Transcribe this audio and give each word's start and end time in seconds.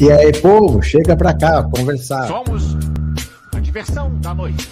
E 0.00 0.12
aí, 0.12 0.30
povo, 0.40 0.80
chega 0.80 1.16
pra 1.16 1.36
cá, 1.36 1.60
conversar. 1.64 2.28
Somos 2.28 2.62
a 3.52 3.58
diversão 3.58 4.16
da 4.20 4.32
noite. 4.32 4.70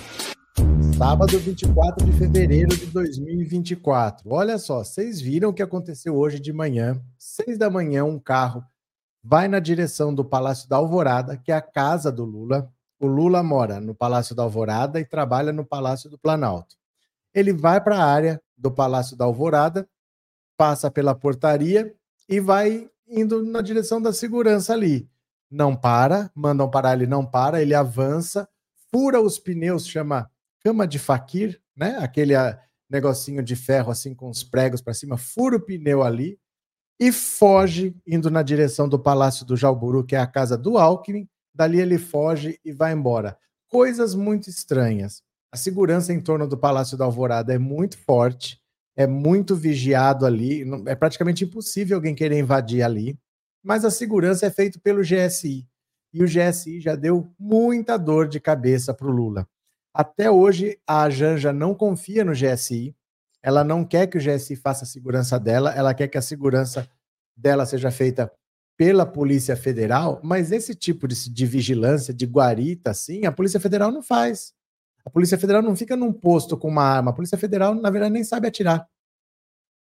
Sábado 0.96 1.36
24 1.40 2.06
de 2.06 2.12
fevereiro 2.12 2.76
de 2.76 2.86
2024. 2.86 4.30
Olha 4.30 4.56
só, 4.56 4.84
vocês 4.84 5.20
viram 5.20 5.48
o 5.48 5.52
que 5.52 5.64
aconteceu 5.64 6.16
hoje 6.16 6.38
de 6.38 6.52
manhã? 6.52 7.02
Seis 7.18 7.58
da 7.58 7.68
manhã, 7.68 8.04
um 8.04 8.20
carro 8.20 8.64
vai 9.20 9.48
na 9.48 9.58
direção 9.58 10.14
do 10.14 10.24
Palácio 10.24 10.68
da 10.68 10.76
Alvorada, 10.76 11.36
que 11.36 11.50
é 11.50 11.56
a 11.56 11.60
casa 11.60 12.12
do 12.12 12.24
Lula. 12.24 12.72
O 13.00 13.08
Lula 13.08 13.42
mora 13.42 13.80
no 13.80 13.96
Palácio 13.96 14.32
da 14.32 14.44
Alvorada 14.44 15.00
e 15.00 15.04
trabalha 15.04 15.52
no 15.52 15.64
Palácio 15.64 16.08
do 16.08 16.16
Planalto. 16.16 16.76
Ele 17.34 17.52
vai 17.52 17.80
para 17.80 17.98
a 17.98 18.04
área 18.04 18.40
do 18.56 18.70
Palácio 18.70 19.16
da 19.16 19.24
Alvorada, 19.24 19.88
passa 20.56 20.88
pela 20.88 21.16
portaria 21.16 21.92
e 22.28 22.38
vai 22.38 22.88
indo 23.08 23.44
na 23.44 23.60
direção 23.60 24.00
da 24.00 24.12
segurança 24.12 24.72
ali 24.72 25.08
não 25.50 25.76
para, 25.76 26.30
mandam 26.34 26.70
parar, 26.70 26.94
ele 26.94 27.06
não 27.06 27.24
para, 27.24 27.62
ele 27.62 27.74
avança, 27.74 28.48
fura 28.90 29.20
os 29.20 29.38
pneus, 29.38 29.86
chama 29.86 30.30
cama 30.62 30.86
de 30.86 30.98
faquir, 30.98 31.60
né? 31.76 31.96
Aquele 32.00 32.34
a, 32.34 32.50
ah, 32.50 32.60
negocinho 32.88 33.42
de 33.42 33.56
ferro 33.56 33.90
assim 33.90 34.14
com 34.14 34.28
os 34.28 34.42
pregos 34.42 34.80
para 34.80 34.94
cima, 34.94 35.16
fura 35.16 35.56
o 35.56 35.60
pneu 35.60 36.02
ali 36.02 36.38
e 36.98 37.12
foge 37.12 37.94
indo 38.06 38.30
na 38.30 38.42
direção 38.42 38.88
do 38.88 38.98
Palácio 38.98 39.44
do 39.44 39.56
Jalburu, 39.56 40.04
que 40.04 40.16
é 40.16 40.18
a 40.18 40.26
casa 40.26 40.56
do 40.56 40.78
Alckmin. 40.78 41.28
Dali 41.54 41.80
ele 41.80 41.98
foge 41.98 42.58
e 42.64 42.72
vai 42.72 42.92
embora. 42.92 43.36
Coisas 43.68 44.14
muito 44.14 44.48
estranhas. 44.48 45.22
A 45.52 45.56
segurança 45.56 46.12
em 46.12 46.20
torno 46.20 46.46
do 46.46 46.56
Palácio 46.56 46.96
da 46.96 47.04
Alvorada 47.04 47.52
é 47.54 47.58
muito 47.58 47.98
forte, 47.98 48.60
é 48.96 49.06
muito 49.06 49.54
vigiado 49.54 50.26
ali, 50.26 50.64
é 50.86 50.94
praticamente 50.94 51.44
impossível 51.44 51.96
alguém 51.96 52.14
querer 52.14 52.38
invadir 52.38 52.82
ali 52.82 53.18
mas 53.66 53.84
a 53.84 53.90
segurança 53.90 54.46
é 54.46 54.50
feita 54.50 54.78
pelo 54.78 55.02
GSI. 55.02 55.68
E 56.14 56.22
o 56.22 56.26
GSI 56.26 56.80
já 56.80 56.94
deu 56.94 57.28
muita 57.36 57.96
dor 57.96 58.28
de 58.28 58.38
cabeça 58.38 58.94
para 58.94 59.08
o 59.08 59.10
Lula. 59.10 59.46
Até 59.92 60.30
hoje, 60.30 60.78
a 60.86 61.10
Janja 61.10 61.52
não 61.52 61.74
confia 61.74 62.24
no 62.24 62.32
GSI, 62.32 62.94
ela 63.42 63.64
não 63.64 63.84
quer 63.84 64.06
que 64.06 64.16
o 64.16 64.20
GSI 64.20 64.54
faça 64.54 64.84
a 64.84 64.86
segurança 64.86 65.38
dela, 65.38 65.74
ela 65.74 65.92
quer 65.94 66.06
que 66.06 66.16
a 66.16 66.22
segurança 66.22 66.88
dela 67.36 67.66
seja 67.66 67.90
feita 67.90 68.30
pela 68.76 69.04
Polícia 69.04 69.56
Federal, 69.56 70.20
mas 70.22 70.52
esse 70.52 70.72
tipo 70.72 71.08
de, 71.08 71.28
de 71.28 71.46
vigilância, 71.46 72.14
de 72.14 72.24
guarita, 72.24 72.92
assim, 72.92 73.24
a 73.24 73.32
Polícia 73.32 73.58
Federal 73.58 73.90
não 73.90 74.02
faz. 74.02 74.54
A 75.04 75.10
Polícia 75.10 75.38
Federal 75.38 75.62
não 75.62 75.74
fica 75.74 75.96
num 75.96 76.12
posto 76.12 76.56
com 76.56 76.68
uma 76.68 76.84
arma. 76.84 77.10
A 77.10 77.14
Polícia 77.14 77.38
Federal, 77.38 77.74
na 77.74 77.90
verdade, 77.90 78.12
nem 78.12 78.22
sabe 78.22 78.46
atirar. 78.46 78.86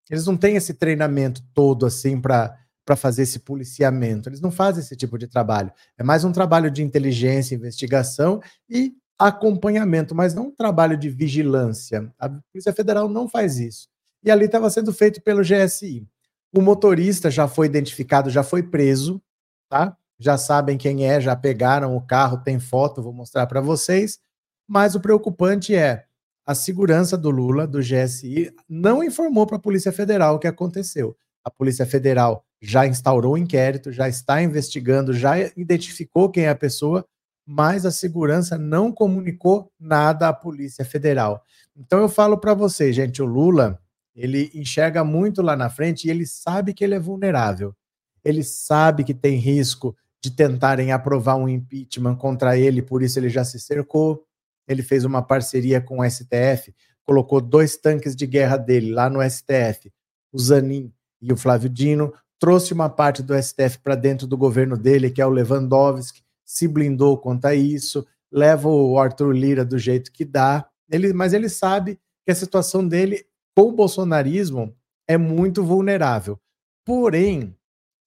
Eles 0.09 0.27
não 0.27 0.37
têm 0.37 0.57
esse 0.57 0.75
treinamento 0.75 1.41
todo 1.55 1.87
assim 1.87 2.21
para 2.21 2.59
para 2.91 2.97
fazer 2.97 3.23
esse 3.23 3.39
policiamento. 3.39 4.29
Eles 4.29 4.41
não 4.41 4.51
fazem 4.51 4.83
esse 4.83 4.97
tipo 4.97 5.17
de 5.17 5.29
trabalho. 5.29 5.73
É 5.97 6.03
mais 6.03 6.25
um 6.25 6.33
trabalho 6.33 6.69
de 6.69 6.83
inteligência, 6.83 7.55
investigação 7.55 8.43
e 8.69 8.93
acompanhamento, 9.17 10.13
mas 10.13 10.35
não 10.35 10.49
um 10.49 10.51
trabalho 10.51 10.97
de 10.97 11.09
vigilância. 11.09 12.13
A 12.19 12.29
Polícia 12.29 12.73
Federal 12.73 13.09
não 13.09 13.29
faz 13.29 13.61
isso. 13.61 13.87
E 14.25 14.31
ali 14.31 14.47
estava 14.47 14.69
sendo 14.71 14.93
feito 14.93 15.23
pelo 15.23 15.41
GSI. 15.41 16.05
O 16.53 16.61
motorista 16.61 17.31
já 17.31 17.47
foi 17.47 17.67
identificado, 17.67 18.29
já 18.29 18.43
foi 18.43 18.61
preso, 18.61 19.23
tá? 19.69 19.97
Já 20.19 20.37
sabem 20.37 20.77
quem 20.77 21.07
é, 21.07 21.21
já 21.21 21.37
pegaram 21.37 21.97
o 21.97 22.05
carro, 22.05 22.43
tem 22.43 22.59
foto, 22.59 23.05
vou 23.05 23.13
mostrar 23.13 23.47
para 23.47 23.61
vocês. 23.61 24.19
Mas 24.67 24.97
o 24.97 25.01
preocupante 25.01 25.77
é 25.77 26.07
a 26.45 26.57
segurança 26.57 27.17
do 27.17 27.31
Lula, 27.31 27.69
do 27.69 27.79
GSI, 27.79 28.53
não 28.69 29.05
informou 29.05 29.47
para 29.47 29.59
a 29.59 29.61
Polícia 29.61 29.93
Federal 29.93 30.35
o 30.35 30.39
que 30.41 30.49
aconteceu. 30.49 31.17
A 31.45 31.51
Polícia 31.51 31.87
Federal 31.87 32.45
já 32.61 32.87
instaurou 32.87 33.35
o 33.35 33.39
inquérito, 33.39 33.91
já 33.91 34.09
está 34.09 34.43
investigando, 34.43 35.13
já 35.13 35.39
identificou 35.57 36.31
quem 36.31 36.45
é 36.45 36.51
a 36.51 36.55
pessoa, 36.55 37.07
mas 37.47 37.87
a 37.87 37.91
segurança 37.91 38.59
não 38.59 38.93
comunicou 38.93 39.73
nada 39.79 40.29
à 40.29 40.33
Polícia 40.33 40.85
Federal. 40.85 41.43
Então 41.75 42.01
eu 42.01 42.09
falo 42.09 42.39
para 42.39 42.55
vocês, 42.55 42.95
gente, 42.95 43.23
o 43.23 43.27
Lula, 43.27 43.81
ele 44.15 44.51
enxerga 44.55 45.03
muito 45.03 45.41
lá 45.41 45.57
na 45.57 45.71
frente 45.71 46.07
e 46.07 46.11
ele 46.11 46.27
sabe 46.27 46.75
que 46.75 46.85
ele 46.85 46.95
é 46.95 47.01
vulnerável. 47.01 47.75
Ele 48.23 48.45
sabe 48.45 49.03
que 49.03 49.15
tem 49.15 49.37
risco 49.37 49.97
de 50.23 50.31
tentarem 50.31 50.93
aprovar 50.93 51.37
um 51.37 51.49
impeachment 51.49 52.17
contra 52.17 52.59
ele, 52.59 52.83
por 52.83 53.03
isso 53.03 53.19
ele 53.19 53.31
já 53.31 53.45
se 53.45 53.59
cercou. 53.59 54.25
Ele 54.69 54.83
fez 54.83 55.05
uma 55.05 55.23
parceria 55.23 55.81
com 55.81 56.01
o 56.01 56.09
STF, 56.09 56.75
colocou 57.03 57.41
dois 57.41 57.77
tanques 57.77 58.15
de 58.15 58.27
guerra 58.27 58.57
dele 58.57 58.93
lá 58.93 59.09
no 59.09 59.21
STF, 59.29 59.91
o 60.33 60.39
Zanin 60.39 60.93
e 61.21 61.33
o 61.33 61.37
Flávio 61.37 61.69
Dino, 61.69 62.13
trouxe 62.39 62.73
uma 62.73 62.89
parte 62.89 63.23
do 63.23 63.35
STF 63.41 63.79
para 63.83 63.95
dentro 63.95 64.27
do 64.27 64.37
governo 64.37 64.77
dele, 64.77 65.11
que 65.11 65.21
é 65.21 65.27
o 65.27 65.31
Lewandowski, 65.31 66.23
se 66.45 66.67
blindou 66.67 67.19
contra 67.19 67.55
isso, 67.55 68.07
leva 68.33 68.69
o 68.69 68.99
Arthur 68.99 69.33
Lira 69.33 69.65
do 69.65 69.79
jeito 69.79 70.11
que 70.11 70.25
dá, 70.25 70.67
ele, 70.91 71.13
mas 71.13 71.33
ele 71.33 71.49
sabe 71.49 72.01
que 72.25 72.33
a 72.33 72.35
situação 72.35 72.87
dele 72.87 73.27
com 73.55 73.69
o 73.69 73.73
bolsonarismo 73.73 74.75
é 75.07 75.19
muito 75.19 75.63
vulnerável. 75.63 76.41
Porém, 76.85 77.55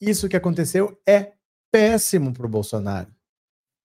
isso 0.02 0.28
que 0.28 0.36
aconteceu 0.36 1.00
é 1.08 1.34
péssimo 1.72 2.34
para 2.34 2.46
o 2.46 2.50
Bolsonaro. 2.50 3.14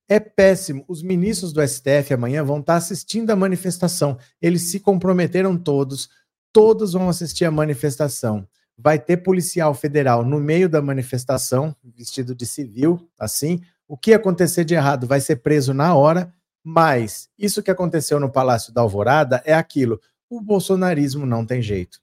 É 0.09 0.19
péssimo. 0.19 0.85
Os 0.89 1.03
ministros 1.03 1.53
do 1.53 1.67
STF 1.67 2.15
amanhã 2.15 2.43
vão 2.43 2.61
estar 2.61 2.77
assistindo 2.77 3.31
a 3.31 3.37
manifestação. 3.37 4.19
Eles 4.41 4.63
se 4.63 4.81
comprometeram 4.81 5.57
todos, 5.57 6.09
todos 6.53 6.95
vão 6.95 7.09
assistir 7.09 7.45
a 7.45 7.51
manifestação 7.51 8.49
vai 8.79 8.99
ter 8.99 9.17
policial 9.19 9.75
federal 9.75 10.25
no 10.25 10.39
meio 10.39 10.69
da 10.69 10.81
manifestação, 10.81 11.75
vestido 11.83 12.35
de 12.35 12.47
civil, 12.47 13.11
assim. 13.19 13.61
O 13.89 13.97
que 13.97 14.15
acontecer 14.15 14.65
de 14.65 14.75
errado 14.75 15.07
vai 15.07 15.21
ser 15.21 15.37
preso 15.37 15.75
na 15.75 15.95
hora, 15.95 16.33
mas 16.63 17.29
isso 17.37 17.63
que 17.63 17.71
aconteceu 17.71 18.21
no 18.21 18.31
Palácio 18.31 18.73
da 18.73 18.81
Alvorada 18.81 19.43
é 19.45 19.53
aquilo. 19.53 20.01
O 20.31 20.41
bolsonarismo 20.41 21.27
não 21.27 21.45
tem 21.45 21.61
jeito. 21.61 21.99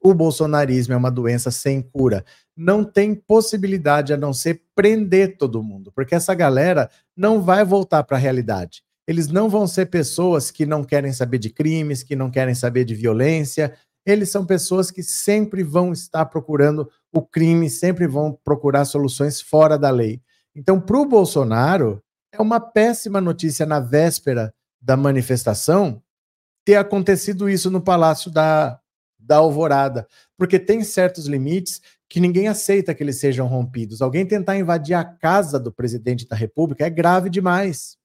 O 0.00 0.14
bolsonarismo 0.14 0.94
é 0.94 0.96
uma 0.96 1.10
doença 1.10 1.50
sem 1.50 1.80
cura. 1.80 2.24
Não 2.56 2.84
tem 2.84 3.14
possibilidade 3.14 4.12
a 4.12 4.16
não 4.16 4.32
ser 4.32 4.62
prender 4.74 5.36
todo 5.36 5.62
mundo, 5.62 5.90
porque 5.92 6.14
essa 6.14 6.34
galera 6.34 6.90
não 7.16 7.40
vai 7.40 7.64
voltar 7.64 8.02
para 8.04 8.16
a 8.16 8.20
realidade. 8.20 8.82
Eles 9.06 9.28
não 9.28 9.48
vão 9.48 9.66
ser 9.66 9.86
pessoas 9.86 10.50
que 10.50 10.66
não 10.66 10.84
querem 10.84 11.12
saber 11.12 11.38
de 11.38 11.50
crimes, 11.50 12.02
que 12.02 12.14
não 12.14 12.30
querem 12.30 12.54
saber 12.54 12.84
de 12.84 12.94
violência, 12.94 13.74
eles 14.04 14.30
são 14.30 14.44
pessoas 14.44 14.90
que 14.90 15.02
sempre 15.02 15.62
vão 15.62 15.92
estar 15.92 16.26
procurando 16.26 16.88
o 17.12 17.22
crime, 17.22 17.70
sempre 17.70 18.06
vão 18.06 18.38
procurar 18.44 18.84
soluções 18.84 19.40
fora 19.40 19.78
da 19.78 19.90
lei. 19.90 20.20
Então, 20.54 20.80
para 20.80 20.98
o 20.98 21.06
Bolsonaro, 21.06 22.02
é 22.32 22.40
uma 22.40 22.60
péssima 22.60 23.20
notícia 23.20 23.66
na 23.66 23.80
véspera 23.80 24.52
da 24.80 24.96
manifestação 24.96 26.02
ter 26.64 26.76
acontecido 26.76 27.48
isso 27.48 27.70
no 27.70 27.80
Palácio 27.80 28.30
da, 28.30 28.80
da 29.18 29.36
Alvorada, 29.36 30.06
porque 30.36 30.58
tem 30.58 30.82
certos 30.82 31.26
limites 31.26 31.80
que 32.08 32.20
ninguém 32.20 32.48
aceita 32.48 32.94
que 32.94 33.02
eles 33.02 33.18
sejam 33.18 33.46
rompidos. 33.46 34.02
Alguém 34.02 34.26
tentar 34.26 34.56
invadir 34.56 34.94
a 34.94 35.04
casa 35.04 35.58
do 35.58 35.72
presidente 35.72 36.26
da 36.28 36.36
República 36.36 36.84
é 36.84 36.90
grave 36.90 37.30
demais. 37.30 37.96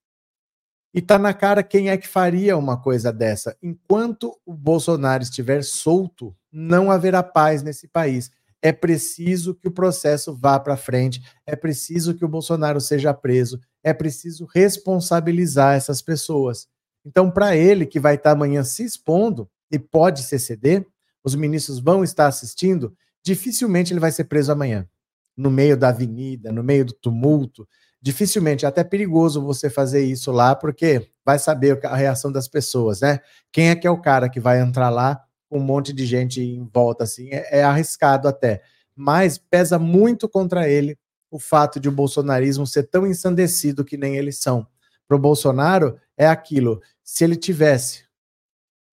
E 0.93 1.01
tá 1.01 1.19
na 1.19 1.33
cara 1.33 1.61
quem 1.61 1.89
é 1.89 1.97
que 1.97 2.07
faria 2.07 2.57
uma 2.57 2.81
coisa 2.81 3.11
dessa. 3.11 3.55
Enquanto 3.61 4.33
o 4.45 4.53
Bolsonaro 4.53 5.21
estiver 5.21 5.63
solto, 5.63 6.35
não 6.51 6.89
haverá 6.89 7.21
paz 7.21 7.61
nesse 7.61 7.87
país. 7.87 8.31
É 8.61 8.71
preciso 8.71 9.53
que 9.53 9.67
o 9.67 9.71
processo 9.71 10.33
vá 10.33 10.59
para 10.59 10.75
frente, 10.75 11.21
é 11.45 11.55
preciso 11.55 12.15
que 12.15 12.25
o 12.25 12.27
Bolsonaro 12.27 12.81
seja 12.81 13.13
preso, 13.13 13.59
é 13.83 13.93
preciso 13.93 14.47
responsabilizar 14.51 15.75
essas 15.75 16.01
pessoas. 16.01 16.67
Então, 17.05 17.29
para 17.29 17.55
ele 17.55 17.85
que 17.85 17.99
vai 17.99 18.15
estar 18.15 18.31
tá 18.31 18.35
amanhã 18.35 18.63
se 18.63 18.83
expondo 18.83 19.49
e 19.71 19.77
pode 19.77 20.23
se 20.23 20.39
ceder, 20.39 20.85
os 21.23 21.35
ministros 21.35 21.79
vão 21.79 22.03
estar 22.03 22.27
assistindo, 22.27 22.95
dificilmente 23.23 23.93
ele 23.93 23.99
vai 23.99 24.11
ser 24.11 24.23
preso 24.23 24.51
amanhã, 24.51 24.87
no 25.35 25.51
meio 25.51 25.77
da 25.77 25.89
avenida, 25.89 26.51
no 26.51 26.63
meio 26.63 26.85
do 26.85 26.93
tumulto 26.93 27.67
dificilmente, 28.07 28.63
é 28.63 28.69
até 28.69 28.85
perigoso 28.85 29.41
você 29.41 29.69
fazer 29.69 30.01
isso 30.01 30.31
lá, 30.31 30.55
porque 30.55 31.09
vai 31.25 31.37
saber 31.37 31.85
a 31.85 31.93
reação 31.93 32.31
das 32.31 32.47
pessoas, 32.47 33.01
né? 33.01 33.19
Quem 33.51 33.67
é 33.67 33.75
que 33.75 33.85
é 33.85 33.91
o 33.91 33.99
cara 33.99 34.29
que 34.29 34.39
vai 34.39 34.61
entrar 34.61 34.89
lá 34.89 35.21
com 35.49 35.59
um 35.59 35.61
monte 35.63 35.91
de 35.91 36.05
gente 36.05 36.41
em 36.41 36.65
volta, 36.73 37.03
assim, 37.03 37.27
é, 37.31 37.59
é 37.59 37.63
arriscado 37.65 38.29
até. 38.29 38.61
Mas 38.95 39.37
pesa 39.37 39.77
muito 39.77 40.29
contra 40.29 40.69
ele 40.69 40.97
o 41.29 41.37
fato 41.37 41.81
de 41.81 41.89
o 41.89 41.91
bolsonarismo 41.91 42.65
ser 42.65 42.83
tão 42.83 43.05
ensandecido 43.05 43.83
que 43.83 43.97
nem 43.97 44.15
eles 44.15 44.39
são. 44.39 44.65
Para 45.05 45.17
o 45.17 45.19
Bolsonaro, 45.19 45.99
é 46.15 46.27
aquilo. 46.27 46.81
Se 47.03 47.25
ele 47.25 47.35
tivesse 47.35 48.05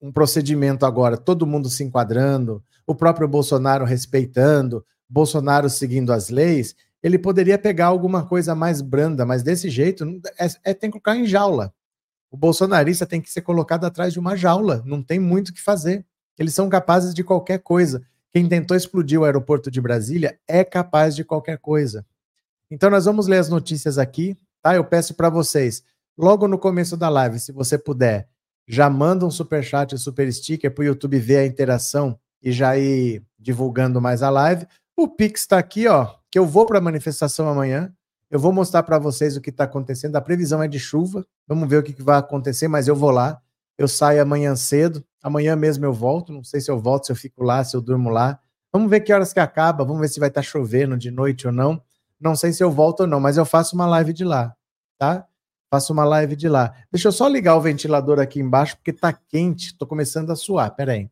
um 0.02 0.12
procedimento 0.12 0.88
agora, 0.88 1.18
todo 1.18 1.46
mundo 1.46 1.70
se 1.70 1.84
enquadrando, 1.84 2.64
o 2.88 2.96
próprio 2.96 3.28
Bolsonaro 3.28 3.86
respeitando, 3.86 4.84
Bolsonaro 5.08 5.70
seguindo 5.70 6.12
as 6.12 6.30
leis, 6.30 6.76
ele 7.04 7.20
poderia 7.20 7.58
pegar 7.58 7.88
alguma 7.88 8.26
coisa 8.26 8.56
mais 8.56 8.82
branda, 8.82 9.26
mas 9.26 9.44
desse 9.44 9.70
jeito 9.70 10.06
é, 10.40 10.72
é 10.72 10.74
tem 10.74 10.90
que 10.90 10.94
colocar 10.94 11.18
em 11.18 11.28
jaula. 11.28 11.74
O 12.32 12.38
bolsonarista 12.38 13.06
tem 13.06 13.22
que 13.22 13.30
ser 13.30 13.42
colocado 13.42 13.86
atrás 13.86 14.14
de 14.14 14.20
uma 14.20 14.36
jaula, 14.38 14.82
não 14.86 15.04
tem 15.04 15.20
muito 15.20 15.50
o 15.50 15.54
que 15.54 15.62
fazer. 15.62 16.06
Eles 16.40 16.54
são 16.54 16.70
capazes 16.70 17.14
de 17.14 17.24
qualquer 17.24 17.60
coisa. 17.60 18.02
Quem 18.32 18.48
tentou 18.48 18.76
explodir 18.76 19.20
o 19.20 19.26
aeroporto 19.26 19.70
de 19.70 19.80
Brasília 19.80 20.40
é 20.48 20.64
capaz 20.64 21.16
de 21.16 21.24
qualquer 21.24 21.60
coisa. 21.60 22.06
Então 22.72 22.90
nós 22.90 23.06
vamos 23.06 23.28
ler 23.28 23.38
as 23.38 23.50
notícias 23.50 23.98
aqui, 24.00 24.36
tá? 24.62 24.74
Eu 24.74 24.86
peço 24.86 25.14
para 25.14 25.30
vocês, 25.30 25.84
logo 26.18 26.48
no 26.48 26.58
começo 26.58 26.98
da 26.98 27.10
live, 27.10 27.40
se 27.40 27.52
você 27.52 27.78
puder, 27.78 28.28
já 28.68 28.90
manda 28.90 29.26
um 29.26 29.32
super 29.32 29.64
chat, 29.64 29.94
um 29.94 29.98
super 29.98 30.32
sticker 30.32 30.74
para 30.74 30.82
o 30.82 30.86
YouTube 30.86 31.20
ver 31.20 31.38
a 31.38 31.46
interação 31.46 32.18
e 32.42 32.52
já 32.52 32.78
ir 32.78 33.22
divulgando 33.38 34.02
mais 34.02 34.24
a 34.24 34.30
live. 34.30 34.66
O 34.98 35.08
Pix 35.08 35.42
está 35.42 35.60
aqui, 35.60 35.88
ó, 35.88 36.16
que 36.34 36.40
eu 36.40 36.48
vou 36.48 36.66
para 36.66 36.80
a 36.80 36.82
manifestação 36.82 37.48
amanhã. 37.48 37.94
Eu 38.28 38.40
vou 38.40 38.52
mostrar 38.52 38.82
para 38.82 38.98
vocês 38.98 39.38
o 39.38 39.42
que 39.42 39.52
está 39.52 39.66
acontecendo. 39.66 40.16
A 40.16 40.22
previsão 40.22 40.64
é 40.64 40.68
de 40.68 40.80
chuva. 40.80 41.24
Vamos 41.48 41.70
ver 41.70 41.78
o 41.78 41.84
que, 41.84 41.94
que 41.94 42.02
vai 42.02 42.18
acontecer, 42.18 42.68
mas 42.68 42.88
eu 42.88 42.96
vou 42.96 43.12
lá. 43.12 43.40
Eu 43.78 43.88
saio 43.88 44.20
amanhã 44.20 44.56
cedo. 44.56 45.06
Amanhã 45.22 45.56
mesmo 45.56 45.86
eu 45.86 45.94
volto. 45.94 46.34
Não 46.34 46.44
sei 46.44 46.60
se 46.60 46.72
eu 46.72 46.80
volto, 46.80 47.06
se 47.06 47.12
eu 47.12 47.16
fico 47.16 47.44
lá, 47.44 47.64
se 47.64 47.78
eu 47.78 47.82
durmo 47.82 48.10
lá. 48.10 48.40
Vamos 48.72 48.90
ver 48.90 49.02
que 49.02 49.14
horas 49.14 49.32
que 49.32 49.40
acaba. 49.40 49.86
Vamos 49.86 50.02
ver 50.02 50.08
se 50.08 50.20
vai 50.20 50.30
estar 50.30 50.42
tá 50.42 50.48
chovendo 50.48 50.98
de 50.98 51.12
noite 51.12 51.46
ou 51.46 51.54
não. 51.54 51.80
Não 52.20 52.36
sei 52.36 52.52
se 52.52 52.64
eu 52.64 52.72
volto 52.72 53.02
ou 53.02 53.08
não, 53.08 53.20
mas 53.20 53.38
eu 53.38 53.46
faço 53.46 53.76
uma 53.76 53.86
live 53.86 54.12
de 54.12 54.26
lá, 54.26 54.56
tá? 54.98 55.28
Faço 55.70 55.94
uma 55.94 56.04
live 56.04 56.36
de 56.36 56.50
lá. 56.50 56.74
Deixa 56.92 57.10
eu 57.10 57.12
só 57.12 57.28
ligar 57.28 57.56
o 57.56 57.62
ventilador 57.62 58.20
aqui 58.20 58.40
embaixo, 58.40 58.76
porque 58.78 58.92
tá 58.92 59.14
quente. 59.14 59.78
Tô 59.78 59.86
começando 59.86 60.32
a 60.32 60.36
suar. 60.36 60.74
Pera 60.76 60.94
aí. 60.94 61.12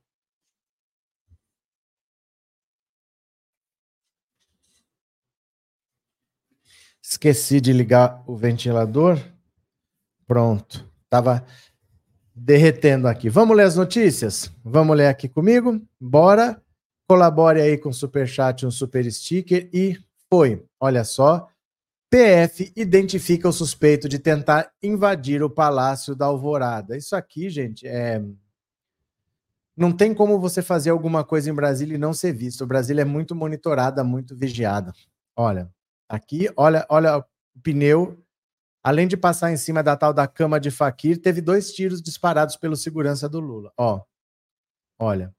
Esqueci 7.01 7.59
de 7.59 7.73
ligar 7.73 8.23
o 8.27 8.35
ventilador. 8.35 9.19
Pronto. 10.27 10.89
Tava 11.09 11.45
derretendo 12.33 13.07
aqui. 13.07 13.29
Vamos 13.29 13.57
ler 13.57 13.63
as 13.63 13.75
notícias? 13.75 14.51
Vamos 14.63 14.95
ler 14.95 15.07
aqui 15.07 15.27
comigo? 15.27 15.81
Bora. 15.99 16.61
Colabore 17.07 17.59
aí 17.59 17.77
com 17.77 17.91
super 17.91 18.25
chat, 18.25 18.65
um 18.65 18.71
super 18.71 19.11
sticker 19.11 19.69
e 19.73 19.97
foi. 20.29 20.63
Olha 20.79 21.03
só. 21.03 21.49
PF 22.09 22.71
identifica 22.75 23.49
o 23.49 23.53
suspeito 23.53 24.07
de 24.07 24.19
tentar 24.19 24.71
invadir 24.81 25.43
o 25.43 25.49
Palácio 25.49 26.15
da 26.15 26.25
Alvorada. 26.25 26.95
Isso 26.95 27.15
aqui, 27.15 27.49
gente, 27.49 27.87
é 27.87 28.21
não 29.75 29.91
tem 29.91 30.13
como 30.13 30.39
você 30.39 30.61
fazer 30.61 30.89
alguma 30.89 31.23
coisa 31.23 31.49
em 31.49 31.53
Brasília 31.53 31.95
e 31.95 31.97
não 31.97 32.13
ser 32.13 32.33
visto. 32.33 32.63
O 32.63 32.67
Brasília 32.67 33.01
é 33.01 33.05
muito 33.05 33.35
monitorada, 33.35 34.03
muito 34.03 34.35
vigiada. 34.35 34.93
Olha, 35.35 35.69
Aqui, 36.11 36.51
olha, 36.57 36.85
olha 36.89 37.19
o 37.19 37.25
pneu. 37.63 38.21
Além 38.83 39.07
de 39.07 39.15
passar 39.15 39.49
em 39.49 39.55
cima 39.55 39.81
da 39.81 39.95
tal 39.95 40.13
da 40.13 40.27
cama 40.27 40.59
de 40.59 40.69
Faquir, 40.69 41.21
teve 41.21 41.39
dois 41.39 41.71
tiros 41.71 42.01
disparados 42.01 42.57
pelo 42.57 42.75
segurança 42.75 43.29
do 43.29 43.39
Lula. 43.39 43.71
Ó, 43.77 44.01
olha. 44.99 45.33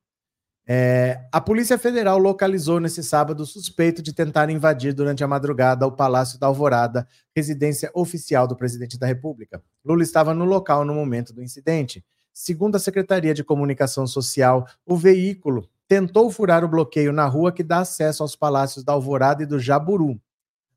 É, 0.66 1.28
a 1.30 1.42
Polícia 1.42 1.76
Federal 1.76 2.16
localizou 2.16 2.80
nesse 2.80 3.02
sábado 3.02 3.44
suspeito 3.44 4.00
de 4.00 4.14
tentar 4.14 4.48
invadir 4.48 4.94
durante 4.94 5.22
a 5.22 5.28
madrugada 5.28 5.86
o 5.86 5.92
Palácio 5.92 6.40
da 6.40 6.46
Alvorada, 6.46 7.06
residência 7.36 7.90
oficial 7.92 8.48
do 8.48 8.56
presidente 8.56 8.98
da 8.98 9.06
República. 9.06 9.62
Lula 9.84 10.02
estava 10.02 10.32
no 10.32 10.46
local 10.46 10.86
no 10.86 10.94
momento 10.94 11.34
do 11.34 11.42
incidente. 11.42 12.02
Segundo 12.32 12.76
a 12.76 12.78
Secretaria 12.78 13.34
de 13.34 13.44
Comunicação 13.44 14.06
Social, 14.06 14.66
o 14.86 14.96
veículo 14.96 15.68
tentou 15.86 16.30
furar 16.30 16.64
o 16.64 16.68
bloqueio 16.68 17.12
na 17.12 17.26
rua 17.26 17.52
que 17.52 17.62
dá 17.62 17.80
acesso 17.80 18.22
aos 18.22 18.34
palácios 18.34 18.82
da 18.82 18.94
Alvorada 18.94 19.42
e 19.42 19.46
do 19.46 19.60
Jaburu. 19.60 20.18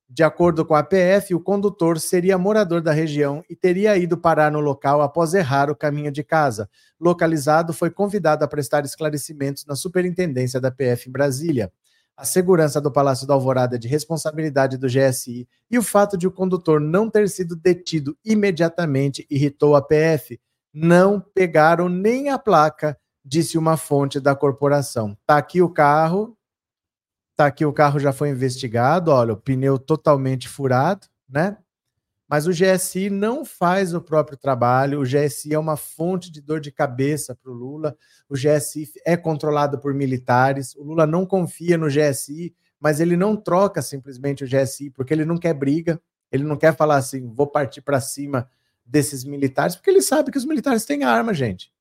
De 0.07 0.23
acordo 0.23 0.63
com 0.63 0.75
a 0.75 0.83
PF, 0.83 1.33
o 1.33 1.39
condutor 1.39 1.99
seria 1.99 2.37
morador 2.37 2.79
da 2.79 2.91
região 2.91 3.43
e 3.49 3.55
teria 3.55 3.97
ido 3.97 4.17
parar 4.17 4.51
no 4.51 4.59
local 4.59 5.01
após 5.01 5.33
errar 5.33 5.69
o 5.69 5.75
caminho 5.75 6.11
de 6.11 6.23
casa. 6.23 6.69
Localizado, 6.99 7.73
foi 7.73 7.89
convidado 7.89 8.45
a 8.45 8.47
prestar 8.47 8.85
esclarecimentos 8.85 9.65
na 9.65 9.75
superintendência 9.75 10.61
da 10.61 10.71
PF 10.71 11.09
em 11.09 11.11
Brasília. 11.11 11.71
A 12.15 12.23
segurança 12.23 12.79
do 12.79 12.91
Palácio 12.91 13.27
da 13.27 13.33
Alvorada 13.33 13.75
é 13.75 13.79
de 13.79 13.87
responsabilidade 13.89 14.77
do 14.77 14.87
GSI 14.87 15.47
e 15.69 15.77
o 15.77 15.83
fato 15.83 16.17
de 16.17 16.27
o 16.27 16.31
condutor 16.31 16.79
não 16.79 17.09
ter 17.09 17.27
sido 17.27 17.55
detido 17.55 18.15
imediatamente 18.23 19.25
irritou 19.29 19.75
a 19.75 19.81
PF. 19.81 20.39
Não 20.73 21.19
pegaram 21.19 21.89
nem 21.89 22.29
a 22.29 22.37
placa, 22.37 22.97
disse 23.23 23.57
uma 23.57 23.75
fonte 23.75 24.19
da 24.19 24.35
corporação. 24.35 25.17
Tá 25.25 25.35
aqui 25.35 25.61
o 25.61 25.69
carro, 25.69 26.34
Tá 27.35 27.47
aqui, 27.47 27.65
o 27.65 27.73
carro 27.73 27.99
já 27.99 28.13
foi 28.13 28.29
investigado, 28.29 29.11
olha, 29.11 29.33
o 29.33 29.37
pneu 29.37 29.77
totalmente 29.77 30.47
furado, 30.47 31.07
né? 31.27 31.57
Mas 32.27 32.47
o 32.47 32.51
GSI 32.51 33.09
não 33.09 33.45
faz 33.45 33.93
o 33.93 34.01
próprio 34.01 34.37
trabalho, 34.37 34.99
o 35.01 35.03
GSI 35.03 35.53
é 35.53 35.59
uma 35.59 35.77
fonte 35.77 36.31
de 36.31 36.41
dor 36.41 36.59
de 36.59 36.71
cabeça 36.71 37.35
para 37.35 37.51
o 37.51 37.53
Lula, 37.53 37.95
o 38.29 38.35
GSI 38.35 38.89
é 39.05 39.17
controlado 39.17 39.77
por 39.79 39.93
militares, 39.93 40.75
o 40.75 40.83
Lula 40.83 41.05
não 41.05 41.25
confia 41.25 41.77
no 41.77 41.87
GSI, 41.87 42.55
mas 42.79 42.99
ele 42.99 43.17
não 43.17 43.35
troca 43.35 43.81
simplesmente 43.81 44.43
o 44.43 44.47
GSI, 44.47 44.89
porque 44.89 45.13
ele 45.13 45.25
não 45.25 45.37
quer 45.37 45.53
briga, 45.53 46.01
ele 46.31 46.43
não 46.43 46.57
quer 46.57 46.75
falar 46.75 46.95
assim, 46.95 47.31
vou 47.33 47.47
partir 47.47 47.81
para 47.81 47.99
cima 47.99 48.49
desses 48.85 49.23
militares, 49.25 49.75
porque 49.75 49.89
ele 49.89 50.01
sabe 50.01 50.31
que 50.31 50.37
os 50.37 50.45
militares 50.45 50.85
têm 50.85 51.03
arma, 51.03 51.33
gente. 51.33 51.71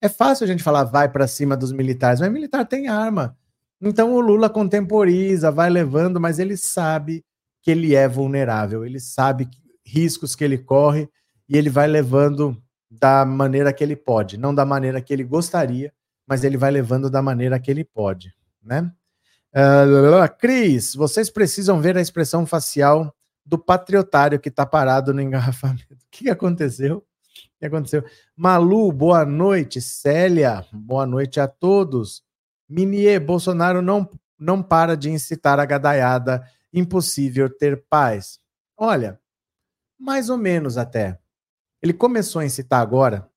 É 0.00 0.08
fácil 0.08 0.44
a 0.44 0.46
gente 0.46 0.62
falar 0.62 0.84
vai 0.84 1.08
para 1.08 1.28
cima 1.28 1.56
dos 1.56 1.70
militares, 1.70 2.20
mas 2.20 2.32
militar 2.32 2.66
tem 2.66 2.88
arma. 2.88 3.36
Então 3.80 4.12
o 4.12 4.20
Lula 4.20 4.50
contemporiza, 4.50 5.50
vai 5.50 5.70
levando, 5.70 6.20
mas 6.20 6.38
ele 6.38 6.56
sabe 6.56 7.24
que 7.62 7.70
ele 7.70 7.94
é 7.94 8.06
vulnerável, 8.06 8.84
ele 8.84 9.00
sabe 9.00 9.48
riscos 9.84 10.34
que 10.34 10.44
ele 10.44 10.58
corre 10.58 11.08
e 11.48 11.56
ele 11.56 11.70
vai 11.70 11.86
levando 11.86 12.56
da 12.90 13.24
maneira 13.24 13.72
que 13.72 13.82
ele 13.82 13.96
pode, 13.96 14.36
não 14.36 14.54
da 14.54 14.64
maneira 14.64 15.00
que 15.00 15.12
ele 15.12 15.24
gostaria, 15.24 15.92
mas 16.26 16.44
ele 16.44 16.56
vai 16.56 16.70
levando 16.70 17.08
da 17.08 17.22
maneira 17.22 17.58
que 17.58 17.70
ele 17.70 17.84
pode, 17.84 18.34
né? 18.62 18.92
Uh, 19.52 20.38
Cris, 20.38 20.94
vocês 20.94 21.28
precisam 21.28 21.80
ver 21.80 21.96
a 21.96 22.00
expressão 22.00 22.46
facial 22.46 23.12
do 23.44 23.58
patriotário 23.58 24.38
que 24.38 24.48
está 24.48 24.64
parado 24.64 25.12
no 25.12 25.20
engarrafamento. 25.20 25.94
O 25.94 25.96
que 26.10 26.30
aconteceu? 26.30 26.98
O 26.98 27.58
que 27.58 27.66
aconteceu? 27.66 28.04
Malu, 28.36 28.92
boa 28.92 29.24
noite. 29.24 29.80
Célia, 29.80 30.64
boa 30.72 31.04
noite 31.04 31.40
a 31.40 31.48
todos. 31.48 32.22
Minier, 32.70 33.20
Bolsonaro 33.20 33.82
não, 33.82 34.08
não 34.38 34.62
para 34.62 34.96
de 34.96 35.10
incitar 35.10 35.58
a 35.58 35.64
gadaiada. 35.64 36.46
Impossível 36.72 37.50
ter 37.50 37.84
paz. 37.90 38.38
Olha, 38.76 39.20
mais 39.98 40.30
ou 40.30 40.38
menos 40.38 40.78
até. 40.78 41.18
Ele 41.82 41.92
começou 41.92 42.40
a 42.40 42.44
incitar 42.44 42.80
agora 42.80 43.28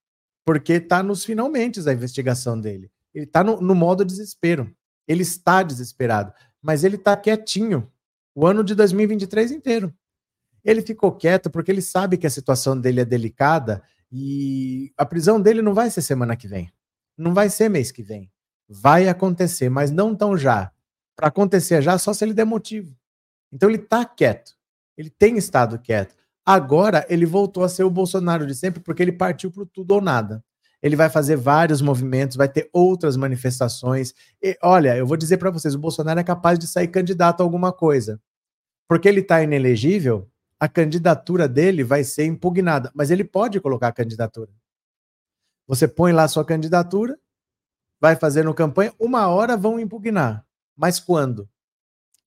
porque 0.45 0.73
está 0.73 1.01
nos 1.01 1.25
finalmente 1.25 1.81
da 1.81 1.93
investigação 1.93 2.59
dele. 2.59 2.91
Ele 3.13 3.25
está 3.25 3.43
no, 3.43 3.59
no 3.59 3.73
modo 3.73 4.05
desespero. 4.05 4.71
Ele 5.07 5.23
está 5.23 5.63
desesperado, 5.63 6.31
mas 6.61 6.83
ele 6.83 6.95
está 6.95 7.17
quietinho 7.17 7.91
o 8.35 8.45
ano 8.45 8.63
de 8.63 8.75
2023 8.75 9.51
inteiro. 9.51 9.93
Ele 10.63 10.81
ficou 10.81 11.11
quieto 11.11 11.49
porque 11.49 11.71
ele 11.71 11.81
sabe 11.81 12.17
que 12.17 12.27
a 12.27 12.29
situação 12.29 12.79
dele 12.79 13.01
é 13.01 13.05
delicada 13.05 13.83
e 14.11 14.93
a 14.97 15.05
prisão 15.05 15.41
dele 15.41 15.61
não 15.61 15.73
vai 15.73 15.89
ser 15.89 16.01
semana 16.01 16.35
que 16.35 16.47
vem. 16.47 16.71
Não 17.17 17.33
vai 17.33 17.49
ser 17.49 17.67
mês 17.67 17.91
que 17.91 18.01
vem. 18.01 18.31
Vai 18.67 19.07
acontecer, 19.07 19.69
mas 19.69 19.91
não 19.91 20.15
tão 20.15 20.37
já. 20.37 20.71
Para 21.15 21.27
acontecer 21.27 21.81
já, 21.81 21.97
só 21.97 22.13
se 22.13 22.23
ele 22.23 22.33
der 22.33 22.45
motivo. 22.45 22.95
Então 23.51 23.69
ele 23.69 23.77
está 23.77 24.03
quieto. 24.05 24.53
Ele 24.97 25.09
tem 25.09 25.37
estado 25.37 25.77
quieto. 25.79 26.15
Agora 26.45 27.05
ele 27.09 27.25
voltou 27.25 27.63
a 27.63 27.69
ser 27.69 27.83
o 27.83 27.89
Bolsonaro 27.89 28.45
de 28.45 28.55
sempre 28.55 28.81
porque 28.81 29.01
ele 29.01 29.11
partiu 29.11 29.51
para 29.51 29.65
tudo 29.65 29.91
ou 29.93 30.01
nada. 30.01 30.43
Ele 30.81 30.97
vai 30.97 31.09
fazer 31.09 31.37
vários 31.37 31.81
movimentos, 31.81 32.35
vai 32.35 32.49
ter 32.49 32.69
outras 32.73 33.15
manifestações. 33.15 34.13
E, 34.41 34.57
olha, 34.61 34.97
eu 34.97 35.07
vou 35.07 35.15
dizer 35.15 35.37
para 35.37 35.49
vocês: 35.49 35.73
o 35.73 35.79
Bolsonaro 35.79 36.19
é 36.19 36.23
capaz 36.23 36.59
de 36.59 36.67
sair 36.67 36.89
candidato 36.89 37.39
a 37.39 37.43
alguma 37.43 37.71
coisa. 37.71 38.19
Porque 38.87 39.07
ele 39.07 39.21
está 39.21 39.41
inelegível, 39.41 40.29
a 40.59 40.67
candidatura 40.67 41.47
dele 41.47 41.83
vai 41.83 42.03
ser 42.03 42.25
impugnada. 42.25 42.91
Mas 42.93 43.11
ele 43.11 43.23
pode 43.23 43.61
colocar 43.61 43.87
a 43.87 43.93
candidatura. 43.93 44.51
Você 45.65 45.87
põe 45.87 46.11
lá 46.11 46.27
sua 46.27 46.43
candidatura, 46.43 47.17
vai 48.03 48.17
fazendo 48.17 48.53
campanha, 48.53 48.93
uma 48.99 49.29
hora 49.29 49.55
vão 49.55 49.79
impugnar. 49.79 50.45
Mas 50.75 50.99
quando? 50.99 51.47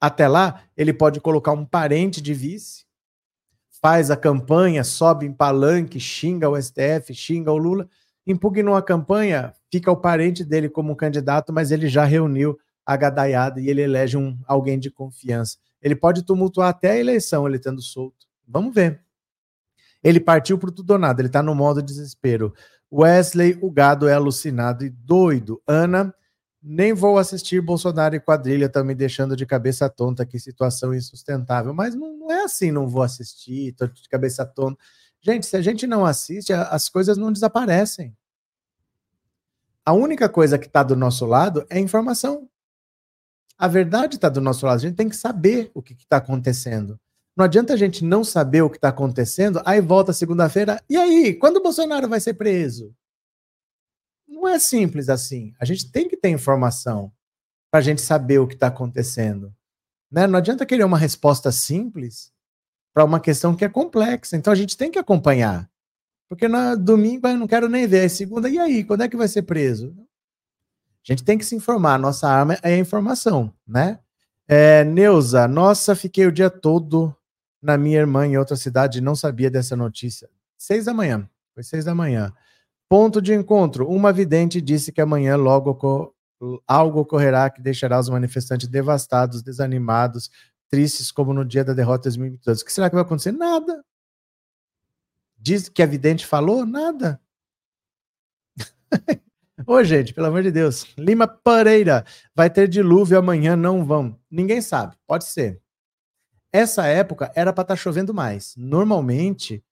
Até 0.00 0.26
lá, 0.26 0.62
ele 0.74 0.90
pode 0.90 1.20
colocar 1.20 1.52
um 1.52 1.66
parente 1.66 2.22
de 2.22 2.32
vice, 2.32 2.86
faz 3.82 4.10
a 4.10 4.16
campanha, 4.16 4.82
sobe 4.82 5.26
em 5.26 5.34
palanque, 5.34 6.00
xinga 6.00 6.48
o 6.48 6.56
STF, 6.58 7.12
xinga 7.12 7.52
o 7.52 7.58
Lula, 7.58 7.86
impugnou 8.26 8.74
a 8.74 8.82
campanha, 8.82 9.52
fica 9.70 9.92
o 9.92 9.98
parente 9.98 10.42
dele 10.42 10.70
como 10.70 10.96
candidato, 10.96 11.52
mas 11.52 11.70
ele 11.70 11.88
já 11.90 12.06
reuniu 12.06 12.58
a 12.86 12.96
gadaiada 12.96 13.60
e 13.60 13.68
ele 13.68 13.82
elege 13.82 14.16
um, 14.16 14.34
alguém 14.46 14.78
de 14.78 14.90
confiança. 14.90 15.58
Ele 15.82 15.94
pode 15.94 16.24
tumultuar 16.24 16.70
até 16.70 16.92
a 16.92 16.96
eleição, 16.96 17.46
ele 17.46 17.56
estando 17.58 17.82
solto. 17.82 18.26
Vamos 18.48 18.74
ver. 18.74 19.02
Ele 20.06 20.20
partiu 20.20 20.56
por 20.56 20.70
tudo 20.70 20.92
ou 20.92 20.98
nada, 21.00 21.20
ele 21.20 21.26
está 21.26 21.42
no 21.42 21.52
modo 21.52 21.82
desespero. 21.82 22.54
Wesley, 22.92 23.58
o 23.60 23.68
gado 23.68 24.06
é 24.06 24.12
alucinado 24.12 24.84
e 24.84 24.88
doido. 24.88 25.60
Ana, 25.66 26.14
nem 26.62 26.92
vou 26.92 27.18
assistir 27.18 27.60
Bolsonaro 27.60 28.14
e 28.14 28.20
quadrilha, 28.20 28.68
tá 28.68 28.84
me 28.84 28.94
deixando 28.94 29.34
de 29.34 29.44
cabeça 29.44 29.90
tonta, 29.90 30.24
que 30.24 30.38
situação 30.38 30.94
insustentável. 30.94 31.74
Mas 31.74 31.96
não, 31.96 32.16
não 32.18 32.30
é 32.30 32.44
assim, 32.44 32.70
não 32.70 32.86
vou 32.88 33.02
assistir, 33.02 33.72
tô 33.72 33.88
de 33.88 34.08
cabeça 34.08 34.46
tonta. 34.46 34.78
Gente, 35.20 35.44
se 35.44 35.56
a 35.56 35.60
gente 35.60 35.88
não 35.88 36.06
assiste, 36.06 36.52
as 36.52 36.88
coisas 36.88 37.18
não 37.18 37.32
desaparecem. 37.32 38.16
A 39.84 39.92
única 39.92 40.28
coisa 40.28 40.56
que 40.56 40.68
está 40.68 40.84
do 40.84 40.94
nosso 40.94 41.26
lado 41.26 41.66
é 41.68 41.80
informação. 41.80 42.48
A 43.58 43.66
verdade 43.66 44.14
está 44.14 44.28
do 44.28 44.40
nosso 44.40 44.66
lado. 44.66 44.76
A 44.76 44.82
gente 44.82 44.94
tem 44.94 45.08
que 45.08 45.16
saber 45.16 45.68
o 45.74 45.82
que 45.82 45.94
está 45.94 46.18
acontecendo. 46.18 46.96
Não 47.36 47.44
adianta 47.44 47.74
a 47.74 47.76
gente 47.76 48.02
não 48.02 48.24
saber 48.24 48.62
o 48.62 48.70
que 48.70 48.78
está 48.78 48.88
acontecendo, 48.88 49.60
aí 49.64 49.80
volta 49.80 50.12
segunda-feira. 50.12 50.82
E 50.88 50.96
aí, 50.96 51.34
quando 51.34 51.58
o 51.58 51.62
Bolsonaro 51.62 52.08
vai 52.08 52.18
ser 52.18 52.34
preso? 52.34 52.94
Não 54.26 54.48
é 54.48 54.58
simples 54.58 55.10
assim. 55.10 55.52
A 55.60 55.64
gente 55.66 55.92
tem 55.92 56.08
que 56.08 56.16
ter 56.16 56.30
informação 56.30 57.12
para 57.70 57.80
a 57.80 57.82
gente 57.82 58.00
saber 58.00 58.38
o 58.38 58.46
que 58.46 58.54
está 58.54 58.68
acontecendo. 58.68 59.54
Né? 60.10 60.26
Não 60.26 60.38
adianta 60.38 60.64
querer 60.64 60.84
uma 60.84 60.96
resposta 60.96 61.52
simples 61.52 62.32
para 62.94 63.04
uma 63.04 63.20
questão 63.20 63.54
que 63.54 63.64
é 63.64 63.68
complexa. 63.68 64.34
Então 64.34 64.50
a 64.50 64.56
gente 64.56 64.74
tem 64.74 64.90
que 64.90 64.98
acompanhar. 64.98 65.70
Porque 66.28 66.48
na 66.48 66.74
domingo 66.74 67.28
eu 67.28 67.36
não 67.36 67.46
quero 67.46 67.68
nem 67.68 67.86
ver. 67.86 68.00
Aí 68.00 68.08
segunda, 68.08 68.48
e 68.48 68.58
aí? 68.58 68.82
Quando 68.82 69.02
é 69.02 69.08
que 69.08 69.16
vai 69.16 69.28
ser 69.28 69.42
preso? 69.42 69.94
A 71.06 71.12
gente 71.12 71.22
tem 71.22 71.36
que 71.36 71.44
se 71.44 71.54
informar. 71.54 71.98
Nossa 71.98 72.26
arma 72.26 72.58
é 72.62 72.74
a 72.74 72.78
informação, 72.78 73.52
né? 73.66 74.00
É, 74.48 74.84
Neuza, 74.84 75.46
nossa, 75.46 75.94
fiquei 75.94 76.26
o 76.26 76.32
dia 76.32 76.48
todo 76.48 77.14
na 77.62 77.76
minha 77.76 77.98
irmã 77.98 78.26
em 78.26 78.36
outra 78.36 78.56
cidade 78.56 78.98
e 78.98 79.02
não 79.02 79.14
sabia 79.14 79.50
dessa 79.50 79.76
notícia. 79.76 80.28
Seis 80.56 80.84
da 80.84 80.94
manhã. 80.94 81.28
Foi 81.54 81.62
seis 81.62 81.84
da 81.84 81.94
manhã. 81.94 82.32
Ponto 82.88 83.20
de 83.20 83.34
encontro. 83.34 83.88
Uma 83.88 84.12
vidente 84.12 84.60
disse 84.60 84.92
que 84.92 85.00
amanhã 85.00 85.36
logo 85.36 86.14
algo 86.66 87.00
ocorrerá 87.00 87.50
que 87.50 87.60
deixará 87.60 87.98
os 87.98 88.08
manifestantes 88.08 88.68
devastados, 88.68 89.42
desanimados, 89.42 90.30
tristes 90.68 91.10
como 91.10 91.32
no 91.32 91.44
dia 91.44 91.64
da 91.64 91.72
derrota 91.72 92.10
de 92.10 92.16
2022. 92.16 92.60
O 92.60 92.64
que 92.64 92.72
será 92.72 92.88
que 92.88 92.94
vai 92.94 93.04
acontecer? 93.04 93.32
Nada. 93.32 93.84
Diz 95.38 95.68
que 95.68 95.82
a 95.82 95.86
vidente 95.86 96.26
falou? 96.26 96.66
Nada. 96.66 97.20
Ô, 99.66 99.82
gente, 99.82 100.12
pelo 100.12 100.26
amor 100.26 100.42
de 100.42 100.50
Deus. 100.50 100.86
Lima 100.98 101.26
Pareira, 101.26 102.04
vai 102.34 102.50
ter 102.50 102.68
dilúvio 102.68 103.18
amanhã, 103.18 103.56
não 103.56 103.84
vão. 103.84 104.18
Ninguém 104.30 104.60
sabe, 104.60 104.96
pode 105.06 105.24
ser. 105.24 105.60
Essa 106.56 106.86
época 106.86 107.30
era 107.34 107.52
para 107.52 107.60
estar 107.60 107.74
tá 107.74 107.76
chovendo 107.76 108.14
mais. 108.14 108.54
Normalmente, 108.56 109.62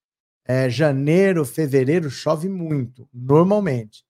é, 0.44 0.68
janeiro, 0.68 1.42
fevereiro 1.42 2.10
chove 2.10 2.46
muito, 2.46 3.08
normalmente. 3.10 4.04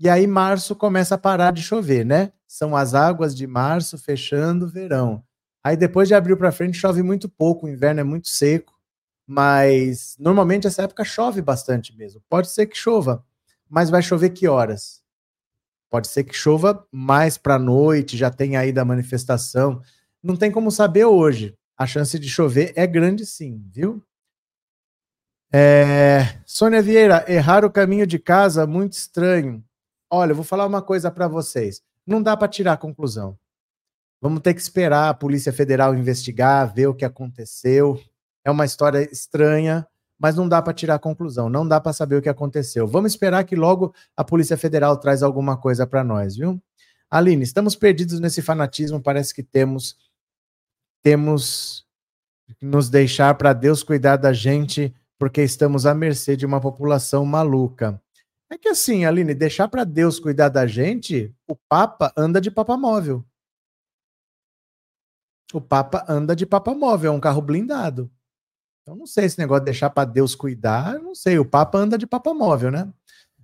E 0.00 0.08
aí 0.08 0.26
março 0.26 0.74
começa 0.74 1.16
a 1.16 1.18
parar 1.18 1.52
de 1.52 1.60
chover, 1.62 2.02
né? 2.02 2.32
São 2.48 2.74
as 2.74 2.94
águas 2.94 3.36
de 3.36 3.46
março 3.46 3.98
fechando 3.98 4.64
o 4.64 4.68
verão. 4.68 5.22
Aí 5.62 5.76
depois 5.76 6.08
de 6.08 6.14
abril 6.14 6.34
para 6.34 6.50
frente 6.50 6.78
chove 6.78 7.02
muito 7.02 7.28
pouco, 7.28 7.66
o 7.66 7.68
inverno 7.68 8.00
é 8.00 8.04
muito 8.04 8.30
seco, 8.30 8.72
mas 9.26 10.16
normalmente 10.18 10.66
essa 10.66 10.84
época 10.84 11.04
chove 11.04 11.42
bastante 11.42 11.94
mesmo. 11.94 12.22
Pode 12.26 12.48
ser 12.48 12.64
que 12.64 12.76
chova, 12.78 13.22
mas 13.68 13.90
vai 13.90 14.00
chover 14.00 14.30
que 14.30 14.48
horas? 14.48 15.02
Pode 15.90 16.08
ser 16.08 16.24
que 16.24 16.34
chova 16.34 16.86
mais 16.90 17.36
para 17.36 17.58
noite, 17.58 18.16
já 18.16 18.30
tem 18.30 18.56
aí 18.56 18.72
da 18.72 18.82
manifestação. 18.82 19.82
Não 20.22 20.36
tem 20.36 20.50
como 20.50 20.70
saber 20.70 21.04
hoje. 21.04 21.54
A 21.76 21.86
chance 21.86 22.18
de 22.18 22.28
chover 22.28 22.72
é 22.76 22.86
grande 22.86 23.26
sim, 23.26 23.64
viu? 23.70 24.02
É... 25.52 26.38
Sônia 26.44 26.82
Vieira, 26.82 27.24
errar 27.28 27.64
o 27.64 27.70
caminho 27.70 28.06
de 28.06 28.18
casa, 28.18 28.66
muito 28.66 28.92
estranho. 28.94 29.64
Olha, 30.10 30.32
eu 30.32 30.36
vou 30.36 30.44
falar 30.44 30.66
uma 30.66 30.82
coisa 30.82 31.10
para 31.10 31.28
vocês. 31.28 31.82
Não 32.06 32.22
dá 32.22 32.36
para 32.36 32.48
tirar 32.48 32.76
conclusão. 32.76 33.38
Vamos 34.20 34.40
ter 34.40 34.54
que 34.54 34.60
esperar 34.60 35.10
a 35.10 35.14
Polícia 35.14 35.52
Federal 35.52 35.94
investigar, 35.94 36.72
ver 36.72 36.86
o 36.86 36.94
que 36.94 37.04
aconteceu. 37.04 38.00
É 38.44 38.50
uma 38.50 38.64
história 38.64 39.08
estranha, 39.12 39.86
mas 40.18 40.36
não 40.36 40.48
dá 40.48 40.62
para 40.62 40.72
tirar 40.72 40.98
conclusão, 40.98 41.48
não 41.48 41.66
dá 41.66 41.80
para 41.80 41.92
saber 41.92 42.16
o 42.16 42.22
que 42.22 42.28
aconteceu. 42.28 42.86
Vamos 42.86 43.12
esperar 43.12 43.44
que 43.44 43.56
logo 43.56 43.94
a 44.16 44.24
Polícia 44.24 44.56
Federal 44.56 44.96
traz 44.96 45.22
alguma 45.22 45.56
coisa 45.56 45.86
para 45.86 46.02
nós, 46.04 46.36
viu? 46.36 46.60
Aline, 47.10 47.42
estamos 47.42 47.76
perdidos 47.76 48.20
nesse 48.20 48.40
fanatismo, 48.40 49.02
parece 49.02 49.34
que 49.34 49.42
temos 49.42 49.96
temos 51.04 51.86
que 52.58 52.64
nos 52.64 52.88
deixar 52.88 53.34
para 53.34 53.52
Deus 53.52 53.82
cuidar 53.82 54.16
da 54.16 54.32
gente, 54.32 54.92
porque 55.18 55.42
estamos 55.42 55.84
à 55.84 55.94
mercê 55.94 56.34
de 56.34 56.46
uma 56.46 56.60
população 56.60 57.26
maluca. 57.26 58.00
É 58.50 58.56
que 58.56 58.68
assim, 58.68 59.04
Aline, 59.04 59.34
deixar 59.34 59.68
para 59.68 59.84
Deus 59.84 60.18
cuidar 60.18 60.48
da 60.48 60.66
gente, 60.66 61.32
o 61.46 61.54
Papa 61.68 62.10
anda 62.16 62.40
de 62.40 62.50
papa 62.50 62.76
móvel. 62.76 63.22
O 65.52 65.60
Papa 65.60 66.04
anda 66.08 66.34
de 66.34 66.46
papa 66.46 66.74
móvel, 66.74 67.12
é 67.12 67.14
um 67.14 67.20
carro 67.20 67.42
blindado. 67.42 68.10
Então 68.82 68.96
não 68.96 69.06
sei 69.06 69.26
esse 69.26 69.38
negócio 69.38 69.60
de 69.60 69.66
deixar 69.66 69.90
para 69.90 70.06
Deus 70.06 70.34
cuidar, 70.34 70.98
não 70.98 71.14
sei, 71.14 71.38
o 71.38 71.44
Papa 71.44 71.78
anda 71.78 71.98
de 71.98 72.06
papa 72.06 72.32
móvel, 72.32 72.70
né? 72.70 72.90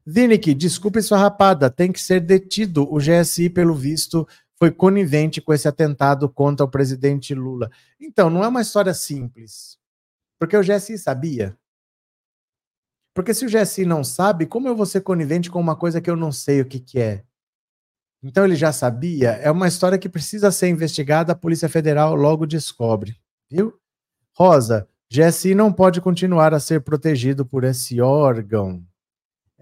Vinick, 0.07 0.55
desculpe 0.55 1.03
sua 1.03 1.19
rapada, 1.19 1.69
tem 1.69 1.93
que 1.93 2.01
ser 2.01 2.21
detido. 2.21 2.91
O 2.93 2.99
GSI, 2.99 3.51
pelo 3.51 3.75
visto, 3.75 4.27
foi 4.61 4.71
conivente 4.71 5.41
com 5.41 5.55
esse 5.55 5.67
atentado 5.67 6.29
contra 6.29 6.67
o 6.67 6.71
presidente 6.71 7.35
Lula. 7.35 7.71
Então, 7.99 8.29
não 8.29 8.45
é 8.45 8.49
uma 8.49 8.61
história 8.61 8.93
simples. 8.93 9.79
Porque 10.39 10.55
o 10.55 10.63
GSI 10.63 10.99
sabia. 10.99 11.57
Porque 13.15 13.33
se 13.33 13.47
o 13.47 13.49
GSI 13.49 13.87
não 13.87 14.05
sabe, 14.05 14.47
como 14.47 14.69
eu 14.69 14.77
vou 14.77 14.87
ser 14.87 15.01
conivente 15.01 15.51
com 15.51 15.59
uma 15.59 15.75
coisa 15.75 16.01
que 16.01 16.11
eu 16.11 16.17
não 16.17 16.31
sei 16.31 16.61
o 16.61 16.67
que, 16.67 16.79
que 16.79 17.01
é? 17.01 17.25
Então 18.23 18.45
ele 18.45 18.55
já 18.55 18.71
sabia. 18.71 19.31
É 19.33 19.51
uma 19.51 19.67
história 19.67 19.99
que 19.99 20.09
precisa 20.09 20.51
ser 20.51 20.69
investigada, 20.69 21.33
a 21.33 21.37
Polícia 21.37 21.69
Federal 21.69 22.15
logo 22.15 22.47
descobre. 22.47 23.17
Viu? 23.51 23.75
Rosa, 24.37 24.87
GSI 25.11 25.55
não 25.55 25.73
pode 25.73 26.01
continuar 26.01 26.55
a 26.55 26.61
ser 26.61 26.83
protegido 26.83 27.45
por 27.45 27.65
esse 27.65 28.01
órgão. 28.01 28.87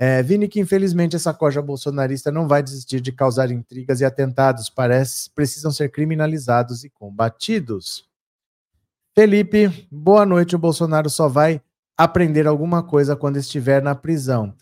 É, 0.01 0.23
Vini, 0.23 0.47
que 0.47 0.61
infelizmente 0.61 1.17
essa 1.17 1.35
coja 1.35 1.61
bolsonarista 1.61 2.31
não 2.31 2.47
vai 2.47 2.63
desistir 2.63 3.01
de 3.01 3.11
causar 3.11 3.51
intrigas 3.51 4.01
e 4.01 4.05
atentados, 4.05 4.71
parece 4.71 5.29
precisam 5.31 5.73
ser 5.73 5.89
criminalizados 5.89 6.85
e 6.85 6.89
combatidos. 6.89 8.09
Felipe, 9.13 9.89
boa 9.91 10.25
noite. 10.25 10.55
O 10.55 10.59
Bolsonaro 10.59 11.11
só 11.11 11.27
vai 11.27 11.61
aprender 11.97 12.47
alguma 12.47 12.81
coisa 12.81 13.17
quando 13.17 13.39
estiver 13.39 13.83
na 13.83 13.93
prisão. 13.93 14.55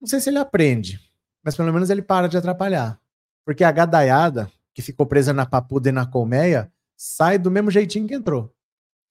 Não 0.00 0.08
sei 0.08 0.20
se 0.20 0.30
ele 0.30 0.38
aprende, 0.38 0.98
mas 1.44 1.54
pelo 1.54 1.70
menos 1.70 1.90
ele 1.90 2.00
para 2.00 2.26
de 2.26 2.38
atrapalhar. 2.38 2.98
Porque 3.44 3.64
a 3.64 3.70
gadaiada, 3.70 4.50
que 4.72 4.80
ficou 4.80 5.04
presa 5.04 5.34
na 5.34 5.44
papuda 5.44 5.90
e 5.90 5.92
na 5.92 6.06
colmeia, 6.06 6.72
sai 6.96 7.36
do 7.36 7.50
mesmo 7.50 7.70
jeitinho 7.70 8.08
que 8.08 8.14
entrou. 8.14 8.50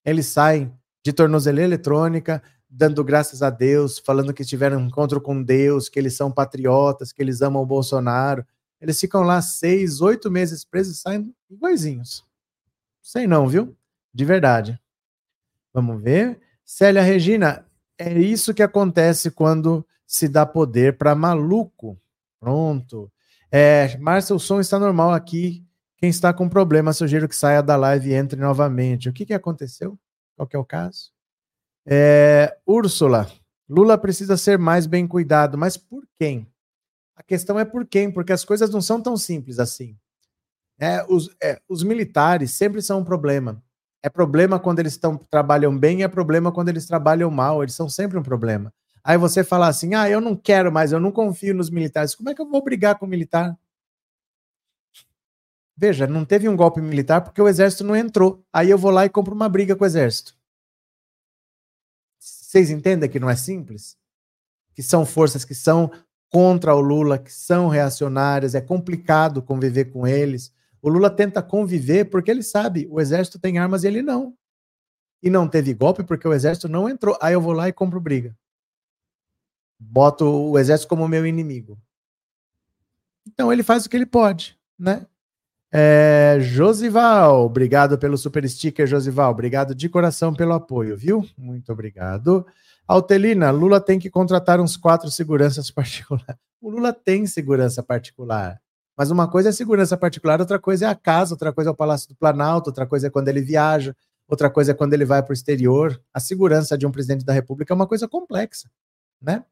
Eles 0.04 0.26
saem 0.26 0.74
de 1.06 1.14
tornozeleira 1.14 1.70
eletrônica, 1.70 2.42
dando 2.70 3.04
graças 3.04 3.42
a 3.42 3.50
Deus, 3.50 4.00
falando 4.00 4.34
que 4.34 4.44
tiveram 4.44 4.80
um 4.80 4.88
encontro 4.88 5.22
com 5.22 5.42
Deus, 5.42 5.90
que 5.90 5.98
eles 5.98 6.16
são 6.16 6.32
patriotas, 6.32 7.12
que 7.12 7.22
eles 7.22 7.42
amam 7.42 7.62
o 7.62 7.66
Bolsonaro. 7.66 8.46
Eles 8.80 9.00
ficam 9.00 9.22
lá 9.22 9.42
seis, 9.42 10.02
oito 10.02 10.30
meses 10.30 10.64
presos 10.64 10.98
e 10.98 11.02
saem 11.02 11.36
iguaizinhos. 11.50 12.26
Sei 13.02 13.26
não, 13.26 13.48
viu? 13.48 13.76
De 14.14 14.26
verdade. 14.26 14.80
Vamos 15.74 16.02
ver. 16.02 16.40
Célia 16.66 17.02
Regina, 17.02 17.66
é 17.98 18.14
isso 18.20 18.54
que 18.54 18.62
acontece 18.62 19.32
quando 19.32 19.86
se 20.06 20.28
dá 20.28 20.46
poder 20.46 20.98
para 20.98 21.16
maluco. 21.16 22.00
Pronto. 22.40 23.12
É, 23.52 23.98
Márcia, 23.98 24.36
o 24.36 24.40
som 24.40 24.60
está 24.60 24.78
normal 24.78 25.14
aqui. 25.14 25.66
Quem 25.98 26.10
está 26.10 26.32
com 26.32 26.48
problema, 26.48 26.94
sugiro 26.94 27.28
que 27.28 27.36
saia 27.36 27.64
da 27.64 27.76
live 27.76 28.10
e 28.10 28.14
entre 28.14 28.40
novamente. 28.40 29.10
O 29.10 29.14
que, 29.14 29.26
que 29.26 29.34
aconteceu? 29.34 29.98
Qual 30.36 30.48
que 30.48 30.56
é 30.56 30.60
o 30.60 30.66
caso? 30.66 31.12
É, 31.90 32.58
Úrsula, 32.68 33.32
Lula 33.70 33.98
precisa 33.98 34.36
ser 34.36 34.60
mais 34.60 34.86
bem 34.86 35.08
cuidado, 35.08 35.58
mas 35.58 35.78
por 35.78 36.06
quem? 36.20 36.46
A 37.16 37.24
questão 37.24 37.58
é 37.58 37.64
por 37.64 37.86
quem, 37.86 38.12
porque 38.12 38.34
as 38.34 38.44
coisas 38.44 38.70
não 38.70 38.82
são 38.82 39.02
tão 39.02 39.16
simples 39.16 39.58
assim. 39.58 39.98
É, 40.78 41.04
os, 41.08 41.34
é, 41.42 41.60
os 41.68 41.84
militares 41.84 42.52
sempre 42.52 42.82
são 42.82 43.00
um 43.00 43.04
problema. 43.06 43.64
É 44.04 44.10
problema 44.10 44.60
quando 44.60 44.80
eles 44.80 44.98
tão, 44.98 45.18
trabalham 45.18 45.76
bem, 45.78 46.04
é 46.04 46.08
problema 46.08 46.52
quando 46.52 46.70
eles 46.70 46.86
trabalham 46.86 47.32
mal, 47.32 47.64
eles 47.64 47.74
são 47.74 47.90
sempre 47.90 48.18
um 48.18 48.24
problema. 48.24 48.72
Aí 49.04 49.18
você 49.18 49.44
fala 49.44 49.68
assim: 49.68 49.96
ah, 49.96 50.10
eu 50.10 50.20
não 50.22 50.36
quero 50.36 50.72
mais, 50.72 50.92
eu 50.92 51.00
não 51.00 51.12
confio 51.12 51.56
nos 51.56 51.70
militares. 51.70 52.14
Como 52.14 52.30
é 52.30 52.36
que 52.36 52.42
eu 52.42 52.50
vou 52.50 52.64
brigar 52.64 53.00
com 53.00 53.06
o 53.06 53.10
militar? 53.10 53.58
Veja, 55.76 56.06
não 56.06 56.26
teve 56.26 56.50
um 56.50 56.56
golpe 56.56 56.82
militar 56.82 57.22
porque 57.22 57.42
o 57.42 57.48
exército 57.48 57.84
não 57.84 57.96
entrou. 57.96 58.44
Aí 58.52 58.70
eu 58.70 58.78
vou 58.78 58.92
lá 58.92 59.06
e 59.06 59.10
compro 59.10 59.34
uma 59.34 59.48
briga 59.48 59.76
com 59.76 59.84
o 59.84 59.88
exército. 59.88 60.37
Vocês 62.48 62.72
entendem 62.72 63.10
que 63.10 63.20
não 63.20 63.30
é 63.30 63.36
simples? 63.36 63.98
Que 64.74 64.82
são 64.82 65.06
forças 65.06 65.44
que 65.44 65.54
são 65.54 65.92
contra 66.30 66.74
o 66.74 66.80
Lula, 66.80 67.18
que 67.20 67.30
são 67.32 67.68
reacionárias, 67.68 68.56
é 68.56 68.62
complicado 68.62 69.42
conviver 69.42 69.92
com 69.92 70.08
eles. 70.08 70.54
O 70.82 70.88
Lula 70.88 71.10
tenta 71.10 71.44
conviver 71.44 72.06
porque 72.06 72.32
ele 72.32 72.42
sabe, 72.42 72.88
o 72.90 73.02
exército 73.02 73.38
tem 73.38 73.58
armas 73.58 73.84
e 73.84 73.88
ele 73.88 74.02
não. 74.02 74.34
E 75.22 75.30
não 75.30 75.46
teve 75.46 75.74
golpe 75.74 76.06
porque 76.06 76.26
o 76.26 76.34
exército 76.34 76.70
não 76.70 76.88
entrou. 76.88 77.18
Aí 77.22 77.34
eu 77.34 77.42
vou 77.42 77.52
lá 77.52 77.68
e 77.68 77.74
compro 77.74 78.00
briga. 78.00 78.34
Boto 79.78 80.24
o 80.26 80.58
exército 80.58 80.88
como 80.88 81.06
meu 81.06 81.26
inimigo. 81.26 81.78
Então 83.28 83.52
ele 83.52 83.62
faz 83.62 83.86
o 83.86 83.90
que 83.90 83.98
ele 83.98 84.06
pode, 84.06 84.58
né? 84.80 85.06
É, 85.72 86.38
Josival, 86.40 87.46
obrigado 87.46 87.98
pelo 87.98 88.18
super 88.18 88.48
sticker, 88.48 88.88
Josival. 88.88 89.32
Obrigado 89.32 89.76
de 89.76 89.90
coração 89.90 90.34
pelo 90.34 90.54
apoio, 90.54 90.96
viu? 90.96 91.28
Muito 91.38 91.72
obrigado. 91.72 92.46
Altelina, 92.88 93.52
Lula 93.52 93.82
tem 93.82 94.00
que 94.00 94.10
contratar 94.10 94.62
uns 94.62 94.78
quatro 94.78 95.12
seguranças 95.12 95.70
particulares. 95.72 96.38
O 96.62 96.70
Lula 96.70 96.94
tem 96.94 97.26
segurança 97.26 97.84
particular. 97.84 98.60
Mas 98.98 99.12
uma 99.12 99.30
coisa 99.30 99.50
é 99.50 99.52
segurança 99.52 99.96
particular, 99.96 100.40
outra 100.40 100.58
coisa 100.58 100.86
é 100.86 100.90
a 100.90 100.96
casa, 100.96 101.34
outra 101.34 101.54
coisa 101.54 101.70
é 101.70 101.74
o 101.74 101.76
Palácio 101.76 102.10
do 102.10 102.16
Planalto, 102.16 102.70
outra 102.70 102.88
coisa 102.88 103.08
é 103.08 103.10
quando 103.12 103.28
ele 103.28 103.42
viaja, 103.42 103.96
outra 104.28 104.50
coisa 104.50 104.72
é 104.72 104.74
quando 104.74 104.94
ele 104.94 105.06
vai 105.06 105.22
para 105.22 105.32
o 105.32 105.34
exterior. 105.34 106.02
A 106.12 106.20
segurança 106.20 106.76
de 106.76 106.88
um 106.88 106.92
presidente 106.92 107.24
da 107.24 107.34
República 107.34 107.74
é 107.74 107.76
uma 107.76 107.86
coisa 107.86 108.08
complexa, 108.08 108.70
né? 109.22 109.44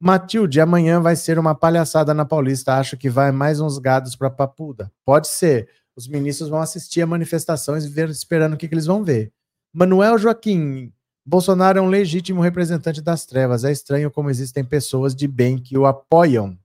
Matilde, 0.00 0.60
amanhã 0.60 1.00
vai 1.00 1.16
ser 1.16 1.38
uma 1.38 1.56
palhaçada 1.56 2.14
na 2.14 2.24
Paulista. 2.24 2.76
Acho 2.76 2.96
que 2.96 3.10
vai 3.10 3.32
mais 3.32 3.60
uns 3.60 3.78
gados 3.78 4.14
para 4.14 4.30
Papuda. 4.30 4.92
Pode 5.04 5.26
ser. 5.26 5.68
Os 5.96 6.06
ministros 6.06 6.48
vão 6.48 6.60
assistir 6.60 7.02
a 7.02 7.06
manifestações 7.06 7.84
e 7.84 7.88
ver, 7.88 8.08
esperando 8.08 8.54
o 8.54 8.56
que, 8.56 8.68
que 8.68 8.74
eles 8.74 8.86
vão 8.86 9.02
ver. 9.02 9.32
Manuel 9.74 10.16
Joaquim, 10.16 10.92
Bolsonaro 11.26 11.80
é 11.80 11.82
um 11.82 11.88
legítimo 11.88 12.40
representante 12.40 13.02
das 13.02 13.26
trevas. 13.26 13.64
É 13.64 13.72
estranho 13.72 14.08
como 14.08 14.30
existem 14.30 14.64
pessoas 14.64 15.16
de 15.16 15.26
bem 15.26 15.58
que 15.58 15.76
o 15.76 15.84
apoiam. 15.84 16.56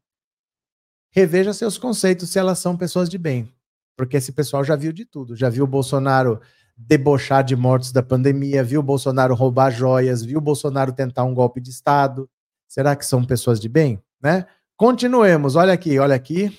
Reveja 1.11 1.53
seus 1.53 1.77
conceitos 1.77 2.29
se 2.29 2.37
elas 2.37 2.59
são 2.59 2.77
pessoas 2.77 3.09
de 3.09 3.17
bem. 3.17 3.51
Porque 3.97 4.17
esse 4.17 4.31
pessoal 4.31 4.63
já 4.63 4.75
viu 4.75 4.91
de 4.91 5.05
tudo. 5.05 5.35
Já 5.35 5.49
viu 5.49 5.63
o 5.63 5.67
Bolsonaro 5.67 6.39
debochar 6.77 7.43
de 7.43 7.55
mortos 7.55 7.91
da 7.91 8.03
pandemia, 8.03 8.63
viu 8.63 8.79
o 8.79 8.83
Bolsonaro 8.83 9.33
roubar 9.33 9.71
joias, 9.71 10.23
viu 10.23 10.37
o 10.37 10.41
Bolsonaro 10.41 10.91
tentar 10.91 11.23
um 11.23 11.33
golpe 11.33 11.59
de 11.59 11.69
Estado, 11.69 12.29
Será 12.73 12.95
que 12.95 13.05
são 13.05 13.23
pessoas 13.23 13.59
de 13.59 13.69
bem? 13.69 14.01
Né? 14.19 14.47
Continuemos. 14.75 15.55
Olha 15.55 15.71
aqui, 15.71 15.99
olha 15.99 16.15
aqui. 16.15 16.51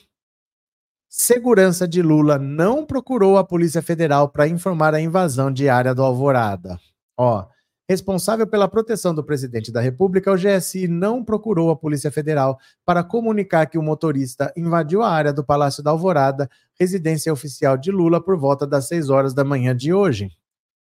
Segurança 1.08 1.88
de 1.88 2.00
Lula 2.02 2.38
não 2.38 2.86
procurou 2.86 3.36
a 3.36 3.42
Polícia 3.42 3.82
Federal 3.82 4.28
para 4.28 4.46
informar 4.46 4.94
a 4.94 5.00
invasão 5.00 5.52
diária 5.52 5.92
do 5.92 6.04
Alvorada. 6.04 6.78
Ó, 7.18 7.44
responsável 7.88 8.46
pela 8.46 8.68
proteção 8.68 9.12
do 9.12 9.24
presidente 9.24 9.72
da 9.72 9.80
República, 9.80 10.30
o 10.30 10.36
GSI 10.36 10.86
não 10.86 11.24
procurou 11.24 11.68
a 11.72 11.76
Polícia 11.76 12.12
Federal 12.12 12.60
para 12.84 13.02
comunicar 13.02 13.66
que 13.66 13.76
o 13.76 13.82
motorista 13.82 14.52
invadiu 14.56 15.02
a 15.02 15.10
área 15.10 15.32
do 15.32 15.42
Palácio 15.42 15.82
da 15.82 15.90
Alvorada, 15.90 16.48
residência 16.78 17.32
oficial 17.32 17.76
de 17.76 17.90
Lula, 17.90 18.22
por 18.22 18.38
volta 18.38 18.64
das 18.64 18.86
6 18.86 19.10
horas 19.10 19.34
da 19.34 19.42
manhã 19.42 19.76
de 19.76 19.92
hoje. 19.92 20.30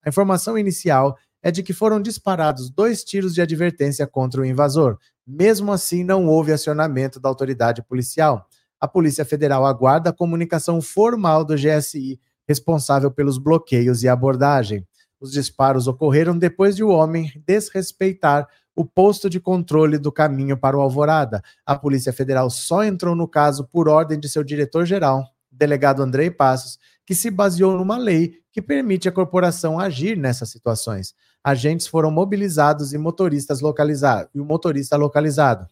A 0.03 0.09
informação 0.09 0.57
inicial 0.57 1.17
é 1.43 1.51
de 1.51 1.63
que 1.63 1.73
foram 1.73 2.01
disparados 2.01 2.69
dois 2.69 3.03
tiros 3.03 3.33
de 3.33 3.41
advertência 3.41 4.05
contra 4.05 4.41
o 4.41 4.45
invasor, 4.45 4.97
mesmo 5.25 5.71
assim, 5.71 6.03
não 6.03 6.27
houve 6.27 6.51
acionamento 6.51 7.19
da 7.19 7.29
autoridade 7.29 7.83
policial. 7.83 8.47
A 8.79 8.87
Polícia 8.87 9.23
Federal 9.23 9.65
aguarda 9.65 10.09
a 10.09 10.13
comunicação 10.13 10.81
formal 10.81 11.45
do 11.45 11.55
GSI, 11.55 12.19
responsável 12.47 13.11
pelos 13.11 13.37
bloqueios 13.37 14.03
e 14.03 14.09
abordagem. 14.09 14.85
Os 15.19 15.31
disparos 15.31 15.87
ocorreram 15.87 16.37
depois 16.37 16.75
de 16.75 16.83
o 16.83 16.89
homem 16.89 17.31
desrespeitar 17.45 18.47
o 18.75 18.83
posto 18.83 19.29
de 19.29 19.39
controle 19.39 19.97
do 19.97 20.11
caminho 20.11 20.57
para 20.57 20.77
o 20.77 20.81
Alvorada. 20.81 21.43
A 21.65 21.75
Polícia 21.75 22.11
Federal 22.11 22.49
só 22.49 22.83
entrou 22.83 23.15
no 23.15 23.27
caso 23.27 23.67
por 23.67 23.87
ordem 23.87 24.19
de 24.19 24.27
seu 24.27 24.43
diretor-geral, 24.43 25.23
delegado 25.51 26.01
Andrei 26.01 26.31
Passos, 26.31 26.79
que 27.05 27.13
se 27.13 27.29
baseou 27.29 27.77
numa 27.77 27.97
lei 27.97 28.39
que 28.51 28.61
permite 28.61 29.07
à 29.07 29.11
corporação 29.11 29.79
agir 29.79 30.17
nessas 30.17 30.49
situações 30.49 31.13
agentes 31.43 31.87
foram 31.87 32.11
mobilizados 32.11 32.93
e 32.93 32.97
motoristas 32.97 33.61
localizados 33.61 34.29
e 34.33 34.39
o 34.39 34.45
motorista 34.45 34.95
localizado. 34.97 35.67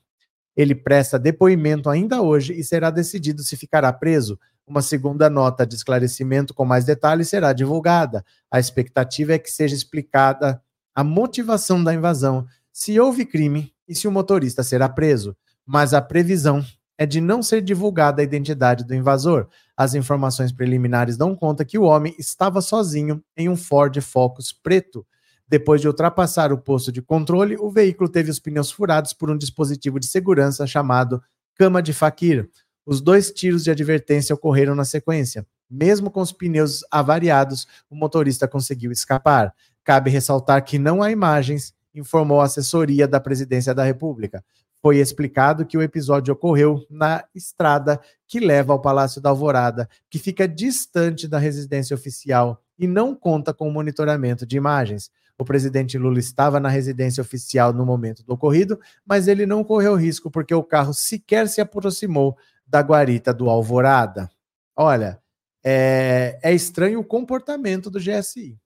Ele 0.56 0.76
presta 0.76 1.18
depoimento 1.18 1.90
ainda 1.90 2.22
hoje 2.22 2.54
e 2.54 2.64
será 2.64 2.90
decidido 2.90 3.44
se 3.44 3.56
ficará 3.56 3.94
preso. 3.94 4.40
Uma 4.68 4.82
segunda 4.82 5.30
nota 5.30 5.66
de 5.66 5.76
esclarecimento 5.76 6.54
com 6.54 6.66
mais 6.66 6.86
detalhes 6.86 7.30
será 7.30 7.54
divulgada. 7.54 8.26
A 8.52 8.60
expectativa 8.60 9.34
é 9.34 9.40
que 9.40 9.50
seja 9.50 9.76
explicada 9.76 10.62
a 10.94 11.04
motivação 11.04 11.82
da 11.84 11.94
invasão, 11.94 12.46
se 12.74 13.00
houve 13.00 13.26
crime 13.26 13.74
e 13.88 13.96
se 13.96 14.08
o 14.08 14.12
motorista 14.12 14.64
será 14.64 14.90
preso. 14.90 15.36
Mas 15.66 15.94
a 15.94 16.02
previsão 16.02 16.66
é 16.98 17.06
de 17.06 17.22
não 17.22 17.42
ser 17.42 17.62
divulgada 17.62 18.22
a 18.22 18.26
identidade 18.26 18.84
do 18.84 18.94
invasor. 18.94 19.48
As 19.78 19.94
informações 19.94 20.52
preliminares 20.52 21.16
dão 21.16 21.34
conta 21.34 21.64
que 21.64 21.78
o 21.78 21.84
homem 21.84 22.14
estava 22.20 22.60
sozinho 22.60 23.24
em 23.38 23.48
um 23.48 23.56
Ford 23.56 23.98
Focus 24.02 24.52
preto. 24.52 25.08
Depois 25.50 25.82
de 25.82 25.88
ultrapassar 25.88 26.54
o 26.54 26.60
posto 26.60 26.92
de 26.92 27.02
controle, 27.02 27.58
o 27.58 27.72
veículo 27.72 28.08
teve 28.08 28.30
os 28.30 28.40
pneus 28.40 28.70
furados 28.70 29.14
por 29.14 29.32
um 29.32 29.38
dispositivo 29.38 30.00
de 30.00 30.06
segurança 30.06 30.68
chamado 30.68 31.20
cama 31.56 31.82
de 31.82 31.92
faquir. 31.92 32.48
Os 32.86 33.02
dois 33.02 33.32
tiros 33.32 33.64
de 33.64 33.72
advertência 33.72 34.36
ocorreram 34.36 34.76
na 34.76 34.86
sequência. 34.86 35.46
Mesmo 35.68 36.12
com 36.12 36.22
os 36.22 36.32
pneus 36.32 36.82
avariados, 36.92 37.68
o 37.90 37.96
motorista 37.96 38.48
conseguiu 38.48 38.92
escapar. 38.92 39.52
Cabe 39.84 40.12
ressaltar 40.12 40.64
que 40.64 40.78
não 40.78 41.02
há 41.02 41.10
imagens, 41.10 41.74
informou 41.96 42.42
a 42.42 42.46
assessoria 42.46 43.08
da 43.08 43.20
Presidência 43.20 43.74
da 43.74 43.84
República. 43.84 44.44
Foi 44.82 44.98
explicado 44.98 45.66
que 45.66 45.78
o 45.78 45.82
episódio 45.82 46.34
ocorreu 46.34 46.86
na 46.92 47.26
estrada 47.34 48.00
que 48.28 48.40
leva 48.40 48.72
ao 48.72 48.82
Palácio 48.82 49.20
da 49.20 49.30
Alvorada, 49.30 49.90
que 50.10 50.20
fica 50.20 50.48
distante 50.48 51.28
da 51.28 51.40
residência 51.40 51.96
oficial 51.96 52.62
e 52.78 52.88
não 52.88 53.16
conta 53.16 53.54
com 53.54 53.70
monitoramento 53.72 54.46
de 54.46 54.56
imagens. 54.56 55.10
O 55.40 55.46
presidente 55.46 55.98
Lula 55.98 56.20
estava 56.20 56.60
na 56.60 56.68
residência 56.68 57.22
oficial 57.22 57.72
no 57.72 57.86
momento 57.86 58.24
do 58.26 58.34
ocorrido, 58.34 58.78
mas 59.06 59.26
ele 59.26 59.46
não 59.46 59.64
correu 59.64 59.96
risco 59.96 60.30
porque 60.30 60.54
o 60.54 60.62
carro 60.62 60.94
sequer 60.94 61.48
se 61.48 61.62
aproximou 61.62 62.38
da 62.68 62.82
guarita 62.82 63.34
do 63.34 63.50
Alvorada. 63.50 64.30
Olha, 64.76 65.18
é, 65.64 66.38
é 66.44 66.54
estranho 66.54 67.00
o 67.00 67.06
comportamento 67.06 67.90
do 67.90 68.00
GSI. 68.00 68.60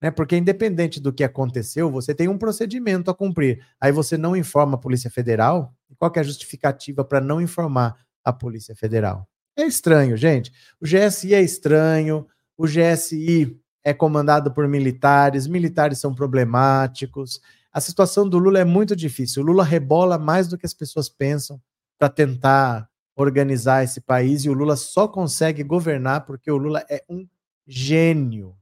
Né? 0.00 0.10
Porque, 0.10 0.36
independente 0.36 1.00
do 1.00 1.10
que 1.10 1.24
aconteceu, 1.24 1.90
você 1.90 2.14
tem 2.14 2.28
um 2.28 2.36
procedimento 2.36 3.10
a 3.10 3.14
cumprir. 3.14 3.64
Aí 3.80 3.90
você 3.90 4.18
não 4.18 4.36
informa 4.36 4.74
a 4.74 4.78
Polícia 4.78 5.10
Federal. 5.10 5.74
Qual 5.98 6.12
é 6.14 6.20
a 6.20 6.22
justificativa 6.22 7.02
para 7.02 7.18
não 7.18 7.40
informar 7.40 7.96
a 8.22 8.30
Polícia 8.30 8.76
Federal? 8.76 9.26
É 9.56 9.64
estranho, 9.64 10.18
gente. 10.18 10.52
O 10.78 10.84
GSI 10.84 11.34
é 11.34 11.40
estranho. 11.40 12.26
O 12.58 12.66
GSI 12.66 13.58
é 13.84 13.94
comandado 13.94 14.52
por 14.52 14.66
militares, 14.68 15.46
militares 15.46 15.98
são 15.98 16.14
problemáticos. 16.14 17.40
A 17.72 17.80
situação 17.80 18.28
do 18.28 18.38
Lula 18.38 18.58
é 18.58 18.64
muito 18.64 18.96
difícil. 18.96 19.42
O 19.42 19.46
Lula 19.46 19.64
rebola 19.64 20.18
mais 20.18 20.48
do 20.48 20.58
que 20.58 20.66
as 20.66 20.74
pessoas 20.74 21.08
pensam 21.08 21.60
para 21.98 22.08
tentar 22.08 22.88
organizar 23.16 23.82
esse 23.82 24.00
país 24.00 24.44
e 24.44 24.50
o 24.50 24.52
Lula 24.52 24.76
só 24.76 25.08
consegue 25.08 25.62
governar 25.64 26.24
porque 26.24 26.50
o 26.50 26.56
Lula 26.56 26.84
é 26.88 27.02
um 27.08 27.26
gênio. 27.66 28.54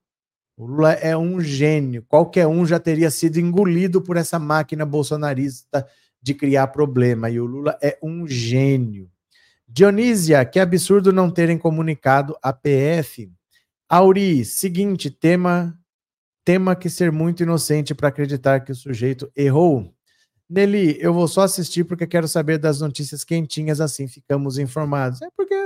O 0.56 0.64
Lula 0.66 0.92
é 0.92 1.14
um 1.16 1.40
gênio. 1.40 2.02
Qualquer 2.08 2.46
um 2.46 2.64
já 2.64 2.80
teria 2.80 3.10
sido 3.10 3.38
engolido 3.38 4.00
por 4.00 4.16
essa 4.16 4.38
máquina 4.38 4.86
bolsonarista 4.86 5.86
de 6.22 6.32
criar 6.32 6.68
problema. 6.68 7.28
E 7.28 7.38
o 7.38 7.44
Lula 7.44 7.78
é 7.82 7.98
um 8.02 8.26
gênio. 8.26 9.10
Dionísia, 9.68 10.44
que 10.44 10.58
absurdo 10.58 11.12
não 11.12 11.30
terem 11.30 11.58
comunicado 11.58 12.34
a 12.42 12.52
PF. 12.52 13.30
Auri, 13.88 14.44
seguinte, 14.44 15.10
tema 15.10 15.78
tema 16.46 16.76
que 16.76 16.88
ser 16.88 17.10
muito 17.10 17.42
inocente 17.42 17.92
para 17.92 18.06
acreditar 18.06 18.60
que 18.60 18.70
o 18.70 18.74
sujeito 18.74 19.28
errou. 19.36 19.92
Nelly, 20.48 20.96
eu 21.00 21.12
vou 21.12 21.26
só 21.26 21.40
assistir 21.40 21.82
porque 21.82 22.06
quero 22.06 22.28
saber 22.28 22.56
das 22.56 22.80
notícias 22.80 23.24
quentinhas, 23.24 23.80
assim 23.80 24.06
ficamos 24.06 24.56
informados. 24.56 25.20
É 25.22 25.28
porque, 25.36 25.56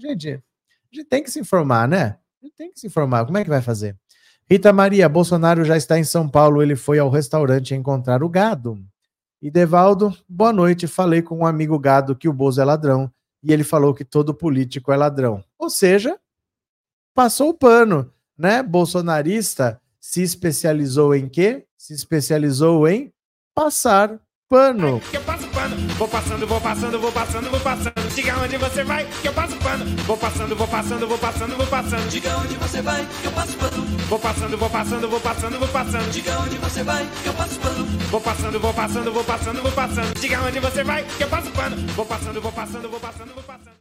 gente, 0.00 0.30
a 0.30 0.96
gente 0.96 1.06
tem 1.06 1.22
que 1.22 1.30
se 1.30 1.38
informar, 1.38 1.86
né? 1.86 2.16
A 2.42 2.46
gente 2.46 2.56
tem 2.56 2.72
que 2.72 2.80
se 2.80 2.86
informar. 2.86 3.26
Como 3.26 3.36
é 3.36 3.44
que 3.44 3.50
vai 3.50 3.60
fazer? 3.60 3.94
Rita 4.50 4.72
Maria, 4.72 5.10
Bolsonaro 5.10 5.62
já 5.62 5.76
está 5.76 5.98
em 5.98 6.04
São 6.04 6.26
Paulo, 6.26 6.62
ele 6.62 6.74
foi 6.74 6.98
ao 6.98 7.10
restaurante 7.10 7.74
encontrar 7.74 8.22
o 8.22 8.28
gado. 8.28 8.82
E 9.42 9.50
Devaldo, 9.50 10.16
boa 10.26 10.54
noite. 10.54 10.86
Falei 10.86 11.20
com 11.20 11.40
um 11.40 11.46
amigo 11.46 11.78
gado 11.78 12.16
que 12.16 12.30
o 12.30 12.32
Bozo 12.32 12.62
é 12.62 12.64
ladrão 12.64 13.12
e 13.42 13.52
ele 13.52 13.62
falou 13.62 13.92
que 13.92 14.06
todo 14.06 14.32
político 14.34 14.90
é 14.90 14.96
ladrão. 14.96 15.44
Ou 15.58 15.68
seja, 15.68 16.18
passou 17.14 17.50
o 17.50 17.54
pano, 17.54 18.12
né? 18.36 18.62
Bolsonarista 18.62 19.80
se 20.00 20.22
especializou 20.22 21.14
em 21.14 21.28
quê? 21.28 21.64
Se 21.78 21.94
especializou 21.94 22.86
em 22.88 23.10
passar 23.54 24.18
pano. 24.48 25.00
Que 25.10 25.16
eu 25.16 25.22
passo 25.22 25.46
pano, 25.48 25.76
vou 25.94 26.08
passando, 26.08 26.46
vou 26.46 26.60
passando, 26.60 26.98
vou 26.98 27.12
passando, 27.12 27.50
vou 27.50 27.60
passando. 27.60 28.14
Diga 28.14 28.38
onde 28.38 28.56
você 28.56 28.84
vai, 28.84 29.06
que 29.22 29.28
eu 29.28 29.32
passo 29.32 29.56
pano. 29.56 29.84
Vou 30.02 30.16
passando, 30.16 30.56
vou 30.56 30.68
passando, 30.68 31.06
vou 31.06 31.18
passando, 31.18 31.56
vou 31.56 31.66
passando. 31.66 32.10
Diga 32.10 32.38
onde 32.38 32.54
você 32.56 32.82
vai, 32.82 33.06
que 33.22 33.26
eu 33.26 33.32
passo 33.32 33.56
pano. 33.56 33.82
Vou 34.08 34.18
passando, 34.18 34.58
vou 34.58 34.70
passando, 34.70 35.08
vou 35.08 35.20
passando, 35.20 35.58
vou 35.58 35.68
passando. 35.68 36.10
Diga 36.10 36.40
onde 36.40 36.58
você 36.58 36.82
vai, 36.82 37.08
que 37.22 37.26
eu 37.26 37.34
passo 37.34 37.58
pano. 37.60 37.84
Vou 38.10 38.20
passando, 38.20 38.60
vou 38.60 38.74
passando, 38.74 39.12
vou 39.12 39.24
passando, 39.24 39.62
vou 39.62 39.72
passando. 39.72 40.20
Diga 40.20 40.42
onde 40.42 40.60
você 40.60 40.84
vai, 40.84 41.04
que 41.04 41.22
eu 41.22 41.28
passo 41.28 41.50
pano. 41.52 41.76
Vou 41.94 42.06
passando, 42.06 42.40
vou 42.40 42.52
passando, 42.52 42.90
vou 42.90 43.00
passando, 43.00 43.34
vou 43.34 43.42
passando. 43.42 43.74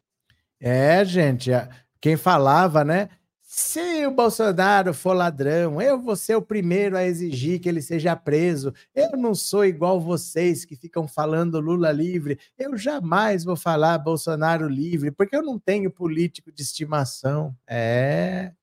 É, 0.62 1.04
gente, 1.04 1.52
quem 2.00 2.16
falava, 2.16 2.84
né? 2.84 3.10
Se 3.56 4.04
o 4.08 4.10
Bolsonaro 4.10 4.96
for 4.96 5.14
ladrão, 5.14 5.80
eu 5.80 6.02
vou 6.02 6.16
ser 6.16 6.36
o 6.36 6.42
primeiro 6.42 6.98
a 6.98 7.04
exigir 7.04 7.60
que 7.60 7.70
ele 7.70 7.84
seja 7.84 8.16
preso. 8.16 8.74
Eu 8.96 9.12
não 9.12 9.36
sou 9.36 9.64
igual 9.64 10.02
vocês 10.02 10.66
que 10.66 10.76
ficam 10.76 11.08
falando 11.08 11.60
Lula 11.60 11.92
livre. 11.92 12.40
Eu 12.58 12.76
jamais 12.76 13.44
vou 13.44 13.56
falar 13.56 14.00
Bolsonaro 14.00 14.68
livre, 14.68 15.12
porque 15.12 15.36
eu 15.36 15.44
não 15.44 15.60
tenho 15.60 15.92
político 15.92 16.52
de 16.52 16.64
estimação. 16.64 17.56
É. 17.68 18.54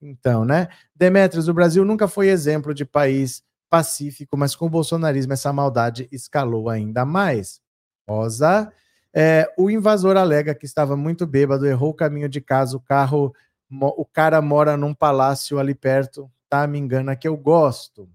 Então, 0.00 0.46
né? 0.46 0.68
Demetrios, 0.96 1.46
o 1.46 1.52
Brasil 1.52 1.84
nunca 1.84 2.08
foi 2.08 2.28
exemplo 2.28 2.72
de 2.72 2.86
país 2.86 3.42
pacífico, 3.68 4.34
mas 4.34 4.56
com 4.56 4.64
o 4.64 4.70
bolsonarismo 4.70 5.34
essa 5.34 5.52
maldade 5.52 6.08
escalou 6.10 6.70
ainda 6.70 7.04
mais. 7.04 7.60
Rosa. 8.08 8.72
É, 9.14 9.52
o 9.58 9.70
invasor 9.70 10.16
alega 10.16 10.54
que 10.54 10.64
estava 10.64 10.96
muito 10.96 11.26
bêbado, 11.26 11.66
errou 11.66 11.90
o 11.90 11.94
caminho 11.94 12.28
de 12.28 12.40
casa, 12.40 12.76
o 12.76 12.80
carro, 12.80 13.34
o 13.70 14.04
cara 14.04 14.40
mora 14.40 14.76
num 14.76 14.94
palácio 14.94 15.58
ali 15.58 15.74
perto, 15.74 16.30
tá? 16.48 16.66
Me 16.66 16.78
engana 16.78 17.16
que 17.16 17.28
eu 17.28 17.36
gosto. 17.36 18.08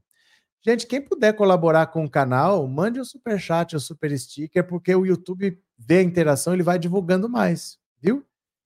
Gente, 0.65 0.87
quem 0.87 1.01
puder 1.01 1.33
colaborar 1.33 1.87
com 1.87 2.05
o 2.05 2.09
canal, 2.09 2.65
mande 2.67 2.99
um 2.99 3.03
super 3.03 3.39
chat, 3.39 3.75
um 3.75 3.79
super 3.79 4.17
sticker, 4.17 4.65
porque 4.65 4.95
o 4.95 5.05
YouTube 5.05 5.59
vê 5.77 5.97
a 5.97 6.03
interação, 6.03 6.53
ele 6.53 6.63
vai 6.63 6.79
divulgando 6.79 7.27
mais, 7.27 7.77
viu? 8.01 8.25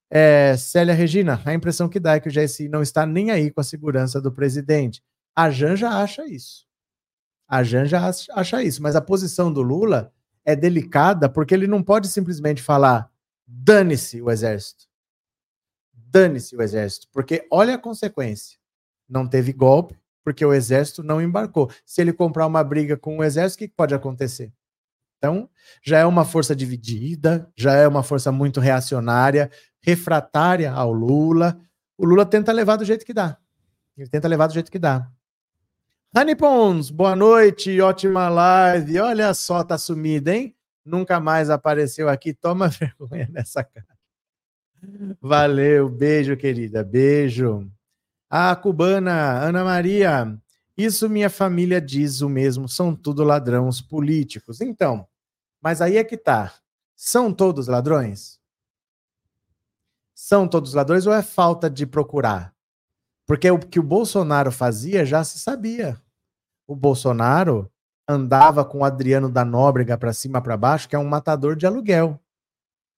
É, 0.09 0.55
Célia 0.55 0.93
Regina, 0.93 1.41
a 1.43 1.53
impressão 1.53 1.89
que 1.89 1.99
dá 1.99 2.15
é 2.15 2.19
que 2.19 2.29
o 2.29 2.31
GSI 2.31 2.69
não 2.69 2.81
está 2.81 3.05
nem 3.05 3.31
aí 3.31 3.51
com 3.51 3.59
a 3.59 3.63
segurança 3.63 4.21
do 4.21 4.31
presidente. 4.31 5.03
A 5.35 5.49
Janja 5.49 5.89
acha 5.89 6.25
isso. 6.25 6.65
A 7.47 7.63
Janja 7.63 7.99
acha 8.33 8.63
isso, 8.63 8.81
mas 8.81 8.95
a 8.95 9.01
posição 9.01 9.51
do 9.51 9.61
Lula 9.61 10.13
é 10.45 10.55
delicada 10.55 11.27
porque 11.27 11.53
ele 11.53 11.67
não 11.67 11.83
pode 11.83 12.07
simplesmente 12.07 12.61
falar 12.61 13.11
dane-se 13.45 14.21
o 14.21 14.29
exército. 14.29 14.86
Dane-se 16.09 16.55
o 16.55 16.61
exército, 16.61 17.07
porque 17.11 17.45
olha 17.51 17.75
a 17.75 17.77
consequência. 17.77 18.57
Não 19.07 19.27
teve 19.27 19.53
golpe 19.53 19.97
porque 20.27 20.45
o 20.45 20.53
exército 20.53 21.01
não 21.01 21.21
embarcou. 21.21 21.71
Se 21.85 22.01
ele 22.01 22.11
comprar 22.11 22.45
uma 22.45 22.61
briga 22.61 22.97
com 22.97 23.17
o 23.17 23.23
exército, 23.23 23.63
o 23.63 23.67
que 23.67 23.73
pode 23.73 23.95
acontecer? 23.95 24.51
Então, 25.17 25.49
já 25.81 25.99
é 25.99 26.05
uma 26.05 26.25
força 26.25 26.53
dividida, 26.53 27.49
já 27.55 27.73
é 27.73 27.87
uma 27.87 28.03
força 28.03 28.29
muito 28.29 28.59
reacionária, 28.59 29.49
refratária 29.81 30.69
ao 30.71 30.91
Lula. 30.91 31.57
O 31.97 32.05
Lula 32.05 32.25
tenta 32.25 32.51
levar 32.51 32.75
do 32.75 32.83
jeito 32.83 33.05
que 33.05 33.13
dá. 33.13 33.37
Ele 33.97 34.09
tenta 34.09 34.27
levar 34.27 34.47
do 34.47 34.53
jeito 34.53 34.69
que 34.69 34.77
dá. 34.77 35.09
Rani 36.13 36.35
Pons, 36.35 36.89
boa 36.89 37.15
noite, 37.15 37.79
ótima 37.79 38.27
live. 38.27 38.99
Olha 38.99 39.33
só, 39.33 39.63
tá 39.63 39.77
sumida, 39.77 40.35
hein? 40.35 40.53
Nunca 40.83 41.21
mais 41.21 41.49
apareceu 41.49 42.09
aqui. 42.09 42.33
Toma 42.33 42.67
vergonha 42.69 43.29
nessa 43.31 43.63
cara. 43.63 43.96
Valeu, 45.21 45.89
beijo, 45.89 46.37
querida, 46.37 46.83
beijo. 46.83 47.69
A 48.29 48.55
cubana, 48.55 49.39
Ana 49.39 49.63
Maria, 49.63 50.37
isso 50.77 51.09
minha 51.09 51.29
família 51.29 51.81
diz 51.81 52.21
o 52.21 52.29
mesmo, 52.29 52.67
são 52.67 52.95
tudo 52.95 53.23
ladrões 53.23 53.81
políticos. 53.81 54.61
Então, 54.61 55.07
mas 55.61 55.81
aí 55.81 55.97
é 55.97 56.03
que 56.03 56.17
tá. 56.17 56.53
São 56.95 57.33
todos 57.33 57.67
ladrões? 57.67 58.39
São 60.13 60.47
todos 60.47 60.73
ladrões 60.73 61.05
ou 61.05 61.13
é 61.13 61.21
falta 61.21 61.69
de 61.69 61.85
procurar? 61.85 62.53
Porque 63.25 63.49
o 63.49 63.59
que 63.59 63.79
o 63.79 63.83
Bolsonaro 63.83 64.51
fazia 64.51 65.05
já 65.05 65.23
se 65.23 65.39
sabia 65.39 66.01
o 66.67 66.75
Bolsonaro 66.75 67.71
andava 68.07 68.65
com 68.65 68.79
o 68.79 68.83
Adriano 68.83 69.29
da 69.29 69.45
Nóbrega 69.45 69.97
para 69.97 70.13
cima 70.13 70.41
para 70.41 70.57
baixo, 70.57 70.87
que 70.87 70.95
é 70.95 70.99
um 70.99 71.07
matador 71.07 71.55
de 71.55 71.65
aluguel. 71.65 72.19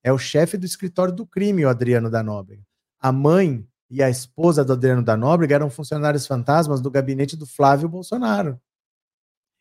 É 0.09 0.11
o 0.11 0.17
chefe 0.17 0.57
do 0.57 0.65
escritório 0.65 1.13
do 1.13 1.23
crime, 1.23 1.63
o 1.63 1.69
Adriano 1.69 2.09
da 2.09 2.23
Nóbrega. 2.23 2.63
A 2.99 3.11
mãe 3.11 3.63
e 3.91 4.01
a 4.01 4.09
esposa 4.09 4.65
do 4.65 4.73
Adriano 4.73 5.03
da 5.03 5.15
Nóbrega 5.15 5.53
eram 5.53 5.69
funcionários 5.69 6.25
fantasmas 6.25 6.81
do 6.81 6.89
gabinete 6.89 7.37
do 7.37 7.45
Flávio 7.45 7.87
Bolsonaro. 7.87 8.59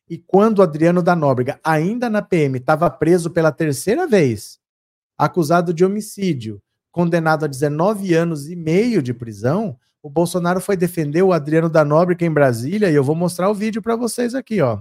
E 0.08 0.16
quando 0.16 0.60
o 0.60 0.62
Adriano 0.62 1.02
da 1.02 1.14
Nóbrega, 1.14 1.60
ainda 1.62 2.08
na 2.08 2.22
PM, 2.22 2.56
estava 2.56 2.88
preso 2.88 3.30
pela 3.30 3.52
terceira 3.52 4.06
vez, 4.06 4.58
acusado 5.18 5.74
de 5.74 5.84
homicídio, 5.84 6.62
condenado 6.90 7.44
a 7.44 7.46
19 7.46 8.14
anos 8.14 8.48
e 8.48 8.56
meio 8.56 9.02
de 9.02 9.12
prisão, 9.12 9.78
o 10.02 10.08
Bolsonaro 10.08 10.62
foi 10.62 10.78
defender 10.78 11.20
o 11.20 11.34
Adriano 11.34 11.68
da 11.68 11.84
Nóbrega 11.84 12.24
em 12.24 12.32
Brasília 12.32 12.90
e 12.90 12.94
eu 12.94 13.04
vou 13.04 13.14
mostrar 13.14 13.50
o 13.50 13.54
vídeo 13.54 13.82
para 13.82 13.96
vocês 13.96 14.34
aqui, 14.34 14.62
ó. 14.62 14.80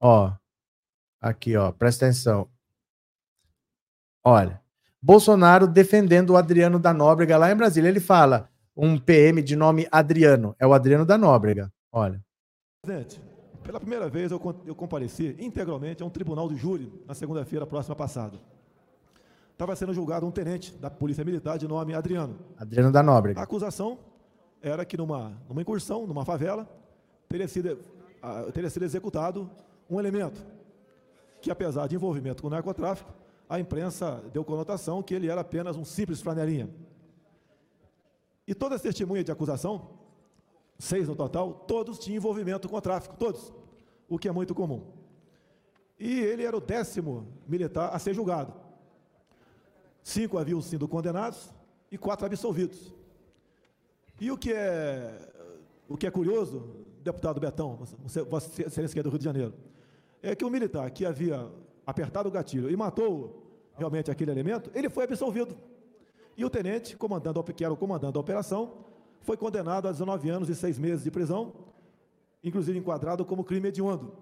Ó. 0.00 0.32
Aqui, 1.20 1.56
ó, 1.56 1.70
presta 1.70 2.06
atenção. 2.06 2.50
Olha, 4.24 4.60
Bolsonaro 5.00 5.66
defendendo 5.66 6.30
o 6.30 6.36
Adriano 6.36 6.78
da 6.78 6.92
Nóbrega 6.92 7.36
lá 7.36 7.50
em 7.50 7.56
Brasília. 7.56 7.88
Ele 7.88 8.00
fala 8.00 8.48
um 8.76 8.98
PM 8.98 9.42
de 9.42 9.56
nome 9.56 9.86
Adriano, 9.90 10.54
é 10.58 10.66
o 10.66 10.72
Adriano 10.72 11.04
da 11.04 11.16
Nóbrega. 11.16 11.72
Olha. 11.92 12.22
Presidente, 12.82 13.20
pela 13.62 13.80
primeira 13.80 14.08
vez 14.08 14.30
eu, 14.30 14.40
eu 14.66 14.74
compareci 14.74 15.36
integralmente 15.38 16.02
a 16.02 16.06
um 16.06 16.10
tribunal 16.10 16.48
de 16.48 16.56
júri 16.56 16.92
na 17.06 17.14
segunda-feira 17.14 17.66
próxima 17.66 17.96
passada 17.96 18.38
estava 19.60 19.76
sendo 19.76 19.92
julgado 19.92 20.26
um 20.26 20.30
tenente 20.30 20.74
da 20.78 20.88
Polícia 20.88 21.22
Militar 21.22 21.58
de 21.58 21.68
nome 21.68 21.92
Adriano. 21.92 22.38
Adriano 22.56 22.90
da 22.90 23.02
Nóbrega. 23.02 23.38
A 23.38 23.42
acusação 23.42 23.98
era 24.62 24.86
que 24.86 24.96
numa, 24.96 25.38
numa 25.46 25.60
incursão, 25.60 26.06
numa 26.06 26.24
favela, 26.24 26.66
teria 27.28 27.46
sido, 27.46 27.74
uh, 27.74 28.50
teria 28.52 28.70
sido 28.70 28.86
executado 28.86 29.50
um 29.90 30.00
elemento 30.00 30.40
que, 31.42 31.50
apesar 31.50 31.86
de 31.88 31.94
envolvimento 31.94 32.40
com 32.40 32.48
o 32.48 32.50
narcotráfico, 32.50 33.12
a 33.50 33.58
imprensa 33.58 34.22
deu 34.32 34.44
conotação 34.44 35.02
que 35.02 35.12
ele 35.12 35.28
era 35.28 35.40
apenas 35.40 35.76
um 35.76 35.84
simples 35.84 36.22
flanelinha. 36.22 36.70
E 38.46 38.54
todas 38.54 38.76
as 38.76 38.82
testemunhas 38.82 39.24
de 39.24 39.32
acusação, 39.32 39.90
seis 40.78 41.08
no 41.08 41.16
total, 41.16 41.52
todos 41.66 41.98
tinham 41.98 42.18
envolvimento 42.18 42.68
com 42.68 42.76
o 42.76 42.80
tráfico, 42.80 43.16
todos, 43.16 43.52
o 44.08 44.20
que 44.20 44.28
é 44.28 44.32
muito 44.32 44.54
comum. 44.54 44.86
E 45.98 46.20
ele 46.20 46.44
era 46.44 46.56
o 46.56 46.60
décimo 46.60 47.26
militar 47.44 47.90
a 47.92 47.98
ser 47.98 48.14
julgado. 48.14 48.54
Cinco 50.00 50.38
haviam 50.38 50.62
sido 50.62 50.86
condenados 50.86 51.52
e 51.90 51.98
quatro 51.98 52.26
absolvidos. 52.26 52.94
E 54.20 54.30
o 54.30 54.38
que 54.38 54.52
é, 54.52 55.28
o 55.88 55.96
que 55.96 56.06
é 56.06 56.10
curioso, 56.10 56.86
deputado 57.02 57.40
Betão, 57.40 57.76
você, 58.04 58.22
Vossa 58.22 58.62
Excelência 58.62 59.00
é 59.00 59.02
do 59.02 59.10
Rio 59.10 59.18
de 59.18 59.24
Janeiro, 59.24 59.54
é 60.22 60.36
que 60.36 60.44
o 60.44 60.50
militar 60.50 60.88
que 60.92 61.04
havia 61.04 61.50
apertado 61.90 62.28
o 62.28 62.32
gatilho 62.32 62.70
e 62.70 62.76
matou 62.76 63.70
realmente 63.76 64.10
aquele 64.10 64.30
elemento, 64.30 64.70
ele 64.74 64.88
foi 64.88 65.04
absolvido. 65.04 65.56
E 66.36 66.44
o 66.44 66.50
tenente, 66.50 66.96
comandando, 66.96 67.42
que 67.42 67.64
era 67.64 67.72
o 67.72 67.76
comandante 67.76 68.14
da 68.14 68.20
operação, 68.20 68.86
foi 69.20 69.36
condenado 69.36 69.88
a 69.88 69.92
19 69.92 70.30
anos 70.30 70.48
e 70.48 70.54
6 70.54 70.78
meses 70.78 71.04
de 71.04 71.10
prisão, 71.10 71.52
inclusive 72.42 72.78
enquadrado 72.78 73.24
como 73.24 73.44
crime 73.44 73.68
hediondo. 73.68 74.16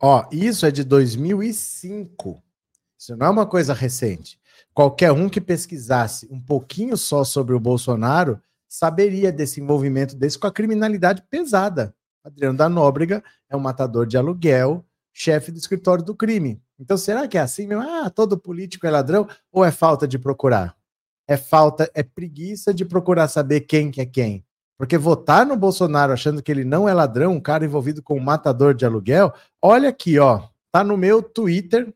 Ó, 0.00 0.26
isso 0.32 0.66
é 0.66 0.70
de 0.70 0.82
2005. 0.82 2.42
Isso 2.98 3.16
não 3.16 3.26
é 3.26 3.30
uma 3.30 3.46
coisa 3.46 3.72
recente. 3.72 4.40
Qualquer 4.74 5.12
um 5.12 5.28
que 5.28 5.40
pesquisasse 5.40 6.26
um 6.30 6.40
pouquinho 6.40 6.96
só 6.96 7.22
sobre 7.22 7.54
o 7.54 7.60
Bolsonaro 7.60 8.40
saberia 8.68 9.30
desse 9.30 9.60
envolvimento 9.60 10.16
desse 10.16 10.38
com 10.38 10.46
a 10.46 10.52
criminalidade 10.52 11.22
pesada. 11.30 11.94
Adriano 12.24 12.56
da 12.56 12.68
Nóbrega 12.68 13.22
é 13.48 13.56
um 13.56 13.60
matador 13.60 14.06
de 14.06 14.16
aluguel, 14.16 14.84
chefe 15.12 15.52
do 15.52 15.58
escritório 15.58 16.04
do 16.04 16.14
crime. 16.14 16.60
Então, 16.78 16.96
será 16.96 17.28
que 17.28 17.38
é 17.38 17.40
assim 17.40 17.66
mesmo? 17.66 17.82
Ah, 17.82 18.10
todo 18.10 18.38
político 18.38 18.86
é 18.86 18.90
ladrão? 18.90 19.28
Ou 19.50 19.64
é 19.64 19.70
falta 19.70 20.06
de 20.08 20.18
procurar? 20.18 20.76
É 21.28 21.36
falta, 21.36 21.90
é 21.94 22.02
preguiça 22.02 22.72
de 22.74 22.84
procurar 22.84 23.28
saber 23.28 23.60
quem 23.62 23.90
que 23.90 24.00
é 24.00 24.06
quem. 24.06 24.44
Porque 24.76 24.98
votar 24.98 25.46
no 25.46 25.56
Bolsonaro 25.56 26.12
achando 26.12 26.42
que 26.42 26.50
ele 26.50 26.64
não 26.64 26.88
é 26.88 26.94
ladrão, 26.94 27.32
um 27.32 27.40
cara 27.40 27.64
envolvido 27.64 28.02
com 28.02 28.16
um 28.16 28.22
matador 28.22 28.74
de 28.74 28.84
aluguel, 28.84 29.32
olha 29.60 29.90
aqui, 29.90 30.18
ó, 30.18 30.48
tá 30.72 30.82
no 30.82 30.96
meu 30.96 31.22
Twitter, 31.22 31.94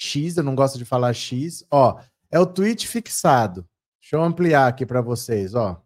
X, 0.00 0.36
eu 0.36 0.44
não 0.44 0.54
gosto 0.54 0.78
de 0.78 0.84
falar 0.84 1.12
X. 1.12 1.66
Ó, 1.68 2.00
é 2.30 2.38
o 2.38 2.46
tweet 2.46 2.86
fixado. 2.86 3.68
Deixa 4.00 4.14
eu 4.14 4.22
ampliar 4.22 4.68
aqui 4.68 4.86
para 4.86 5.00
vocês, 5.00 5.56
ó. 5.56 5.82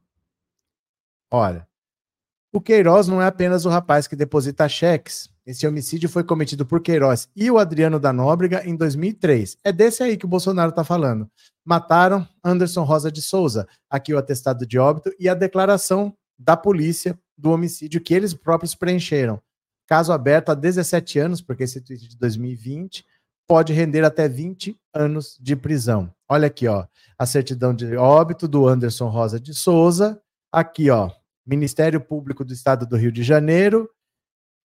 Olha. 1.30 1.66
O 2.52 2.60
Queiroz 2.60 3.08
não 3.08 3.22
é 3.22 3.26
apenas 3.26 3.64
o 3.64 3.70
rapaz 3.70 4.06
que 4.06 4.14
deposita 4.14 4.68
cheques. 4.68 5.31
Esse 5.44 5.66
homicídio 5.66 6.08
foi 6.08 6.22
cometido 6.22 6.64
por 6.64 6.80
Queiroz 6.80 7.28
e 7.34 7.50
o 7.50 7.58
Adriano 7.58 7.98
da 7.98 8.12
Nóbrega 8.12 8.62
em 8.64 8.76
2003. 8.76 9.56
É 9.64 9.72
desse 9.72 10.02
aí 10.02 10.16
que 10.16 10.24
o 10.24 10.28
Bolsonaro 10.28 10.70
está 10.70 10.84
falando. 10.84 11.28
Mataram 11.64 12.26
Anderson 12.44 12.84
Rosa 12.84 13.10
de 13.10 13.20
Souza. 13.20 13.66
Aqui 13.90 14.14
o 14.14 14.18
atestado 14.18 14.66
de 14.66 14.78
óbito 14.78 15.12
e 15.18 15.28
a 15.28 15.34
declaração 15.34 16.14
da 16.38 16.56
polícia 16.56 17.18
do 17.36 17.50
homicídio 17.50 18.00
que 18.00 18.14
eles 18.14 18.34
próprios 18.34 18.74
preencheram. 18.74 19.40
Caso 19.86 20.12
aberto 20.12 20.50
há 20.50 20.54
17 20.54 21.18
anos, 21.18 21.40
porque 21.40 21.64
esse 21.64 21.80
tweet 21.80 22.04
é 22.04 22.08
de 22.08 22.16
2020 22.16 23.04
pode 23.46 23.72
render 23.72 24.02
até 24.02 24.28
20 24.28 24.74
anos 24.94 25.36
de 25.38 25.54
prisão. 25.54 26.10
Olha 26.28 26.46
aqui, 26.46 26.66
ó, 26.66 26.86
a 27.18 27.26
certidão 27.26 27.74
de 27.74 27.96
óbito 27.96 28.48
do 28.48 28.66
Anderson 28.66 29.08
Rosa 29.08 29.38
de 29.38 29.52
Souza. 29.52 30.18
Aqui, 30.50 30.88
ó, 30.88 31.10
Ministério 31.46 32.00
Público 32.00 32.44
do 32.44 32.52
Estado 32.54 32.86
do 32.86 32.96
Rio 32.96 33.12
de 33.12 33.22
Janeiro. 33.22 33.90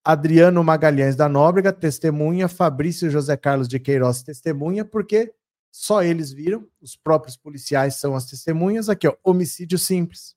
Adriano 0.08 0.64
Magalhães 0.64 1.18
da 1.18 1.28
Nóbrega, 1.28 1.74
testemunha. 1.74 2.48
Fabrício 2.48 3.10
José 3.10 3.36
Carlos 3.36 3.68
de 3.68 3.78
Queiroz, 3.78 4.24
testemunha, 4.24 4.86
porque 4.86 5.34
Só 5.70 6.02
eles 6.02 6.32
viram, 6.32 6.66
os 6.82 6.96
próprios 6.96 7.36
policiais 7.36 7.96
são 7.96 8.16
as 8.16 8.26
testemunhas. 8.26 8.88
Aqui, 8.88 9.06
ó, 9.06 9.14
homicídio 9.22 9.78
simples. 9.78 10.34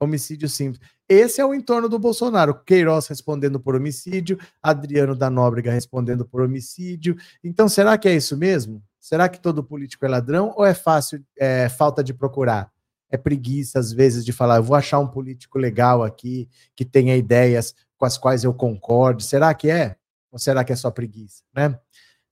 Homicídio 0.00 0.48
simples. 0.48 0.80
Esse 1.08 1.40
é 1.40 1.44
o 1.44 1.52
entorno 1.52 1.88
do 1.88 1.98
Bolsonaro. 1.98 2.54
Queiroz 2.64 3.08
respondendo 3.08 3.58
por 3.58 3.74
homicídio, 3.74 4.38
Adriano 4.62 5.16
da 5.16 5.28
Nóbrega 5.28 5.72
respondendo 5.72 6.24
por 6.24 6.40
homicídio. 6.40 7.16
Então, 7.42 7.68
será 7.68 7.98
que 7.98 8.08
é 8.08 8.14
isso 8.14 8.36
mesmo? 8.36 8.80
Será 9.00 9.28
que 9.28 9.40
todo 9.40 9.64
político 9.64 10.06
é 10.06 10.08
ladrão 10.08 10.54
ou 10.56 10.64
é 10.64 10.72
fácil, 10.72 11.20
é, 11.36 11.68
falta 11.68 12.04
de 12.04 12.14
procurar? 12.14 12.70
É 13.10 13.16
preguiça, 13.16 13.80
às 13.80 13.92
vezes, 13.92 14.24
de 14.24 14.32
falar, 14.32 14.58
eu 14.58 14.62
vou 14.62 14.76
achar 14.76 15.00
um 15.00 15.08
político 15.08 15.58
legal 15.58 16.04
aqui, 16.04 16.48
que 16.76 16.84
tenha 16.84 17.16
ideias 17.16 17.74
com 18.00 18.06
as 18.06 18.16
quais 18.16 18.42
eu 18.42 18.54
concorde. 18.54 19.22
Será 19.22 19.52
que 19.52 19.70
é? 19.70 19.94
Ou 20.32 20.38
será 20.38 20.64
que 20.64 20.72
é 20.72 20.76
só 20.76 20.90
preguiça, 20.90 21.44
né? 21.54 21.78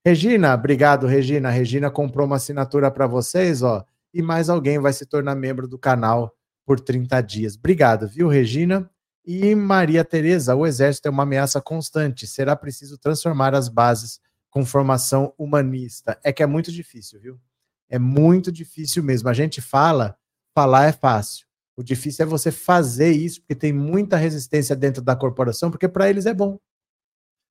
Regina, 0.03 0.55
obrigado, 0.55 1.05
Regina. 1.05 1.51
Regina 1.51 1.91
comprou 1.91 2.25
uma 2.25 2.37
assinatura 2.37 2.89
para 2.89 3.05
vocês, 3.05 3.61
ó, 3.61 3.85
e 4.11 4.21
mais 4.23 4.49
alguém 4.49 4.79
vai 4.79 4.91
se 4.93 5.05
tornar 5.05 5.35
membro 5.35 5.67
do 5.67 5.77
canal 5.77 6.33
por 6.65 6.79
30 6.79 7.21
dias. 7.21 7.55
Obrigado, 7.55 8.07
viu, 8.07 8.27
Regina? 8.27 8.89
E 9.23 9.53
Maria 9.53 10.03
Tereza, 10.03 10.55
o 10.55 10.65
exército 10.65 11.07
é 11.07 11.11
uma 11.11 11.23
ameaça 11.23 11.61
constante. 11.61 12.25
Será 12.25 12.55
preciso 12.55 12.97
transformar 12.97 13.53
as 13.53 13.69
bases 13.69 14.19
com 14.49 14.65
formação 14.65 15.33
humanista. 15.37 16.17
É 16.23 16.33
que 16.33 16.41
é 16.41 16.47
muito 16.47 16.71
difícil, 16.71 17.19
viu? 17.19 17.39
É 17.87 17.99
muito 17.99 18.51
difícil 18.51 19.03
mesmo. 19.03 19.29
A 19.29 19.33
gente 19.33 19.61
fala, 19.61 20.17
falar 20.55 20.87
é 20.87 20.91
fácil. 20.91 21.48
O 21.79 21.83
difícil 21.83 22.25
é 22.25 22.27
você 22.27 22.51
fazer 22.51 23.11
isso, 23.11 23.39
porque 23.39 23.55
tem 23.55 23.71
muita 23.71 24.17
resistência 24.17 24.75
dentro 24.75 25.01
da 25.01 25.15
corporação, 25.15 25.71
porque 25.71 25.87
para 25.87 26.09
eles 26.09 26.25
é 26.25 26.33
bom 26.33 26.59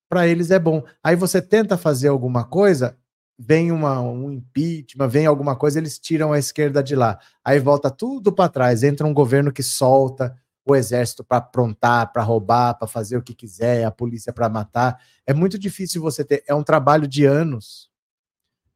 para 0.09 0.27
eles 0.27 0.51
é 0.51 0.59
bom. 0.59 0.83
Aí 1.03 1.15
você 1.15 1.43
tenta 1.43 1.77
fazer 1.77 2.09
alguma 2.09 2.45
coisa, 2.45 2.97
vem 3.39 3.71
uma, 3.71 4.01
um 4.01 4.33
impeachment, 4.33 5.09
vem 5.09 5.27
alguma 5.27 5.55
coisa, 5.55 5.79
eles 5.79 5.99
tiram 5.99 6.33
a 6.33 6.39
esquerda 6.39 6.83
de 6.83 6.97
lá. 6.97 7.19
Aí 7.45 7.61
volta 7.61 7.91
tudo 7.91 8.33
para 8.33 8.49
trás, 8.49 8.83
entra 8.83 9.07
um 9.07 9.15
governo 9.15 9.53
que 9.53 9.63
solta 9.63 10.37
o 10.65 10.75
exército 10.75 11.23
para 11.23 11.39
aprontar, 11.39 12.13
para 12.13 12.23
roubar, 12.23 12.75
para 12.75 12.89
fazer 12.89 13.17
o 13.17 13.23
que 13.23 13.35
quiser, 13.35 13.85
a 13.85 13.91
polícia 13.91 14.33
para 14.33 14.49
matar. 14.49 15.01
É 15.27 15.33
muito 15.33 15.59
difícil 15.59 16.01
você 16.01 16.25
ter, 16.25 16.43
é 16.47 16.55
um 16.55 16.63
trabalho 16.63 17.07
de 17.07 17.25
anos, 17.25 17.91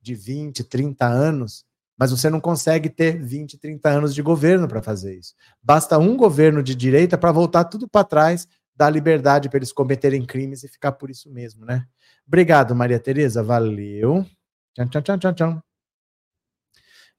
de 0.01 0.15
20, 0.15 0.65
30 0.65 1.07
anos, 1.07 1.65
mas 2.03 2.11
você 2.11 2.29
não 2.29 2.41
consegue 2.41 2.88
ter 2.88 3.17
20, 3.17 3.59
30 3.59 3.88
anos 3.88 4.12
de 4.12 4.21
governo 4.23 4.67
para 4.67 4.83
fazer 4.83 5.17
isso. 5.17 5.37
Basta 5.62 5.99
um 5.99 6.17
governo 6.17 6.61
de 6.61 6.75
direita 6.75 7.17
para 7.17 7.31
voltar 7.31 7.62
tudo 7.62 7.87
para 7.88 8.03
trás 8.03 8.49
dar 8.75 8.91
liberdade 8.91 9.49
para 9.49 9.59
eles 9.59 9.73
cometerem 9.73 10.27
crimes 10.27 10.65
e 10.65 10.69
ficar 10.69 10.91
por 10.91 11.11
isso 11.11 11.31
mesmo, 11.31 11.65
né? 11.65 11.87
Obrigado, 12.27 12.75
Maria 12.75 12.99
Tereza, 12.99 13.41
valeu. 13.41 14.27
Tchau, 14.75 14.88
tchau, 14.88 15.03
tchau, 15.03 15.19
tchau, 15.19 15.33
tchau. 15.33 15.62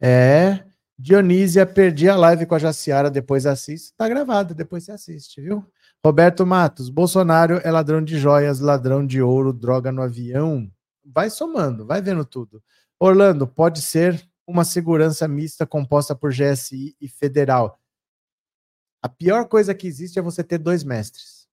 É, 0.02 0.65
Dionísia, 1.00 1.65
perdi 1.65 2.10
a 2.10 2.17
live 2.17 2.46
com 2.46 2.56
a 2.56 2.60
Jaciara, 2.60 3.10
depois 3.10 3.46
assiste. 3.46 3.93
Tá 3.96 4.10
gravado, 4.10 4.54
depois 4.54 4.84
você 4.84 4.91
assiste, 4.91 5.39
viu? 5.39 5.65
Roberto 6.06 6.46
Matos, 6.46 6.89
Bolsonaro 6.89 7.62
é 7.63 7.72
ladrão 7.72 8.04
de 8.04 8.19
joias, 8.19 8.60
ladrão 8.60 9.08
de 9.08 9.22
ouro, 9.22 9.54
droga 9.54 9.93
no 9.93 10.02
avião. 10.02 10.69
Vai 11.06 11.30
somando, 11.30 11.86
vai 11.86 12.02
vendo 12.02 12.26
tudo. 12.26 12.62
Orlando, 13.00 13.48
pode 13.48 13.82
ser 13.82 14.22
uma 14.47 14.65
segurança 14.65 15.27
mista 15.27 15.65
composta 15.65 16.15
por 16.15 16.32
GSI 16.32 16.95
e 16.99 17.08
federal. 17.08 17.79
A 19.01 19.10
pior 19.10 19.47
coisa 19.47 19.73
que 19.75 19.88
existe 19.88 20.17
é 20.17 20.21
você 20.21 20.43
ter 20.43 20.58
dois 20.58 20.84
mestres. 20.84 21.47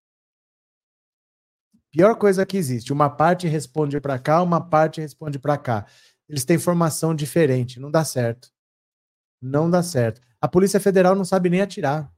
Pior 1.91 2.17
coisa 2.17 2.47
que 2.47 2.57
existe. 2.57 2.93
Uma 2.93 3.11
parte 3.11 3.49
responde 3.49 4.01
para 4.01 4.19
cá, 4.19 4.43
uma 4.43 4.61
parte 4.61 5.01
responde 5.01 5.39
para 5.39 5.59
cá. 5.59 5.87
Eles 6.29 6.45
têm 6.45 6.59
formação 6.59 7.15
diferente. 7.15 7.81
Não 7.81 7.91
dá 7.91 8.05
certo. 8.05 8.53
Não 9.43 9.69
dá 9.69 9.83
certo. 9.83 10.21
A 10.41 10.47
Polícia 10.47 10.79
Federal 10.79 11.17
não 11.17 11.25
sabe 11.25 11.51
nem 11.51 11.61
atirar. 11.61 12.13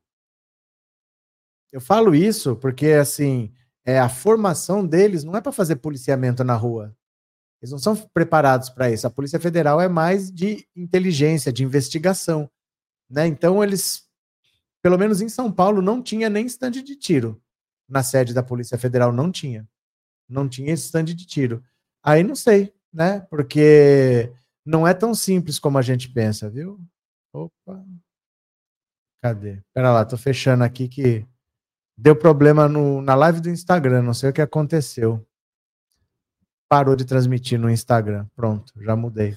Eu 1.72 1.80
falo 1.80 2.14
isso 2.14 2.54
porque, 2.56 2.88
assim, 2.88 3.54
é, 3.84 3.98
a 3.98 4.08
formação 4.08 4.86
deles 4.86 5.24
não 5.24 5.34
é 5.34 5.40
para 5.40 5.50
fazer 5.50 5.76
policiamento 5.76 6.44
na 6.44 6.54
rua. 6.54 6.94
Eles 7.62 7.70
não 7.70 7.78
são 7.78 7.96
preparados 8.12 8.68
para 8.68 8.90
isso. 8.90 9.06
A 9.06 9.10
Polícia 9.10 9.38
Federal 9.38 9.80
é 9.80 9.88
mais 9.88 10.30
de 10.30 10.66
inteligência, 10.76 11.52
de 11.52 11.62
investigação. 11.62 12.50
Né? 13.08 13.26
Então, 13.28 13.62
eles, 13.62 14.02
pelo 14.82 14.98
menos 14.98 15.22
em 15.22 15.28
São 15.28 15.50
Paulo, 15.50 15.80
não 15.80 16.02
tinha 16.02 16.28
nem 16.28 16.44
estande 16.44 16.82
de 16.82 16.96
tiro 16.96 17.40
na 17.92 18.02
sede 18.02 18.32
da 18.32 18.42
Polícia 18.42 18.78
Federal 18.78 19.12
não 19.12 19.30
tinha. 19.30 19.68
Não 20.26 20.48
tinha 20.48 20.72
esse 20.72 20.86
stand 20.86 21.04
de 21.04 21.26
tiro. 21.26 21.62
Aí 22.02 22.22
não 22.22 22.34
sei, 22.34 22.72
né? 22.90 23.20
Porque 23.28 24.32
não 24.64 24.88
é 24.88 24.94
tão 24.94 25.14
simples 25.14 25.58
como 25.58 25.76
a 25.76 25.82
gente 25.82 26.08
pensa, 26.08 26.48
viu? 26.48 26.80
Opa. 27.34 27.84
Cadê? 29.22 29.62
Pera 29.74 29.92
lá, 29.92 30.04
tô 30.06 30.16
fechando 30.16 30.64
aqui 30.64 30.88
que 30.88 31.26
deu 31.98 32.16
problema 32.16 32.66
no, 32.66 33.02
na 33.02 33.14
live 33.14 33.40
do 33.40 33.50
Instagram, 33.50 34.02
não 34.02 34.14
sei 34.14 34.30
o 34.30 34.32
que 34.32 34.40
aconteceu. 34.40 35.24
Parou 36.72 36.96
de 36.96 37.04
transmitir 37.04 37.60
no 37.60 37.68
Instagram. 37.68 38.24
Pronto, 38.34 38.72
já 38.80 38.96
mudei. 38.96 39.36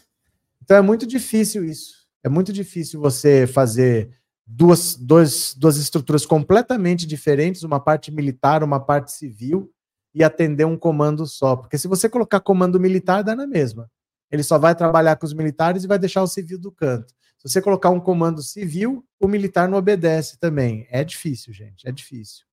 Então 0.64 0.78
é 0.78 0.82
muito 0.82 1.06
difícil 1.06 1.66
isso. 1.66 2.08
É 2.24 2.30
muito 2.30 2.54
difícil 2.54 2.98
você 3.02 3.46
fazer 3.46 4.10
duas, 4.48 4.96
dois, 4.96 5.54
duas 5.54 5.76
estruturas 5.76 6.26
completamente 6.26 7.06
diferentes, 7.06 7.64
uma 7.64 7.78
parte 7.78 8.10
militar, 8.10 8.64
uma 8.64 8.80
parte 8.80 9.12
civil, 9.12 9.70
e 10.14 10.24
atender 10.24 10.64
um 10.64 10.78
comando 10.78 11.28
só. 11.28 11.58
Porque 11.58 11.78
se 11.78 11.90
você 11.90 12.08
colocar 12.08 12.40
comando 12.40 12.80
militar, 12.80 13.22
dá 13.22 13.36
na 13.36 13.46
mesma. 13.46 13.92
Ele 14.32 14.42
só 14.42 14.58
vai 14.58 14.74
trabalhar 14.74 15.18
com 15.18 15.26
os 15.26 15.34
militares 15.34 15.84
e 15.84 15.88
vai 15.88 16.00
deixar 16.00 16.24
o 16.24 16.28
civil 16.28 16.58
do 16.58 16.72
canto. 16.72 17.14
Se 17.38 17.50
você 17.50 17.62
colocar 17.62 17.90
um 17.90 18.00
comando 18.00 18.42
civil, 18.42 19.06
o 19.20 19.28
militar 19.28 19.68
não 19.68 19.78
obedece 19.78 20.40
também. 20.40 20.88
É 20.90 21.04
difícil, 21.04 21.52
gente, 21.52 21.86
é 21.86 21.92
difícil. 21.92 22.46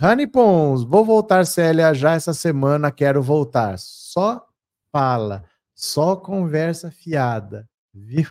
Rani 0.00 0.26
Pons, 0.26 0.82
vou 0.82 1.04
voltar 1.04 1.46
Célia 1.46 1.94
já 1.94 2.14
essa 2.14 2.34
semana, 2.34 2.90
quero 2.90 3.22
voltar. 3.22 3.78
Só 3.78 4.44
fala, 4.90 5.44
só 5.72 6.16
conversa 6.16 6.90
fiada, 6.90 7.68
viu? 7.94 8.26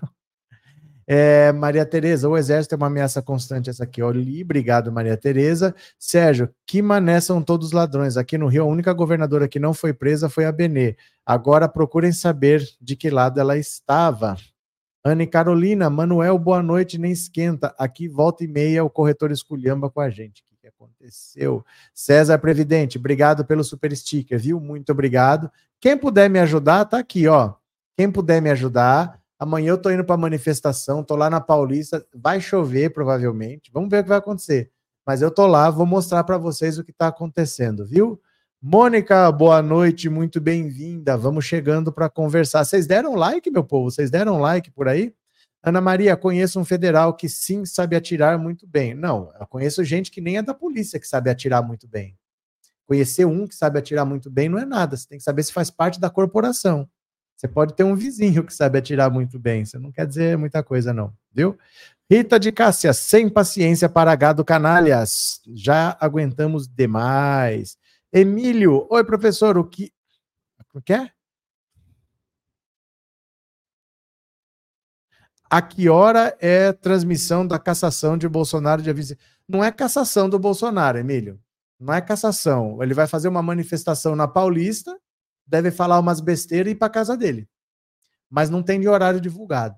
É, 1.07 1.51
Maria 1.51 1.85
Tereza, 1.85 2.27
o 2.27 2.35
exército 2.35 2.73
é 2.73 2.77
uma 2.77 2.87
ameaça 2.87 3.21
constante 3.21 3.69
essa 3.69 3.83
aqui. 3.83 4.01
Olha, 4.01 4.19
obrigado, 4.41 4.91
Maria 4.91 5.15
Tereza. 5.15 5.73
Sérgio, 5.99 6.49
que 6.65 6.81
mané 6.81 7.21
são 7.21 7.41
todos 7.41 7.71
ladrões. 7.71 8.17
Aqui 8.17 8.37
no 8.37 8.47
Rio, 8.47 8.63
a 8.63 8.67
única 8.67 8.91
governadora 8.91 9.47
que 9.47 9.59
não 9.59 9.73
foi 9.73 9.93
presa 9.93 10.27
foi 10.29 10.45
a 10.45 10.51
Benê. 10.51 10.97
Agora 11.25 11.69
procurem 11.69 12.11
saber 12.11 12.67
de 12.81 12.95
que 12.95 13.09
lado 13.09 13.39
ela 13.39 13.55
estava. 13.55 14.35
Anne 15.07 15.27
Carolina, 15.27 15.87
Manuel, 15.87 16.39
boa 16.39 16.63
noite, 16.63 16.97
nem 16.97 17.11
esquenta. 17.11 17.75
Aqui, 17.77 18.07
volta 18.07 18.43
e 18.43 18.47
meia, 18.47 18.83
o 18.83 18.89
corretor 18.89 19.31
esculhamba 19.31 19.87
com 19.87 20.01
a 20.01 20.09
gente. 20.09 20.43
O 20.51 20.57
que 20.59 20.67
aconteceu? 20.67 21.63
César 21.93 22.39
Previdente, 22.39 22.97
obrigado 22.97 23.45
pelo 23.45 23.63
super 23.63 23.95
sticker, 23.95 24.39
viu? 24.39 24.59
Muito 24.59 24.91
obrigado. 24.91 25.51
Quem 25.79 25.95
puder 25.95 26.27
me 26.27 26.39
ajudar, 26.39 26.85
tá 26.85 26.97
aqui, 26.97 27.27
ó. 27.27 27.53
Quem 27.95 28.11
puder 28.11 28.41
me 28.41 28.49
ajudar, 28.49 29.21
Amanhã 29.37 29.71
eu 29.71 29.77
tô 29.77 29.91
indo 29.91 30.03
para 30.03 30.15
manifestação, 30.15 31.03
tô 31.03 31.15
lá 31.15 31.29
na 31.29 31.41
Paulista, 31.41 32.05
vai 32.15 32.39
chover 32.39 32.91
provavelmente. 32.91 33.69
Vamos 33.71 33.89
ver 33.89 33.99
o 33.99 34.03
que 34.03 34.09
vai 34.09 34.17
acontecer. 34.17 34.71
Mas 35.05 35.21
eu 35.21 35.29
tô 35.29 35.45
lá, 35.45 35.69
vou 35.69 35.85
mostrar 35.85 36.23
para 36.23 36.37
vocês 36.37 36.77
o 36.77 36.83
que 36.83 36.91
está 36.91 37.07
acontecendo, 37.07 37.85
viu? 37.85 38.19
Mônica, 38.61 39.31
boa 39.31 39.61
noite, 39.61 40.09
muito 40.09 40.41
bem-vinda. 40.41 41.15
Vamos 41.15 41.45
chegando 41.45 41.91
para 41.91 42.09
conversar. 42.09 42.63
Vocês 42.63 42.87
deram 42.87 43.13
like, 43.13 43.51
meu 43.51 43.63
povo? 43.63 43.91
Vocês 43.91 44.09
deram 44.09 44.39
like 44.39 44.71
por 44.71 44.87
aí? 44.87 45.13
Ana 45.61 45.81
Maria, 45.81 46.15
conheço 46.15 46.59
um 46.59 46.65
federal 46.65 47.13
que 47.13 47.27
sim 47.27 47.65
sabe 47.65 47.95
atirar 47.95 48.37
muito 48.39 48.65
bem. 48.65 48.93
Não, 48.93 49.31
eu 49.39 49.47
conheço 49.47 49.83
gente 49.83 50.09
que 50.09 50.21
nem 50.21 50.37
é 50.37 50.41
da 50.41 50.53
polícia 50.53 50.99
que 50.99 51.07
sabe 51.07 51.29
atirar 51.29 51.61
muito 51.61 51.87
bem. 51.87 52.17
Conhecer 52.87 53.25
um 53.25 53.47
que 53.47 53.55
sabe 53.55 53.79
atirar 53.79 54.05
muito 54.05 54.29
bem 54.29 54.47
não 54.47 54.57
é 54.57 54.65
nada. 54.65 54.95
Você 54.95 55.07
tem 55.07 55.17
que 55.17 55.23
saber 55.23 55.43
se 55.43 55.53
faz 55.53 55.69
parte 55.69 55.99
da 55.99 56.09
corporação. 56.09 56.87
Você 57.35 57.47
pode 57.47 57.73
ter 57.73 57.83
um 57.83 57.95
vizinho 57.95 58.43
que 58.43 58.53
sabe 58.53 58.77
atirar 58.79 59.11
muito 59.11 59.37
bem. 59.37 59.61
Isso 59.61 59.79
não 59.79 59.91
quer 59.91 60.07
dizer 60.07 60.37
muita 60.37 60.63
coisa, 60.63 60.93
não, 60.93 61.13
viu? 61.31 61.57
Rita 62.09 62.39
de 62.39 62.51
Cássia, 62.51 62.93
sem 62.93 63.27
paciência 63.27 63.89
para 63.89 64.15
gado 64.15 64.45
canalhas. 64.45 65.41
Já 65.53 65.97
aguentamos 65.99 66.67
demais. 66.67 67.77
Emílio, 68.17 68.87
oi, 68.89 69.03
professor, 69.03 69.57
o 69.57 69.65
que. 69.65 69.91
O 70.73 70.81
que 70.81 70.93
é? 70.93 71.11
A 75.49 75.61
que 75.61 75.89
hora 75.89 76.33
é 76.39 76.71
transmissão 76.71 77.45
da 77.45 77.59
cassação 77.59 78.17
de 78.17 78.29
Bolsonaro 78.29 78.81
de 78.81 78.89
aviso? 78.89 79.17
Não 79.45 79.61
é 79.61 79.69
cassação 79.69 80.29
do 80.29 80.39
Bolsonaro, 80.39 80.97
Emílio. 80.97 81.41
Não 81.77 81.93
é 81.93 81.99
cassação. 81.99 82.81
Ele 82.81 82.93
vai 82.93 83.05
fazer 83.05 83.27
uma 83.27 83.41
manifestação 83.41 84.15
na 84.15 84.29
Paulista 84.29 84.97
deve 85.45 85.69
falar 85.69 85.99
umas 85.99 86.21
besteiras 86.21 86.69
e 86.69 86.71
ir 86.71 86.75
para 86.75 86.89
casa 86.89 87.17
dele. 87.17 87.49
Mas 88.29 88.49
não 88.49 88.63
tem 88.63 88.87
horário 88.87 89.19
divulgado. 89.19 89.75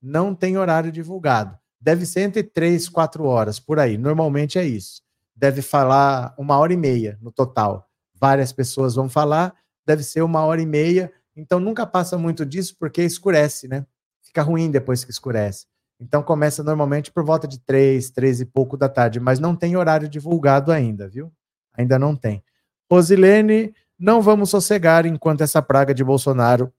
Não 0.00 0.36
tem 0.36 0.56
horário 0.56 0.92
divulgado. 0.92 1.58
Deve 1.80 2.06
ser 2.06 2.20
entre 2.20 2.44
três, 2.44 2.88
quatro 2.88 3.24
horas, 3.24 3.58
por 3.58 3.80
aí. 3.80 3.98
Normalmente 3.98 4.56
é 4.56 4.64
isso. 4.64 5.02
Deve 5.42 5.60
falar 5.60 6.32
uma 6.38 6.56
hora 6.56 6.72
e 6.72 6.76
meia 6.76 7.18
no 7.20 7.32
total. 7.32 7.90
Várias 8.14 8.52
pessoas 8.52 8.94
vão 8.94 9.08
falar, 9.08 9.52
deve 9.84 10.04
ser 10.04 10.22
uma 10.22 10.44
hora 10.44 10.62
e 10.62 10.66
meia. 10.66 11.12
Então 11.34 11.58
nunca 11.58 11.84
passa 11.84 12.16
muito 12.16 12.46
disso 12.46 12.76
porque 12.78 13.02
escurece, 13.02 13.66
né? 13.66 13.84
Fica 14.22 14.40
ruim 14.40 14.70
depois 14.70 15.04
que 15.04 15.10
escurece. 15.10 15.66
Então 15.98 16.22
começa 16.22 16.62
normalmente 16.62 17.10
por 17.10 17.24
volta 17.24 17.48
de 17.48 17.58
três, 17.58 18.08
três 18.08 18.40
e 18.40 18.46
pouco 18.46 18.76
da 18.76 18.88
tarde, 18.88 19.18
mas 19.18 19.40
não 19.40 19.56
tem 19.56 19.76
horário 19.76 20.08
divulgado 20.08 20.70
ainda, 20.70 21.08
viu? 21.08 21.32
Ainda 21.76 21.98
não 21.98 22.14
tem. 22.14 22.44
Rosilene, 22.88 23.74
não 23.98 24.22
vamos 24.22 24.48
sossegar 24.48 25.06
enquanto 25.06 25.40
essa 25.40 25.60
praga 25.60 25.92
de 25.92 26.04
Bolsonaro 26.04 26.72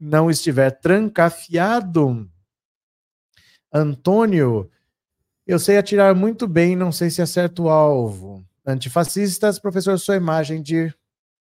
não 0.00 0.28
estiver 0.28 0.72
trancafiado. 0.72 2.28
Antônio, 3.72 4.68
eu 5.48 5.58
sei 5.58 5.78
atirar 5.78 6.14
muito 6.14 6.46
bem, 6.46 6.76
não 6.76 6.92
sei 6.92 7.08
se 7.08 7.22
acerto 7.22 7.64
o 7.64 7.68
alvo. 7.70 8.44
Antifascistas, 8.66 9.58
professor, 9.58 9.98
sua 9.98 10.14
imagem 10.14 10.60
de 10.60 10.94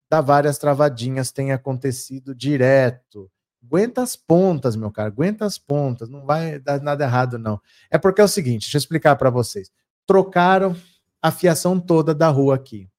dar 0.10 0.22
várias 0.22 0.58
travadinhas 0.58 1.30
tem 1.30 1.52
acontecido 1.52 2.34
direto. 2.34 3.30
Aguenta 3.62 4.02
as 4.02 4.16
pontas, 4.16 4.78
meu 4.78 4.90
cara, 4.90 5.10
aguenta 5.10 5.44
as 5.44 5.58
pontas, 5.58 6.08
não 6.08 6.26
vai 6.26 6.58
dar 6.58 6.82
nada 6.82 7.04
errado, 7.04 7.38
não. 7.38 7.60
É 7.92 7.98
porque 7.98 8.22
é 8.22 8.24
o 8.24 8.30
seguinte, 8.30 8.62
deixa 8.62 8.78
eu 8.78 8.80
explicar 8.80 9.18
para 9.18 9.30
vocês. 9.30 9.70
Trocaram 10.06 10.74
a 11.22 11.30
fiação 11.30 11.78
toda 11.78 12.16
da 12.16 12.30
rua 12.30 12.56
aqui. 12.56 12.90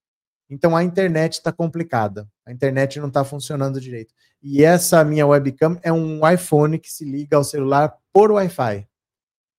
Então 0.50 0.76
a 0.76 0.84
internet 0.84 1.34
está 1.34 1.50
complicada. 1.50 2.28
A 2.44 2.52
internet 2.52 3.00
não 3.00 3.08
está 3.08 3.24
funcionando 3.24 3.80
direito. 3.80 4.12
E 4.42 4.62
essa 4.62 5.02
minha 5.04 5.26
webcam 5.26 5.78
é 5.82 5.90
um 5.90 6.20
iPhone 6.28 6.78
que 6.78 6.92
se 6.92 7.06
liga 7.06 7.38
ao 7.38 7.44
celular 7.44 7.96
por 8.12 8.30
Wi-Fi. 8.30 8.86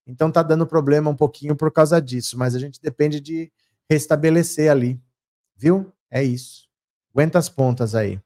Então 0.10 0.32
tá 0.32 0.42
dando 0.42 0.66
problema 0.66 1.12
um 1.12 1.16
pouquinho 1.16 1.56
por 1.56 1.72
causa 1.72 2.02
disso, 2.02 2.36
mas 2.36 2.56
a 2.56 2.60
gente 2.60 2.82
depende 2.82 3.20
de 3.20 3.52
restabelecer 3.88 4.72
ali. 4.72 5.00
Viu? 5.56 5.94
É 6.10 6.24
isso. 6.24 6.68
Aguenta 7.14 7.38
as 7.38 7.48
pontas 7.48 7.94
aí. 7.94 8.20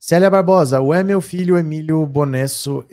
Célia 0.00 0.28
Barbosa, 0.28 0.80
o 0.80 0.92
é 0.92 1.04
meu 1.04 1.20
filho 1.20 1.56
Emílio 1.56 2.04
Bonesso 2.04 2.84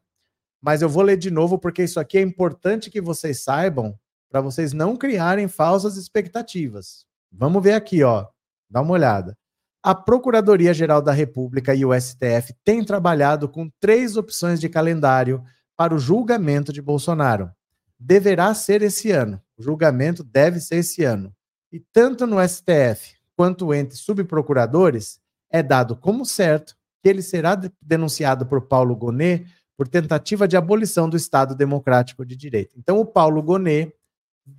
mas 0.63 0.83
eu 0.83 0.89
vou 0.89 1.03
ler 1.03 1.17
de 1.17 1.31
novo 1.31 1.59
porque 1.59 1.83
isso 1.83 1.99
aqui 1.99 2.19
é 2.19 2.23
importante 2.23 2.91
que 2.91 3.01
vocês 3.01 3.43
saibam 3.43 3.99
para 4.31 4.41
vocês 4.41 4.73
não 4.73 4.97
criarem 4.97 5.49
falsas 5.49 5.97
expectativas. 5.97 7.07
Vamos 7.39 7.63
ver 7.63 7.75
aqui, 7.75 8.03
ó. 8.03 8.27
Dá 8.69 8.81
uma 8.81 8.93
olhada. 8.93 9.37
A 9.83 9.95
Procuradoria-Geral 9.95 11.03
da 11.03 11.13
República 11.13 11.75
e 11.75 11.85
o 11.85 11.93
STF 11.93 12.55
têm 12.65 12.83
trabalhado 12.83 13.47
com 13.47 13.71
três 13.79 14.17
opções 14.17 14.59
de 14.59 14.71
calendário 14.71 15.45
para 15.77 15.95
o 15.95 15.99
julgamento 15.99 16.73
de 16.73 16.81
Bolsonaro. 16.81 17.51
Deverá 17.99 18.55
ser 18.55 18.81
esse 18.81 19.11
ano. 19.11 19.41
O 19.57 19.63
julgamento 19.63 20.25
deve 20.25 20.61
ser 20.61 20.77
esse 20.77 21.05
ano. 21.05 21.33
E 21.71 21.79
tanto 21.79 22.27
no 22.27 22.37
STF 22.41 23.17
quanto 23.37 23.75
entre 23.75 23.97
subprocuradores, 23.97 25.21
é 25.51 25.63
dado 25.63 25.95
como 25.95 26.25
certo 26.25 26.75
que 27.03 27.09
ele 27.09 27.23
será 27.23 27.55
denunciado 27.81 28.47
por 28.47 28.63
Paulo 28.63 28.97
Gonet 28.97 29.47
por 29.77 29.87
tentativa 29.87 30.49
de 30.49 30.57
abolição 30.57 31.09
do 31.09 31.19
Estado 31.19 31.55
Democrático 31.55 32.25
de 32.25 32.35
Direito. 32.35 32.79
Então, 32.79 32.99
o 32.99 33.05
Paulo 33.05 33.43
Gonet 33.43 33.95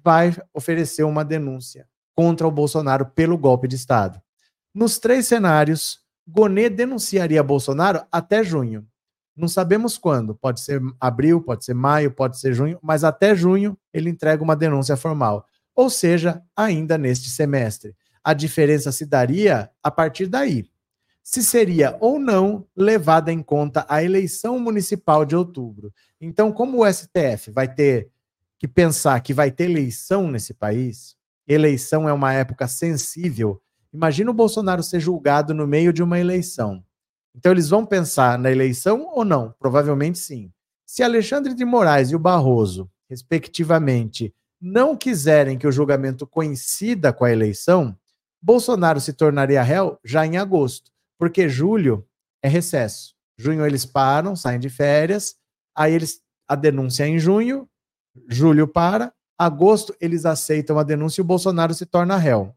vai 0.03 0.31
oferecer 0.53 1.03
uma 1.03 1.25
denúncia 1.25 1.87
contra 2.17 2.47
o 2.47 2.51
Bolsonaro 2.51 3.05
pelo 3.05 3.37
golpe 3.37 3.67
de 3.67 3.75
Estado. 3.75 4.19
Nos 4.73 4.97
três 4.97 5.27
cenários, 5.27 5.99
Gonet 6.27 6.71
denunciaria 6.71 7.43
Bolsonaro 7.43 8.03
até 8.11 8.43
junho. 8.43 8.87
Não 9.35 9.47
sabemos 9.47 9.99
quando, 9.99 10.33
pode 10.33 10.61
ser 10.61 10.81
abril, 10.99 11.39
pode 11.39 11.63
ser 11.63 11.75
maio, 11.75 12.09
pode 12.09 12.39
ser 12.39 12.55
junho, 12.55 12.79
mas 12.81 13.03
até 13.03 13.35
junho 13.35 13.77
ele 13.93 14.09
entrega 14.09 14.43
uma 14.43 14.55
denúncia 14.55 14.97
formal. 14.97 15.45
Ou 15.75 15.91
seja, 15.91 16.41
ainda 16.55 16.97
neste 16.97 17.29
semestre. 17.29 17.95
A 18.23 18.33
diferença 18.33 18.91
se 18.91 19.05
daria 19.05 19.69
a 19.83 19.91
partir 19.91 20.25
daí 20.25 20.67
se 21.27 21.43
seria 21.43 21.97
ou 21.99 22.17
não 22.17 22.65
levada 22.73 23.33
em 23.33 23.43
conta 23.43 23.85
a 23.89 24.01
eleição 24.01 24.57
municipal 24.57 25.25
de 25.25 25.35
outubro. 25.35 25.93
Então, 26.21 26.53
como 26.53 26.81
o 26.81 26.89
STF 26.89 27.51
vai 27.51 27.67
ter 27.67 28.09
que 28.57 28.65
pensar 28.65 29.19
que 29.19 29.33
vai 29.33 29.51
ter 29.51 29.65
eleição 29.65 30.31
nesse 30.31 30.53
país, 30.53 31.16
eleição 31.47 32.07
é 32.07 32.13
uma 32.13 32.33
época 32.33 32.67
sensível. 32.67 33.61
Imagina 33.93 34.31
o 34.31 34.33
Bolsonaro 34.33 34.83
ser 34.83 34.99
julgado 34.99 35.53
no 35.53 35.65
meio 35.65 35.93
de 35.93 36.03
uma 36.03 36.19
eleição. 36.19 36.83
Então, 37.35 37.51
eles 37.51 37.69
vão 37.69 37.85
pensar 37.85 38.37
na 38.37 38.51
eleição 38.51 39.07
ou 39.13 39.23
não? 39.23 39.53
Provavelmente 39.59 40.17
sim. 40.17 40.51
Se 40.85 41.03
Alexandre 41.03 41.53
de 41.53 41.63
Moraes 41.63 42.09
e 42.09 42.15
o 42.15 42.19
Barroso, 42.19 42.89
respectivamente, 43.09 44.33
não 44.59 44.97
quiserem 44.97 45.57
que 45.57 45.67
o 45.67 45.71
julgamento 45.71 46.25
coincida 46.25 47.13
com 47.13 47.25
a 47.25 47.31
eleição, 47.31 47.95
Bolsonaro 48.41 48.99
se 48.99 49.13
tornaria 49.13 49.61
réu 49.61 49.99
já 50.03 50.25
em 50.25 50.37
agosto 50.37 50.91
porque 51.17 51.49
julho 51.49 52.07
é 52.41 52.47
recesso. 52.47 53.15
Junho 53.37 53.65
eles 53.65 53.85
param, 53.85 54.35
saem 54.35 54.59
de 54.59 54.69
férias, 54.69 55.35
aí 55.75 55.93
eles 55.93 56.21
a 56.47 56.55
denúncia 56.55 57.03
é 57.03 57.07
em 57.07 57.19
junho, 57.19 57.69
julho 58.29 58.67
para, 58.67 59.13
agosto 59.37 59.95
eles 59.99 60.25
aceitam 60.25 60.79
a 60.79 60.83
denúncia 60.83 61.21
e 61.21 61.23
o 61.23 61.25
Bolsonaro 61.25 61.73
se 61.73 61.85
torna 61.85 62.17
réu. 62.17 62.53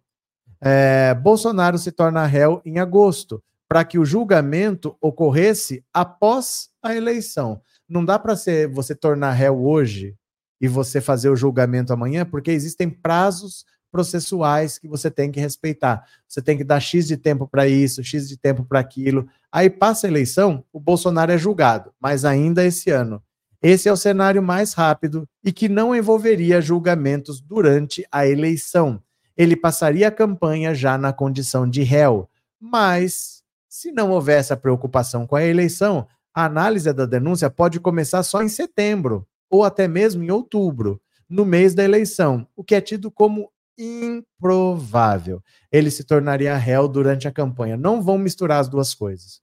É, 0.60 1.14
Bolsonaro 1.14 1.78
se 1.78 1.90
torna 1.90 2.26
réu 2.26 2.60
em 2.64 2.78
agosto, 2.78 3.42
para 3.68 3.84
que 3.84 3.98
o 3.98 4.04
julgamento 4.04 4.96
ocorresse 5.00 5.84
após 5.94 6.68
a 6.82 6.94
eleição. 6.94 7.60
Não 7.88 8.04
dá 8.04 8.18
para 8.18 8.34
você 8.72 8.94
tornar 8.94 9.32
réu 9.32 9.64
hoje 9.64 10.16
e 10.60 10.68
você 10.68 11.00
fazer 11.00 11.30
o 11.30 11.36
julgamento 11.36 11.92
amanhã, 11.92 12.24
porque 12.24 12.50
existem 12.50 12.90
prazos 12.90 13.64
processuais 13.90 14.78
que 14.78 14.88
você 14.88 15.10
tem 15.10 15.30
que 15.30 15.40
respeitar. 15.40 16.04
Você 16.28 16.40
tem 16.40 16.56
que 16.56 16.64
dar 16.64 16.80
X 16.80 17.06
de 17.06 17.16
tempo 17.16 17.46
para 17.48 17.66
isso, 17.66 18.04
X 18.04 18.28
de 18.28 18.36
tempo 18.36 18.64
para 18.64 18.80
aquilo. 18.80 19.28
Aí 19.50 19.68
passa 19.68 20.06
a 20.06 20.10
eleição, 20.10 20.64
o 20.72 20.78
Bolsonaro 20.78 21.32
é 21.32 21.38
julgado, 21.38 21.92
mas 22.00 22.24
ainda 22.24 22.64
esse 22.64 22.90
ano. 22.90 23.22
Esse 23.62 23.88
é 23.88 23.92
o 23.92 23.96
cenário 23.96 24.42
mais 24.42 24.72
rápido 24.72 25.28
e 25.44 25.52
que 25.52 25.68
não 25.68 25.94
envolveria 25.94 26.60
julgamentos 26.60 27.40
durante 27.40 28.06
a 28.10 28.26
eleição. 28.26 29.02
Ele 29.36 29.54
passaria 29.54 30.08
a 30.08 30.12
campanha 30.12 30.74
já 30.74 30.96
na 30.96 31.12
condição 31.12 31.68
de 31.68 31.82
réu. 31.82 32.28
Mas, 32.58 33.42
se 33.68 33.92
não 33.92 34.10
houver 34.10 34.38
essa 34.38 34.56
preocupação 34.56 35.26
com 35.26 35.36
a 35.36 35.44
eleição, 35.44 36.06
a 36.34 36.44
análise 36.44 36.90
da 36.92 37.06
denúncia 37.06 37.50
pode 37.50 37.80
começar 37.80 38.22
só 38.22 38.42
em 38.42 38.48
setembro, 38.48 39.26
ou 39.50 39.64
até 39.64 39.88
mesmo 39.88 40.22
em 40.22 40.30
outubro, 40.30 41.00
no 41.28 41.44
mês 41.44 41.74
da 41.74 41.84
eleição, 41.84 42.46
o 42.56 42.64
que 42.64 42.74
é 42.74 42.80
tido 42.80 43.10
como 43.10 43.50
improvável. 43.78 45.42
Ele 45.70 45.90
se 45.90 46.04
tornaria 46.04 46.56
réu 46.56 46.88
durante 46.88 47.26
a 47.26 47.32
campanha. 47.32 47.76
Não 47.76 48.02
vão 48.02 48.18
misturar 48.18 48.60
as 48.60 48.68
duas 48.68 48.94
coisas. 48.94 49.40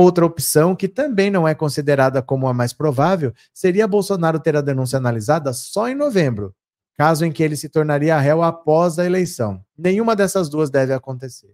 Outra 0.00 0.24
opção, 0.24 0.76
que 0.76 0.86
também 0.86 1.28
não 1.28 1.48
é 1.48 1.56
considerada 1.56 2.22
como 2.22 2.46
a 2.46 2.54
mais 2.54 2.72
provável, 2.72 3.34
seria 3.52 3.88
Bolsonaro 3.88 4.38
ter 4.38 4.54
a 4.54 4.60
denúncia 4.60 4.96
analisada 4.96 5.52
só 5.52 5.88
em 5.88 5.94
novembro, 5.96 6.54
caso 6.96 7.24
em 7.24 7.32
que 7.32 7.42
ele 7.42 7.56
se 7.56 7.68
tornaria 7.68 8.16
réu 8.16 8.40
após 8.40 8.96
a 9.00 9.04
eleição. 9.04 9.60
Nenhuma 9.76 10.14
dessas 10.14 10.48
duas 10.48 10.70
deve 10.70 10.92
acontecer. 10.92 11.52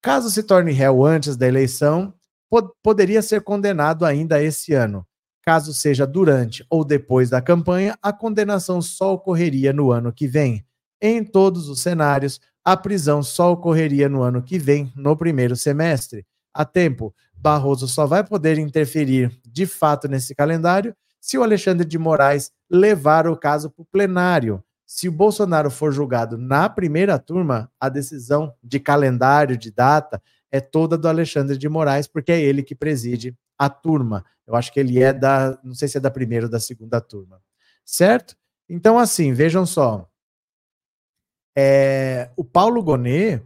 Caso 0.00 0.30
se 0.30 0.44
torne 0.44 0.70
réu 0.70 1.04
antes 1.04 1.36
da 1.36 1.48
eleição, 1.48 2.14
pod 2.48 2.68
poderia 2.84 3.20
ser 3.20 3.40
condenado 3.40 4.06
ainda 4.06 4.40
esse 4.40 4.72
ano. 4.74 5.04
Caso 5.44 5.74
seja 5.74 6.06
durante 6.06 6.64
ou 6.70 6.84
depois 6.84 7.30
da 7.30 7.42
campanha, 7.42 7.98
a 8.00 8.12
condenação 8.12 8.80
só 8.80 9.12
ocorreria 9.12 9.72
no 9.72 9.90
ano 9.90 10.12
que 10.12 10.28
vem. 10.28 10.64
Em 11.00 11.24
todos 11.24 11.68
os 11.68 11.80
cenários, 11.80 12.38
a 12.64 12.76
prisão 12.76 13.24
só 13.24 13.50
ocorreria 13.50 14.08
no 14.08 14.22
ano 14.22 14.40
que 14.40 14.56
vem, 14.56 14.92
no 14.94 15.16
primeiro 15.16 15.56
semestre. 15.56 16.24
A 16.54 16.64
tempo, 16.64 17.14
Barroso 17.34 17.88
só 17.88 18.06
vai 18.06 18.22
poder 18.22 18.58
interferir 18.58 19.36
de 19.44 19.66
fato 19.66 20.06
nesse 20.06 20.34
calendário 20.34 20.94
se 21.20 21.38
o 21.38 21.42
Alexandre 21.42 21.86
de 21.86 21.98
Moraes 21.98 22.52
levar 22.70 23.26
o 23.26 23.36
caso 23.36 23.70
para 23.70 23.82
o 23.82 23.86
plenário. 23.86 24.62
Se 24.86 25.08
o 25.08 25.12
Bolsonaro 25.12 25.70
for 25.70 25.92
julgado 25.92 26.36
na 26.36 26.68
primeira 26.68 27.18
turma, 27.18 27.70
a 27.80 27.88
decisão 27.88 28.54
de 28.62 28.78
calendário, 28.78 29.56
de 29.56 29.70
data, 29.70 30.22
é 30.50 30.60
toda 30.60 30.98
do 30.98 31.08
Alexandre 31.08 31.56
de 31.56 31.68
Moraes, 31.68 32.06
porque 32.06 32.30
é 32.30 32.40
ele 32.40 32.62
que 32.62 32.74
preside 32.74 33.34
a 33.58 33.70
turma. 33.70 34.24
Eu 34.46 34.54
acho 34.54 34.72
que 34.72 34.78
ele 34.78 35.02
é 35.02 35.12
da, 35.12 35.58
não 35.64 35.74
sei 35.74 35.88
se 35.88 35.96
é 35.96 36.00
da 36.00 36.10
primeira 36.10 36.46
ou 36.46 36.50
da 36.50 36.60
segunda 36.60 37.00
turma. 37.00 37.40
Certo? 37.84 38.36
Então, 38.68 38.98
assim, 38.98 39.32
vejam 39.32 39.64
só. 39.64 40.08
É, 41.56 42.30
o 42.36 42.44
Paulo 42.44 42.82
Gonet 42.82 43.42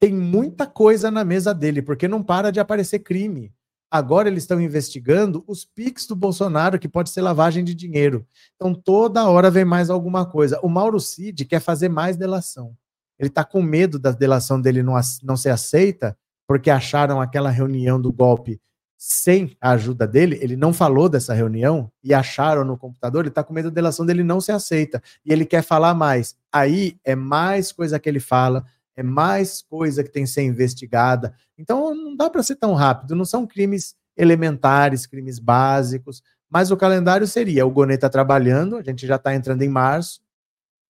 tem 0.00 0.12
muita 0.12 0.66
coisa 0.66 1.10
na 1.10 1.24
mesa 1.24 1.52
dele, 1.52 1.82
porque 1.82 2.06
não 2.06 2.22
para 2.22 2.50
de 2.50 2.60
aparecer 2.60 3.00
crime. 3.00 3.52
Agora 3.90 4.28
eles 4.28 4.42
estão 4.42 4.60
investigando 4.60 5.42
os 5.46 5.64
PIX 5.64 6.06
do 6.06 6.14
Bolsonaro, 6.14 6.78
que 6.78 6.88
pode 6.88 7.10
ser 7.10 7.22
lavagem 7.22 7.64
de 7.64 7.74
dinheiro. 7.74 8.26
Então, 8.54 8.74
toda 8.74 9.28
hora 9.28 9.50
vem 9.50 9.64
mais 9.64 9.88
alguma 9.88 10.26
coisa. 10.26 10.60
O 10.62 10.68
Mauro 10.68 11.00
Cid 11.00 11.46
quer 11.46 11.60
fazer 11.60 11.88
mais 11.88 12.16
delação. 12.16 12.76
Ele 13.18 13.28
está 13.28 13.44
com 13.44 13.62
medo 13.62 13.98
da 13.98 14.12
delação 14.12 14.60
dele 14.60 14.82
não, 14.82 14.94
não 15.22 15.36
ser 15.36 15.50
aceita, 15.50 16.16
porque 16.46 16.70
acharam 16.70 17.20
aquela 17.20 17.50
reunião 17.50 18.00
do 18.00 18.12
golpe 18.12 18.60
sem 18.98 19.56
a 19.60 19.70
ajuda 19.70 20.08
dele, 20.08 20.36
ele 20.42 20.56
não 20.56 20.72
falou 20.72 21.08
dessa 21.08 21.32
reunião 21.32 21.90
e 22.02 22.12
acharam 22.12 22.64
no 22.64 22.76
computador, 22.76 23.22
ele 23.22 23.28
está 23.28 23.44
com 23.44 23.54
medo 23.54 23.70
da 23.70 23.74
delação 23.76 24.04
dele 24.04 24.24
não 24.24 24.40
ser 24.40 24.52
aceita 24.52 25.00
e 25.24 25.32
ele 25.32 25.46
quer 25.46 25.62
falar 25.62 25.94
mais. 25.94 26.34
Aí 26.52 26.98
é 27.04 27.14
mais 27.14 27.70
coisa 27.70 28.00
que 28.00 28.08
ele 28.08 28.18
fala, 28.18 28.64
é 28.98 29.02
mais 29.04 29.62
coisa 29.62 30.02
que 30.02 30.10
tem 30.10 30.24
que 30.24 30.30
ser 30.30 30.42
investigada. 30.42 31.32
Então 31.56 31.94
não 31.94 32.16
dá 32.16 32.28
para 32.28 32.42
ser 32.42 32.56
tão 32.56 32.74
rápido, 32.74 33.14
não 33.14 33.24
são 33.24 33.46
crimes 33.46 33.94
elementares, 34.16 35.06
crimes 35.06 35.38
básicos, 35.38 36.20
mas 36.50 36.72
o 36.72 36.76
calendário 36.76 37.24
seria: 37.24 37.64
o 37.64 37.70
Gonê 37.70 37.94
está 37.94 38.08
trabalhando, 38.08 38.76
a 38.76 38.82
gente 38.82 39.06
já 39.06 39.14
está 39.14 39.32
entrando 39.32 39.62
em 39.62 39.68
março, 39.68 40.20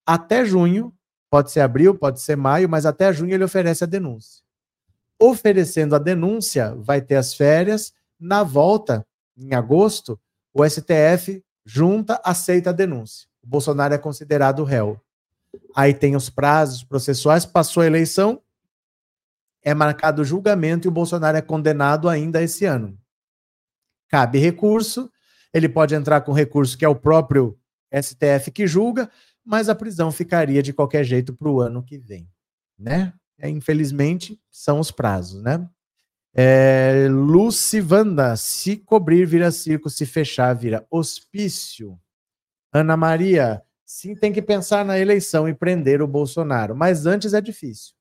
até 0.07 0.43
junho, 0.43 0.91
pode 1.31 1.51
ser 1.51 1.61
abril, 1.61 1.95
pode 1.95 2.23
ser 2.23 2.35
maio, 2.35 2.67
mas 2.67 2.87
até 2.87 3.13
junho 3.13 3.35
ele 3.35 3.45
oferece 3.45 3.85
a 3.85 3.87
denúncia. 3.87 4.43
Oferecendo 5.21 5.95
a 5.95 5.99
denúncia, 5.99 6.75
vai 6.77 7.03
ter 7.03 7.17
as 7.17 7.35
férias, 7.35 7.93
na 8.19 8.43
volta, 8.43 9.07
em 9.37 9.55
agosto, 9.55 10.19
o 10.55 10.67
STF 10.67 11.45
junta, 11.63 12.19
aceita 12.25 12.71
a 12.71 12.73
denúncia. 12.73 13.29
O 13.43 13.47
Bolsonaro 13.47 13.93
é 13.93 13.99
considerado 13.99 14.65
réu. 14.65 14.99
Aí 15.75 15.95
tem 15.95 16.17
os 16.17 16.29
prazos 16.29 16.83
processuais, 16.83 17.47
passou 17.47 17.83
a 17.83 17.87
eleição, 17.87 18.43
é 19.63 19.75
marcado 19.75 20.23
o 20.23 20.25
julgamento 20.25 20.87
e 20.87 20.91
o 20.91 20.93
Bolsonaro 20.93 21.37
é 21.37 21.43
condenado 21.43 22.09
ainda 22.09 22.43
esse 22.43 22.65
ano. 22.65 22.99
Cabe 24.09 24.39
recurso, 24.39 25.11
ele 25.53 25.69
pode 25.69 25.95
entrar 25.95 26.21
com 26.23 26.33
recurso 26.33 26.77
que 26.77 26.85
é 26.85 26.89
o 26.89 26.97
próprio 26.97 27.59
STF 27.93 28.51
que 28.51 28.67
julga, 28.67 29.11
mas 29.45 29.69
a 29.69 29.75
prisão 29.75 30.11
ficaria 30.13 30.63
de 30.63 30.73
qualquer 30.73 31.05
jeito 31.05 31.35
para 31.35 31.49
o 31.49 31.61
ano 31.61 31.83
que 31.83 31.99
vem, 31.99 32.29
né? 32.79 33.13
É, 33.39 33.49
infelizmente, 33.49 34.41
são 34.51 34.81
os 34.81 34.91
prazos, 34.91 35.43
né? 35.43 35.69
É, 36.35 37.09
Lucivanda, 37.11 38.37
se 38.37 38.77
cobrir 38.77 39.27
vira 39.27 39.51
circo, 39.51 39.89
se 39.89 40.05
fechar 40.05 40.55
vira 40.55 40.87
hospício. 40.91 41.99
Ana 42.73 42.97
Maria, 42.97 43.63
sim, 43.89 44.15
tem 44.15 44.31
que 44.31 44.43
pensar 44.43 44.85
na 44.85 44.99
eleição 44.99 45.49
e 45.49 45.55
prender 45.55 46.03
o 46.03 46.07
Bolsonaro, 46.07 46.77
mas 46.77 47.07
antes 47.07 47.33
é 47.33 47.41
difícil. 47.41 47.95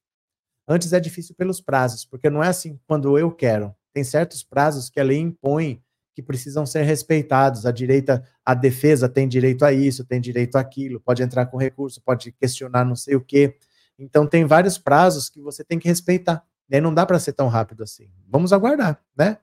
Antes 0.68 0.92
é 0.92 1.00
difícil 1.00 1.34
pelos 1.34 1.62
prazos, 1.62 2.04
porque 2.04 2.30
não 2.30 2.44
é 2.44 2.50
assim 2.50 2.78
quando 2.86 3.18
eu 3.18 3.32
quero. 3.32 3.74
Tem 3.94 4.04
certos 4.04 4.44
prazos 4.44 4.90
que 4.90 5.00
a 5.00 5.04
lei 5.04 5.18
impõe 5.18 5.82
que 6.14 6.22
precisam 6.22 6.66
ser 6.66 6.84
respeitados. 6.84 7.66
A 7.66 7.72
direita, 7.72 8.22
a 8.46 8.54
defesa 8.54 9.08
tem 9.08 9.30
direito 9.30 9.64
a 9.64 9.72
isso, 9.72 10.04
tem 10.04 10.20
direito 10.20 10.58
àquilo, 10.58 11.00
pode 11.00 11.24
entrar 11.24 11.46
com 11.46 11.56
recurso, 11.56 12.02
pode 12.02 12.34
questionar 12.34 12.84
não 12.84 12.96
sei 12.96 13.16
o 13.16 13.22
quê. 13.22 13.56
Então 13.98 14.28
tem 14.28 14.44
vários 14.44 14.78
prazos 14.78 15.30
que 15.30 15.40
você 15.40 15.64
tem 15.64 15.80
que 15.80 15.88
respeitar. 15.88 16.44
E 16.70 16.82
não 16.82 16.94
dá 16.94 17.06
para 17.06 17.18
ser 17.18 17.32
tão 17.32 17.48
rápido 17.48 17.82
assim. 17.82 18.10
Vamos 18.28 18.52
aguardar, 18.52 19.02
né? 19.18 19.38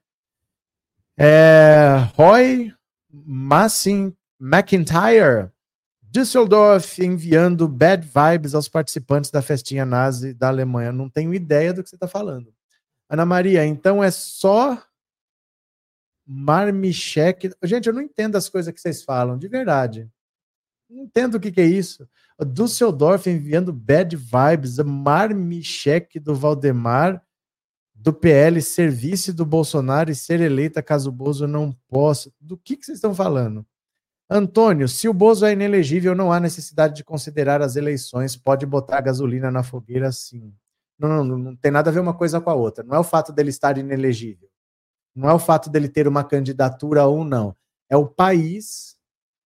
É, 1.16 2.06
Roy 2.14 2.70
Massin 3.10 4.14
McIntyre, 4.38 5.53
Düsseldorf 6.14 7.00
enviando 7.00 7.66
bad 7.66 8.06
vibes 8.06 8.54
aos 8.54 8.68
participantes 8.68 9.32
da 9.32 9.42
festinha 9.42 9.84
nazi 9.84 10.32
da 10.32 10.46
Alemanha. 10.46 10.92
Não 10.92 11.10
tenho 11.10 11.34
ideia 11.34 11.74
do 11.74 11.82
que 11.82 11.88
você 11.88 11.96
está 11.96 12.06
falando. 12.06 12.54
Ana 13.10 13.26
Maria, 13.26 13.66
então 13.66 14.02
é 14.02 14.12
só 14.12 14.80
Marmichek. 16.24 17.50
Gente, 17.64 17.88
eu 17.88 17.92
não 17.92 18.00
entendo 18.00 18.36
as 18.36 18.48
coisas 18.48 18.72
que 18.72 18.80
vocês 18.80 19.02
falam, 19.02 19.36
de 19.36 19.48
verdade. 19.48 20.08
Não 20.88 21.02
entendo 21.02 21.34
o 21.34 21.40
que, 21.40 21.50
que 21.50 21.60
é 21.60 21.66
isso. 21.66 22.08
Düsseldorf 22.46 23.28
enviando 23.28 23.72
bad 23.72 24.14
vibes, 24.14 24.78
Marmichek 24.78 26.20
do 26.20 26.36
Valdemar, 26.36 27.20
do 27.92 28.12
PL, 28.12 28.62
serviço 28.62 29.34
do 29.34 29.44
Bolsonaro 29.44 30.12
e 30.12 30.14
ser 30.14 30.40
eleita 30.40 30.80
caso 30.80 31.08
o 31.08 31.12
Bozo 31.12 31.48
não 31.48 31.72
possa. 31.88 32.32
Do 32.40 32.56
que, 32.56 32.76
que 32.76 32.86
vocês 32.86 32.98
estão 32.98 33.12
falando? 33.12 33.66
Antônio, 34.36 34.88
se 34.88 35.08
o 35.08 35.14
Bozo 35.14 35.46
é 35.46 35.52
inelegível, 35.52 36.12
não 36.12 36.32
há 36.32 36.40
necessidade 36.40 36.96
de 36.96 37.04
considerar 37.04 37.62
as 37.62 37.76
eleições, 37.76 38.36
pode 38.36 38.66
botar 38.66 39.00
gasolina 39.00 39.48
na 39.48 39.62
fogueira 39.62 40.10
sim. 40.10 40.52
Não, 40.98 41.22
não, 41.22 41.38
não 41.38 41.56
tem 41.56 41.70
nada 41.70 41.88
a 41.88 41.92
ver 41.92 42.00
uma 42.00 42.12
coisa 42.12 42.40
com 42.40 42.50
a 42.50 42.54
outra. 42.54 42.82
Não 42.82 42.96
é 42.96 42.98
o 42.98 43.04
fato 43.04 43.32
dele 43.32 43.50
estar 43.50 43.78
inelegível. 43.78 44.48
Não 45.14 45.30
é 45.30 45.32
o 45.32 45.38
fato 45.38 45.70
dele 45.70 45.88
ter 45.88 46.08
uma 46.08 46.24
candidatura 46.24 47.06
ou 47.06 47.24
não. 47.24 47.54
É 47.88 47.96
o 47.96 48.08
país 48.08 48.96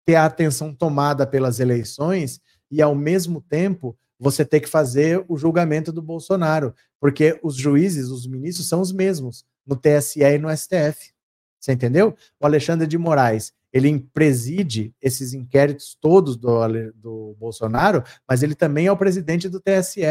ter 0.06 0.14
a 0.14 0.24
atenção 0.24 0.74
tomada 0.74 1.26
pelas 1.26 1.60
eleições 1.60 2.40
e, 2.70 2.80
ao 2.80 2.94
mesmo 2.94 3.42
tempo, 3.42 3.94
você 4.18 4.42
ter 4.42 4.60
que 4.60 4.68
fazer 4.70 5.22
o 5.28 5.36
julgamento 5.36 5.92
do 5.92 6.00
Bolsonaro, 6.00 6.74
porque 6.98 7.38
os 7.42 7.56
juízes, 7.56 8.08
os 8.08 8.26
ministros 8.26 8.66
são 8.66 8.80
os 8.80 8.90
mesmos 8.90 9.44
no 9.66 9.76
TSE 9.76 10.22
e 10.22 10.38
no 10.38 10.48
STF. 10.56 11.12
Você 11.60 11.72
entendeu? 11.72 12.16
O 12.40 12.46
Alexandre 12.46 12.86
de 12.86 12.96
Moraes, 12.96 13.52
ele 13.78 13.98
preside 14.12 14.94
esses 15.00 15.32
inquéritos 15.32 15.96
todos 16.00 16.36
do, 16.36 16.60
do 16.94 17.36
Bolsonaro, 17.38 18.04
mas 18.28 18.42
ele 18.42 18.54
também 18.54 18.86
é 18.86 18.92
o 18.92 18.96
presidente 18.96 19.48
do 19.48 19.60
TSE. 19.60 20.02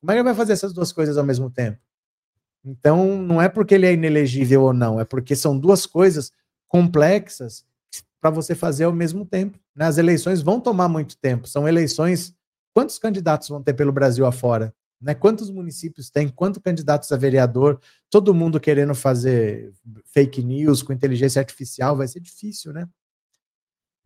Como 0.00 0.10
é 0.10 0.12
que 0.12 0.18
ele 0.18 0.22
vai 0.22 0.34
fazer 0.34 0.52
essas 0.52 0.72
duas 0.72 0.92
coisas 0.92 1.18
ao 1.18 1.24
mesmo 1.24 1.50
tempo? 1.50 1.78
Então, 2.64 3.20
não 3.20 3.40
é 3.40 3.48
porque 3.48 3.74
ele 3.74 3.86
é 3.86 3.92
inelegível 3.92 4.62
ou 4.62 4.72
não, 4.72 5.00
é 5.00 5.04
porque 5.04 5.34
são 5.34 5.58
duas 5.58 5.86
coisas 5.86 6.32
complexas 6.68 7.64
para 8.20 8.30
você 8.30 8.54
fazer 8.54 8.84
ao 8.84 8.92
mesmo 8.92 9.24
tempo. 9.24 9.58
Né? 9.74 9.86
As 9.86 9.98
eleições 9.98 10.42
vão 10.42 10.60
tomar 10.60 10.88
muito 10.88 11.16
tempo. 11.16 11.48
São 11.48 11.66
eleições. 11.66 12.34
Quantos 12.72 12.98
candidatos 12.98 13.48
vão 13.48 13.62
ter 13.62 13.72
pelo 13.74 13.92
Brasil 13.92 14.26
afora? 14.26 14.74
Né? 15.00 15.14
Quantos 15.14 15.50
municípios 15.50 16.10
tem? 16.10 16.28
Quantos 16.28 16.60
candidatos 16.62 17.10
a 17.10 17.16
vereador? 17.16 17.80
Todo 18.10 18.34
mundo 18.34 18.60
querendo 18.60 18.94
fazer 18.94 19.72
fake 20.12 20.42
news 20.42 20.82
com 20.82 20.92
inteligência 20.92 21.40
artificial 21.40 21.96
vai 21.96 22.06
ser 22.06 22.20
difícil, 22.20 22.72
né? 22.72 22.86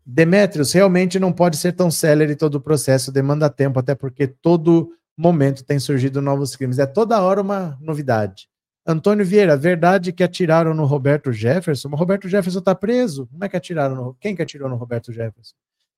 Demetrios, 0.06 0.72
realmente 0.72 1.18
não 1.18 1.32
pode 1.32 1.56
ser 1.56 1.72
tão 1.72 1.90
célere 1.90 2.36
todo 2.36 2.56
o 2.56 2.60
processo, 2.60 3.10
demanda 3.10 3.48
tempo, 3.48 3.78
até 3.78 3.94
porque 3.94 4.26
todo 4.26 4.90
momento 5.16 5.64
tem 5.64 5.78
surgido 5.78 6.20
novos 6.20 6.54
crimes. 6.56 6.78
É 6.78 6.86
toda 6.86 7.22
hora 7.22 7.40
uma 7.40 7.78
novidade. 7.80 8.48
Antônio 8.86 9.24
Vieira, 9.24 9.56
verdade 9.56 10.12
que 10.12 10.22
atiraram 10.22 10.74
no 10.74 10.84
Roberto 10.84 11.32
Jefferson? 11.32 11.88
O 11.88 11.96
Roberto 11.96 12.28
Jefferson 12.28 12.58
está 12.58 12.74
preso. 12.74 13.26
Como 13.28 13.42
é 13.42 13.48
que 13.48 13.56
atiraram 13.56 13.94
no. 13.94 14.14
Quem 14.20 14.36
que 14.36 14.42
atirou 14.42 14.68
no 14.68 14.76
Roberto 14.76 15.10
Jefferson? 15.10 15.54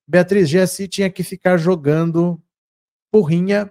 Beatriz, 0.07 0.48
GSI 0.48 0.86
tinha 0.86 1.11
que 1.11 1.24
ficar 1.24 1.57
jogando 1.57 2.40
porrinha 3.11 3.68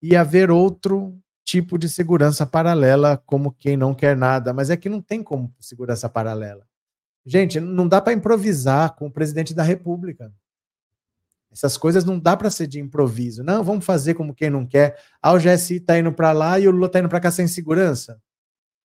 e 0.00 0.14
haver 0.14 0.52
outro 0.52 1.18
tipo 1.44 1.76
de 1.76 1.88
segurança 1.88 2.46
paralela, 2.46 3.20
como 3.26 3.52
quem 3.52 3.76
não 3.76 3.92
quer 3.92 4.16
nada. 4.16 4.52
Mas 4.52 4.70
é 4.70 4.76
que 4.76 4.88
não 4.88 5.02
tem 5.02 5.20
como 5.20 5.52
segurança 5.58 6.08
paralela. 6.08 6.64
Gente, 7.26 7.58
não 7.58 7.88
dá 7.88 8.00
para 8.00 8.12
improvisar 8.12 8.94
com 8.94 9.06
o 9.06 9.10
presidente 9.10 9.54
da 9.54 9.62
República. 9.62 10.32
Essas 11.50 11.76
coisas 11.76 12.04
não 12.04 12.18
dá 12.18 12.36
para 12.36 12.50
ser 12.50 12.66
de 12.66 12.80
improviso. 12.80 13.44
Não, 13.44 13.62
vamos 13.62 13.84
fazer 13.84 14.14
como 14.14 14.34
quem 14.34 14.50
não 14.50 14.66
quer. 14.66 14.98
Ah, 15.22 15.32
o 15.32 15.38
GSI 15.38 15.76
está 15.76 15.98
indo 15.98 16.12
para 16.12 16.32
lá 16.32 16.58
e 16.58 16.66
o 16.66 16.70
Lula 16.72 16.86
está 16.86 16.98
indo 16.98 17.08
para 17.08 17.20
cá 17.20 17.30
sem 17.30 17.46
segurança. 17.46 18.20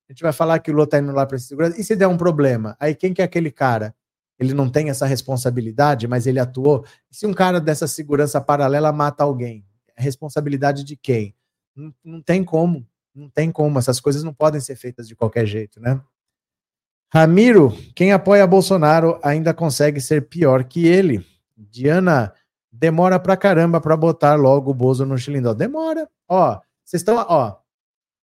A 0.08 0.14
gente 0.14 0.22
vai 0.22 0.32
falar 0.32 0.60
que 0.60 0.70
o 0.70 0.74
Lula 0.74 0.86
está 0.86 1.00
indo 1.00 1.12
lá 1.12 1.26
para 1.26 1.38
segurança. 1.40 1.80
E 1.82 1.84
se 1.84 1.96
der 1.96 2.08
um 2.08 2.16
problema? 2.18 2.78
Aí 2.80 2.94
quem 2.94 3.14
que 3.14 3.22
é 3.22 3.26
aquele 3.26 3.52
cara? 3.52 3.94
Ele 4.38 4.54
não 4.54 4.70
tem 4.70 4.90
essa 4.90 5.06
responsabilidade, 5.06 6.08
mas 6.08 6.28
ele 6.28 6.40
atuou. 6.40 6.86
E 7.12 7.16
se 7.16 7.26
um 7.26 7.34
cara 7.34 7.60
dessa 7.60 7.88
segurança 7.88 8.40
paralela 8.40 8.92
mata 8.94 9.24
alguém? 9.24 9.66
É 9.98 10.02
responsabilidade 10.02 10.84
de 10.84 10.96
quem? 10.96 11.36
Não, 11.76 11.94
não 12.04 12.22
tem 12.22 12.44
como. 12.44 12.88
Não 13.14 13.30
tem 13.30 13.52
como. 13.52 13.80
Essas 13.80 14.00
coisas 14.00 14.24
não 14.24 14.34
podem 14.34 14.62
ser 14.62 14.76
feitas 14.76 15.08
de 15.08 15.16
qualquer 15.16 15.46
jeito, 15.46 15.82
né? 15.82 16.00
Ramiro, 17.12 17.76
quem 17.96 18.12
apoia 18.12 18.46
Bolsonaro 18.46 19.20
ainda 19.24 19.52
consegue 19.52 20.00
ser 20.00 20.30
pior 20.30 20.64
que 20.64 20.86
ele. 20.86 21.26
Diana, 21.58 22.34
demora 22.72 23.20
pra 23.20 23.36
caramba 23.36 23.82
pra 23.82 23.98
botar 23.98 24.36
logo 24.36 24.70
o 24.70 24.74
Bozo 24.76 25.06
no 25.08 25.18
xilindó. 25.18 25.56
Demora. 25.56 26.08
Ó, 26.28 26.60
vocês 26.86 27.02
estão, 27.02 27.16
ó, 27.28 27.58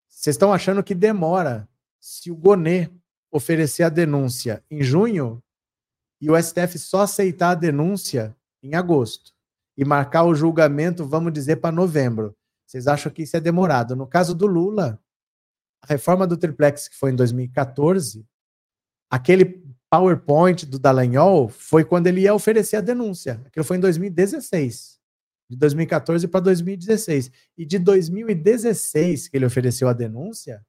vocês 0.08 0.36
estão 0.36 0.54
achando 0.54 0.82
que 0.82 0.96
demora. 0.96 1.68
Se 2.00 2.32
o 2.32 2.36
Gonê 2.36 2.90
oferecer 3.30 3.84
a 3.84 3.90
denúncia 3.90 4.64
em 4.72 4.82
junho 4.82 5.44
e 6.22 6.32
o 6.32 6.42
STF 6.42 6.80
só 6.80 7.02
aceitar 7.02 7.52
a 7.52 7.56
denúncia 7.56 8.36
em 8.64 8.76
agosto 8.76 9.34
e 9.78 9.84
marcar 9.84 10.24
o 10.24 10.34
julgamento, 10.34 11.06
vamos 11.06 11.34
dizer, 11.34 11.58
para 11.58 11.76
novembro. 11.76 12.36
Vocês 12.66 12.88
acham 12.88 13.12
que 13.12 13.24
isso 13.24 13.36
é 13.36 13.40
demorado? 13.42 13.96
No 13.96 14.08
caso 14.08 14.34
do 14.34 14.46
Lula, 14.46 15.00
a 15.82 15.88
reforma 15.88 16.26
do 16.26 16.38
triplex 16.38 16.88
que 16.88 16.96
foi 16.96 17.12
em 17.12 17.16
2014, 17.16 18.26
aquele 19.10 19.64
PowerPoint 19.90 20.66
do 20.66 20.78
Dallagnol 20.78 21.50
foi 21.50 21.84
quando 21.84 22.08
ele 22.08 22.22
ia 22.22 22.34
oferecer 22.34 22.76
a 22.76 22.82
denúncia. 22.82 23.42
Aquilo 23.46 23.66
foi 23.66 23.78
em 23.78 23.80
2016. 23.80 25.00
De 25.50 25.58
2014 25.58 26.28
para 26.28 26.42
2016. 26.42 27.32
E 27.58 27.66
de 27.66 27.80
2016 27.80 29.28
que 29.28 29.38
ele 29.38 29.46
ofereceu 29.46 29.88
a 29.88 29.94
denúncia, 29.94 30.64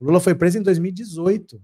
Lula 0.00 0.20
foi 0.20 0.34
preso 0.34 0.58
em 0.58 0.62
2018. 0.62 1.60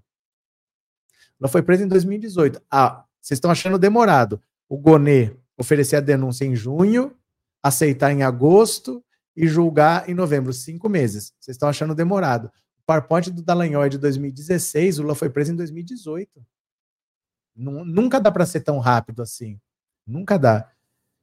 Lula 1.40 1.48
foi 1.48 1.62
preso 1.62 1.84
em 1.84 1.88
2018. 1.88 2.60
Ah, 2.70 3.04
vocês 3.20 3.36
estão 3.36 3.50
achando 3.50 3.78
demorado. 3.78 4.42
O 4.68 4.76
Gonê 4.76 5.36
oferecer 5.56 5.96
a 5.96 6.00
denúncia 6.00 6.44
em 6.44 6.56
junho, 6.56 7.16
aceitar 7.62 8.10
em 8.10 8.22
agosto 8.22 9.04
e 9.36 9.46
julgar 9.46 10.08
em 10.08 10.14
novembro. 10.14 10.52
Cinco 10.52 10.88
meses. 10.88 11.32
Vocês 11.38 11.54
estão 11.54 11.68
achando 11.68 11.94
demorado. 11.94 12.50
PowerPoint 12.86 13.30
do 13.30 13.42
Dallagnol 13.42 13.84
é 13.84 13.88
de 13.88 13.98
2016, 13.98 14.98
o 14.98 15.02
Lula 15.02 15.14
foi 15.14 15.30
preso 15.30 15.52
em 15.52 15.56
2018. 15.56 16.28
Nunca 17.54 18.20
dá 18.20 18.30
para 18.30 18.46
ser 18.46 18.60
tão 18.60 18.78
rápido 18.78 19.22
assim. 19.22 19.60
Nunca 20.06 20.38
dá. 20.38 20.70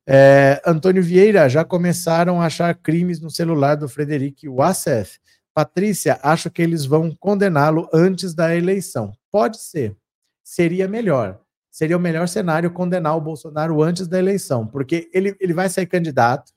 É, 0.07 0.61
Antônio 0.65 1.03
Vieira, 1.03 1.47
já 1.49 1.63
começaram 1.63 2.41
a 2.41 2.45
achar 2.45 2.73
crimes 2.75 3.19
no 3.19 3.29
celular 3.29 3.75
do 3.75 3.89
Frederic 3.89 4.47
Wassef. 4.47 5.19
Patrícia, 5.53 6.19
acho 6.23 6.49
que 6.49 6.61
eles 6.61 6.85
vão 6.85 7.15
condená-lo 7.19 7.89
antes 7.93 8.33
da 8.33 8.55
eleição. 8.55 9.11
Pode 9.31 9.61
ser. 9.61 9.95
Seria 10.43 10.87
melhor. 10.87 11.39
Seria 11.69 11.97
o 11.97 11.99
melhor 11.99 12.27
cenário 12.27 12.71
condenar 12.71 13.15
o 13.15 13.21
Bolsonaro 13.21 13.83
antes 13.83 14.07
da 14.07 14.17
eleição, 14.17 14.65
porque 14.65 15.09
ele, 15.13 15.35
ele 15.39 15.53
vai 15.53 15.69
ser 15.69 15.85
candidato, 15.85 16.51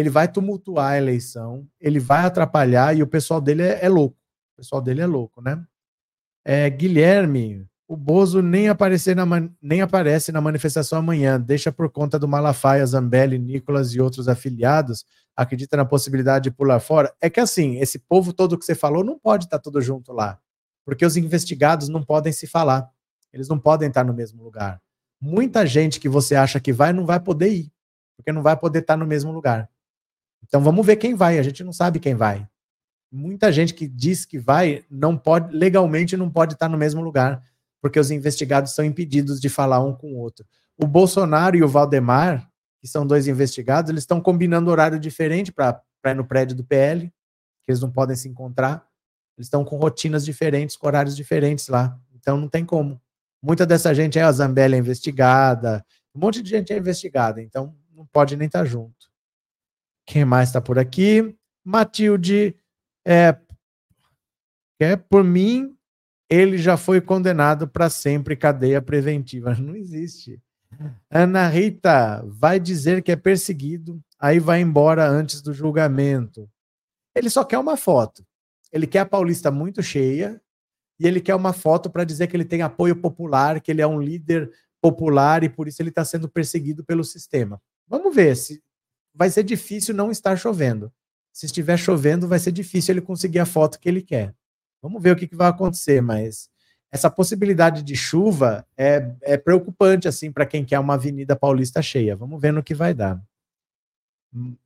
ele 0.00 0.10
vai 0.10 0.26
tumultuar 0.26 0.92
a 0.92 0.98
eleição, 0.98 1.66
ele 1.80 2.00
vai 2.00 2.24
atrapalhar 2.24 2.96
e 2.96 3.02
o 3.02 3.06
pessoal 3.06 3.40
dele 3.40 3.62
é, 3.62 3.84
é 3.84 3.88
louco. 3.88 4.16
O 4.54 4.56
pessoal 4.56 4.80
dele 4.80 5.00
é 5.00 5.06
louco, 5.06 5.40
né? 5.40 5.64
É, 6.44 6.68
Guilherme, 6.70 7.66
o 7.86 7.96
Bozo 7.96 8.40
nem, 8.40 8.68
aparecer 8.68 9.16
na, 9.16 9.24
nem 9.60 9.82
aparece 9.82 10.30
na 10.30 10.40
manifestação 10.40 11.00
amanhã, 11.00 11.40
deixa 11.40 11.72
por 11.72 11.90
conta 11.90 12.18
do 12.18 12.28
Malafaia, 12.28 12.86
Zambelli, 12.86 13.36
Nicolas 13.38 13.92
e 13.92 14.00
outros 14.00 14.28
afiliados, 14.28 15.04
acredita 15.36 15.76
na 15.76 15.84
possibilidade 15.84 16.44
de 16.44 16.50
pular 16.50 16.78
fora. 16.78 17.12
É 17.20 17.28
que 17.28 17.40
assim, 17.40 17.78
esse 17.78 17.98
povo 17.98 18.32
todo 18.32 18.56
que 18.56 18.64
você 18.64 18.74
falou 18.74 19.02
não 19.02 19.18
pode 19.18 19.46
estar 19.46 19.58
todo 19.58 19.82
junto 19.82 20.12
lá, 20.12 20.38
porque 20.84 21.04
os 21.04 21.16
investigados 21.16 21.88
não 21.88 22.02
podem 22.02 22.32
se 22.32 22.46
falar, 22.46 22.88
eles 23.32 23.48
não 23.48 23.58
podem 23.58 23.88
estar 23.88 24.04
no 24.04 24.14
mesmo 24.14 24.42
lugar. 24.42 24.80
Muita 25.20 25.66
gente 25.66 25.98
que 25.98 26.08
você 26.08 26.36
acha 26.36 26.60
que 26.60 26.72
vai 26.72 26.92
não 26.92 27.04
vai 27.04 27.18
poder 27.18 27.48
ir, 27.48 27.72
porque 28.16 28.30
não 28.30 28.40
vai 28.40 28.56
poder 28.56 28.78
estar 28.78 28.96
no 28.96 29.06
mesmo 29.06 29.32
lugar. 29.32 29.68
Então 30.44 30.60
vamos 30.62 30.84
ver 30.84 30.96
quem 30.96 31.14
vai, 31.14 31.38
a 31.38 31.42
gente 31.42 31.62
não 31.62 31.72
sabe 31.72 32.00
quem 32.00 32.14
vai. 32.14 32.46
Muita 33.12 33.52
gente 33.52 33.74
que 33.74 33.88
diz 33.88 34.24
que 34.24 34.38
vai 34.38 34.84
não 34.90 35.16
pode 35.16 35.54
legalmente 35.56 36.16
não 36.16 36.30
pode 36.30 36.54
estar 36.54 36.68
no 36.68 36.78
mesmo 36.78 37.00
lugar 37.00 37.42
porque 37.80 37.98
os 37.98 38.10
investigados 38.10 38.74
são 38.74 38.84
impedidos 38.84 39.40
de 39.40 39.48
falar 39.48 39.82
um 39.82 39.94
com 39.94 40.12
o 40.12 40.18
outro. 40.18 40.44
O 40.76 40.86
Bolsonaro 40.86 41.56
e 41.56 41.62
o 41.62 41.68
Valdemar, 41.68 42.48
que 42.78 42.86
são 42.86 43.06
dois 43.06 43.26
investigados, 43.26 43.90
eles 43.90 44.02
estão 44.02 44.20
combinando 44.20 44.70
horário 44.70 44.98
diferente 44.98 45.50
para 45.52 45.82
ir 46.06 46.14
no 46.14 46.24
prédio 46.24 46.56
do 46.56 46.64
PL, 46.64 47.08
que 47.62 47.70
eles 47.70 47.80
não 47.80 47.90
podem 47.90 48.16
se 48.16 48.28
encontrar. 48.28 48.86
Eles 49.36 49.46
estão 49.46 49.64
com 49.64 49.76
rotinas 49.76 50.24
diferentes, 50.24 50.76
com 50.76 50.86
horários 50.86 51.16
diferentes 51.16 51.68
lá. 51.68 51.98
Então 52.14 52.36
não 52.36 52.48
tem 52.48 52.64
como. 52.64 53.00
Muita 53.42 53.64
dessa 53.64 53.94
gente 53.94 54.18
é 54.18 54.22
a 54.22 54.32
Zambelli 54.32 54.76
investigada, 54.76 55.84
um 56.14 56.20
monte 56.20 56.42
de 56.42 56.50
gente 56.50 56.72
é 56.72 56.76
investigada, 56.76 57.40
então 57.40 57.74
não 57.94 58.04
pode 58.06 58.36
nem 58.36 58.46
estar 58.46 58.64
junto. 58.66 59.09
Quem 60.10 60.24
mais 60.24 60.48
está 60.48 60.60
por 60.60 60.76
aqui? 60.76 61.36
Matilde, 61.64 62.56
é, 63.06 63.38
é 64.80 64.96
por 64.96 65.22
mim, 65.22 65.72
ele 66.28 66.58
já 66.58 66.76
foi 66.76 67.00
condenado 67.00 67.68
para 67.68 67.88
sempre 67.88 68.34
cadeia 68.34 68.82
preventiva. 68.82 69.54
Não 69.62 69.76
existe. 69.76 70.42
Ana 71.08 71.46
Rita 71.46 72.24
vai 72.26 72.58
dizer 72.58 73.04
que 73.04 73.12
é 73.12 73.16
perseguido, 73.16 74.02
aí 74.18 74.40
vai 74.40 74.60
embora 74.60 75.08
antes 75.08 75.40
do 75.40 75.54
julgamento. 75.54 76.50
Ele 77.14 77.30
só 77.30 77.44
quer 77.44 77.58
uma 77.58 77.76
foto. 77.76 78.26
Ele 78.72 78.88
quer 78.88 79.00
a 79.00 79.06
Paulista 79.06 79.48
muito 79.52 79.80
cheia 79.80 80.42
e 80.98 81.06
ele 81.06 81.20
quer 81.20 81.36
uma 81.36 81.52
foto 81.52 81.88
para 81.88 82.02
dizer 82.02 82.26
que 82.26 82.36
ele 82.36 82.44
tem 82.44 82.62
apoio 82.62 82.96
popular, 82.96 83.60
que 83.60 83.70
ele 83.70 83.80
é 83.80 83.86
um 83.86 84.02
líder 84.02 84.50
popular 84.82 85.44
e 85.44 85.48
por 85.48 85.68
isso 85.68 85.80
ele 85.80 85.90
está 85.90 86.04
sendo 86.04 86.28
perseguido 86.28 86.84
pelo 86.84 87.04
sistema. 87.04 87.62
Vamos 87.86 88.12
ver 88.12 88.36
se 88.36 88.60
vai 89.14 89.30
ser 89.30 89.42
difícil 89.42 89.94
não 89.94 90.10
estar 90.10 90.36
chovendo. 90.36 90.92
Se 91.32 91.46
estiver 91.46 91.76
chovendo, 91.76 92.26
vai 92.28 92.38
ser 92.38 92.52
difícil 92.52 92.92
ele 92.92 93.00
conseguir 93.00 93.38
a 93.38 93.46
foto 93.46 93.78
que 93.78 93.88
ele 93.88 94.02
quer. 94.02 94.34
Vamos 94.82 95.02
ver 95.02 95.12
o 95.12 95.16
que, 95.16 95.28
que 95.28 95.36
vai 95.36 95.48
acontecer, 95.48 96.00
mas 96.00 96.50
essa 96.90 97.10
possibilidade 97.10 97.82
de 97.82 97.94
chuva 97.94 98.66
é, 98.76 99.14
é 99.22 99.36
preocupante 99.36 100.08
assim 100.08 100.32
para 100.32 100.46
quem 100.46 100.64
quer 100.64 100.78
uma 100.78 100.94
Avenida 100.94 101.36
Paulista 101.36 101.80
cheia. 101.80 102.16
Vamos 102.16 102.40
ver 102.40 102.52
no 102.52 102.62
que 102.62 102.74
vai 102.74 102.92
dar. 102.92 103.22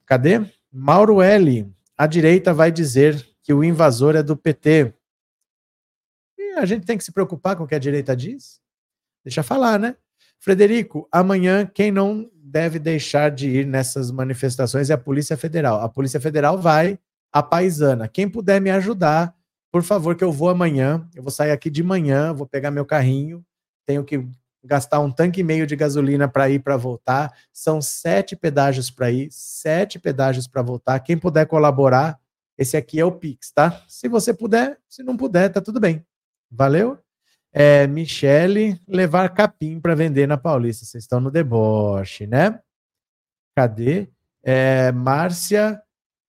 Cadê? 0.07 0.41
Mauro 0.73 1.21
L. 1.21 1.71
A 1.97 2.07
direita 2.07 2.53
vai 2.53 2.73
dizer 2.73 3.29
que 3.43 3.53
o 3.53 3.63
invasor 3.63 4.17
é 4.17 4.23
do 4.23 4.37
PT. 4.37 4.95
E 6.39 6.53
a 6.55 6.65
gente 6.65 6.87
tem 6.87 6.97
que 6.97 7.05
se 7.05 7.13
preocupar 7.13 7.57
com 7.57 7.65
o 7.65 7.67
que 7.67 7.75
a 7.75 7.79
direita 7.79 8.17
diz? 8.17 8.61
Deixa 9.23 9.43
falar, 9.43 9.79
né? 9.79 9.97
Frederico, 10.39 11.09
amanhã 11.11 11.67
quem 11.67 11.91
não 11.91 12.31
deve 12.55 12.79
deixar 12.79 13.33
de 13.33 13.51
ir 13.51 13.67
nessas 13.67 14.13
manifestações 14.13 14.89
é 14.89 14.95
a 14.95 14.99
Polícia 14.99 15.37
Federal. 15.37 15.81
A 15.81 15.89
Polícia 15.89 16.21
Federal 16.21 16.57
vai 16.57 16.97
a 17.33 17.43
paisana. 17.43 18.07
Quem 18.07 18.29
puder 18.29 18.61
me 18.61 18.71
ajudar, 18.71 19.35
por 19.73 19.83
favor, 19.83 20.15
que 20.15 20.23
eu 20.23 20.31
vou 20.31 20.49
amanhã, 20.49 21.05
eu 21.17 21.23
vou 21.25 21.33
sair 21.33 21.51
aqui 21.51 21.69
de 21.69 21.83
manhã, 21.83 22.33
vou 22.33 22.47
pegar 22.47 22.71
meu 22.71 22.87
carrinho, 22.87 23.45
tenho 23.85 24.05
que 24.05 24.25
gastar 24.63 25.01
um 25.01 25.11
tanque 25.11 25.41
e 25.41 25.43
meio 25.43 25.67
de 25.67 25.75
gasolina 25.75 26.29
para 26.29 26.49
ir 26.49 26.61
para 26.61 26.77
voltar. 26.77 27.33
São 27.53 27.83
sete 27.83 28.37
pedágios 28.37 28.89
para 28.89 29.11
ir, 29.11 29.27
sete 29.33 29.99
pedágios 29.99 30.47
para 30.47 30.63
voltar. 30.63 31.01
Quem 31.01 31.19
puder 31.19 31.47
colaborar, 31.47 32.21
esse 32.57 32.77
aqui 32.77 33.01
é 33.01 33.05
o 33.05 33.11
Pix, 33.11 33.51
tá? 33.51 33.83
Se 33.89 34.09
você 34.09 34.33
puder, 34.33 34.79
se 34.89 35.03
não 35.03 35.17
puder, 35.17 35.49
tá 35.49 35.61
tudo 35.61 35.81
bem. 35.81 36.07
Valeu? 36.49 37.04
É, 37.57 37.87
Michele, 37.87 38.79
levar 38.87 39.29
capim 39.31 39.81
para 39.81 39.95
vender 39.95 40.27
na 40.27 40.37
Paulista. 40.37 40.85
Vocês 40.85 41.05
estão 41.05 41.21
no 41.21 41.31
deboche, 41.31 42.27
né? 42.27 42.61
Cadê? 43.55 44.09
É, 44.43 44.91
Márcia, 44.91 45.81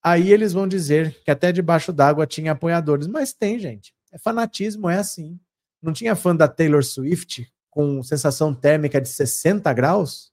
Aí 0.06 0.32
eles 0.32 0.54
vão 0.54 0.68
dizer 0.68 1.20
que 1.24 1.32
até 1.32 1.52
debaixo 1.52 1.92
d'água 1.92 2.28
tinha 2.28 2.52
apoiadores. 2.52 3.08
Mas 3.08 3.34
tem, 3.34 3.58
gente. 3.58 3.92
É 4.12 4.20
fanatismo, 4.20 4.88
é 4.88 5.00
assim. 5.00 5.40
Não 5.82 5.92
tinha 5.92 6.16
fã 6.16 6.36
da 6.36 6.48
Taylor 6.48 6.84
Swift 6.84 7.52
com 7.72 8.04
sensação 8.04 8.54
térmica 8.54 9.02
de 9.02 9.10
60 9.10 9.74
graus? 9.74 10.32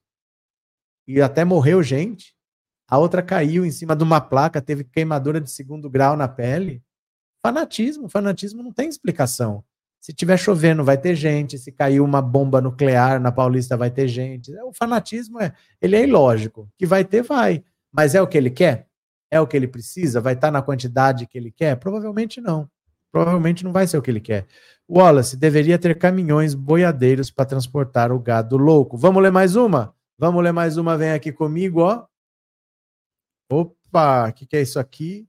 E 1.09 1.23
até 1.23 1.43
morreu 1.43 1.83
gente. 1.83 2.37
A 2.87 2.99
outra 2.99 3.23
caiu 3.23 3.65
em 3.65 3.71
cima 3.71 3.97
de 3.97 4.05
uma 4.05 4.21
placa, 4.21 4.61
teve 4.61 4.85
queimadura 4.85 5.41
de 5.41 5.51
segundo 5.51 5.89
grau 5.89 6.19
na 6.19 6.29
pele. 6.29 6.85
Fanatismo, 7.41 8.11
fanatismo 8.11 8.63
não 8.63 8.75
tem 8.75 8.91
explicação. 8.91 9.65
Se 10.03 10.13
tiver 10.13 10.37
chovendo, 10.37 10.83
vai 10.83 10.99
ter 10.99 11.15
gente. 11.15 11.57
Se 11.57 11.71
caiu 11.71 12.05
uma 12.05 12.21
bomba 12.21 12.61
nuclear 12.61 13.21
na 13.21 13.31
Paulista, 13.31 13.77
vai 13.77 13.89
ter 13.89 14.09
gente. 14.09 14.53
O 14.65 14.73
fanatismo 14.73 15.41
é, 15.41 15.55
ele 15.81 15.95
é 15.95 16.03
ilógico. 16.03 16.69
Que 16.77 16.85
vai 16.85 17.05
ter, 17.05 17.23
vai. 17.23 17.63
Mas 17.93 18.13
é 18.17 18.21
o 18.21 18.27
que 18.27 18.37
ele 18.37 18.51
quer? 18.51 18.89
É 19.31 19.41
o 19.41 19.47
que 19.47 19.57
ele 19.57 19.69
precisa? 19.69 20.21
Vai 20.21 20.35
estar 20.35 20.51
na 20.51 20.61
quantidade 20.61 21.25
que 21.29 21.39
ele 21.39 21.53
quer? 21.53 21.77
Provavelmente 21.77 22.41
não. 22.41 22.69
Provavelmente 23.13 23.63
não 23.63 23.71
vai 23.71 23.87
ser 23.87 23.97
o 23.97 24.03
que 24.03 24.11
ele 24.11 24.21
quer. 24.21 24.45
Wallace 24.91 25.37
deveria 25.37 25.79
ter 25.79 25.97
caminhões 25.97 26.53
boiadeiros 26.53 27.31
para 27.31 27.45
transportar 27.45 28.11
o 28.11 28.19
gado 28.19 28.57
louco. 28.57 28.97
Vamos 28.97 29.23
ler 29.23 29.31
mais 29.31 29.55
uma? 29.55 29.95
Vamos 30.19 30.43
ler 30.43 30.53
mais 30.53 30.77
uma, 30.77 30.99
vem 30.99 31.13
aqui 31.13 31.31
comigo, 31.31 31.81
ó. 31.81 32.05
Opa, 33.49 34.29
o 34.29 34.33
que, 34.33 34.47
que 34.47 34.57
é 34.57 34.63
isso 34.63 34.81
aqui? 34.81 35.29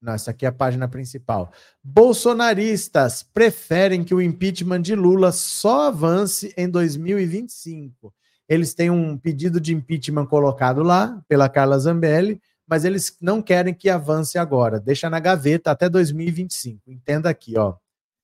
Não, 0.00 0.12
essa 0.12 0.30
aqui 0.30 0.44
é 0.44 0.48
a 0.48 0.52
página 0.52 0.86
principal. 0.86 1.50
Bolsonaristas 1.82 3.22
preferem 3.22 4.04
que 4.04 4.14
o 4.14 4.20
impeachment 4.20 4.82
de 4.82 4.94
Lula 4.94 5.32
só 5.32 5.88
avance 5.88 6.52
em 6.56 6.68
2025. 6.68 8.12
Eles 8.48 8.74
têm 8.74 8.90
um 8.90 9.16
pedido 9.16 9.60
de 9.60 9.74
impeachment 9.74 10.26
colocado 10.26 10.82
lá 10.82 11.20
pela 11.28 11.48
Carla 11.48 11.78
Zambelli, 11.78 12.40
mas 12.68 12.84
eles 12.84 13.16
não 13.20 13.40
querem 13.40 13.74
que 13.74 13.88
avance 13.88 14.38
agora. 14.38 14.78
Deixa 14.78 15.08
na 15.08 15.18
gaveta 15.18 15.70
até 15.70 15.88
2025. 15.88 16.90
Entenda 16.90 17.30
aqui, 17.30 17.58
ó. 17.58 17.74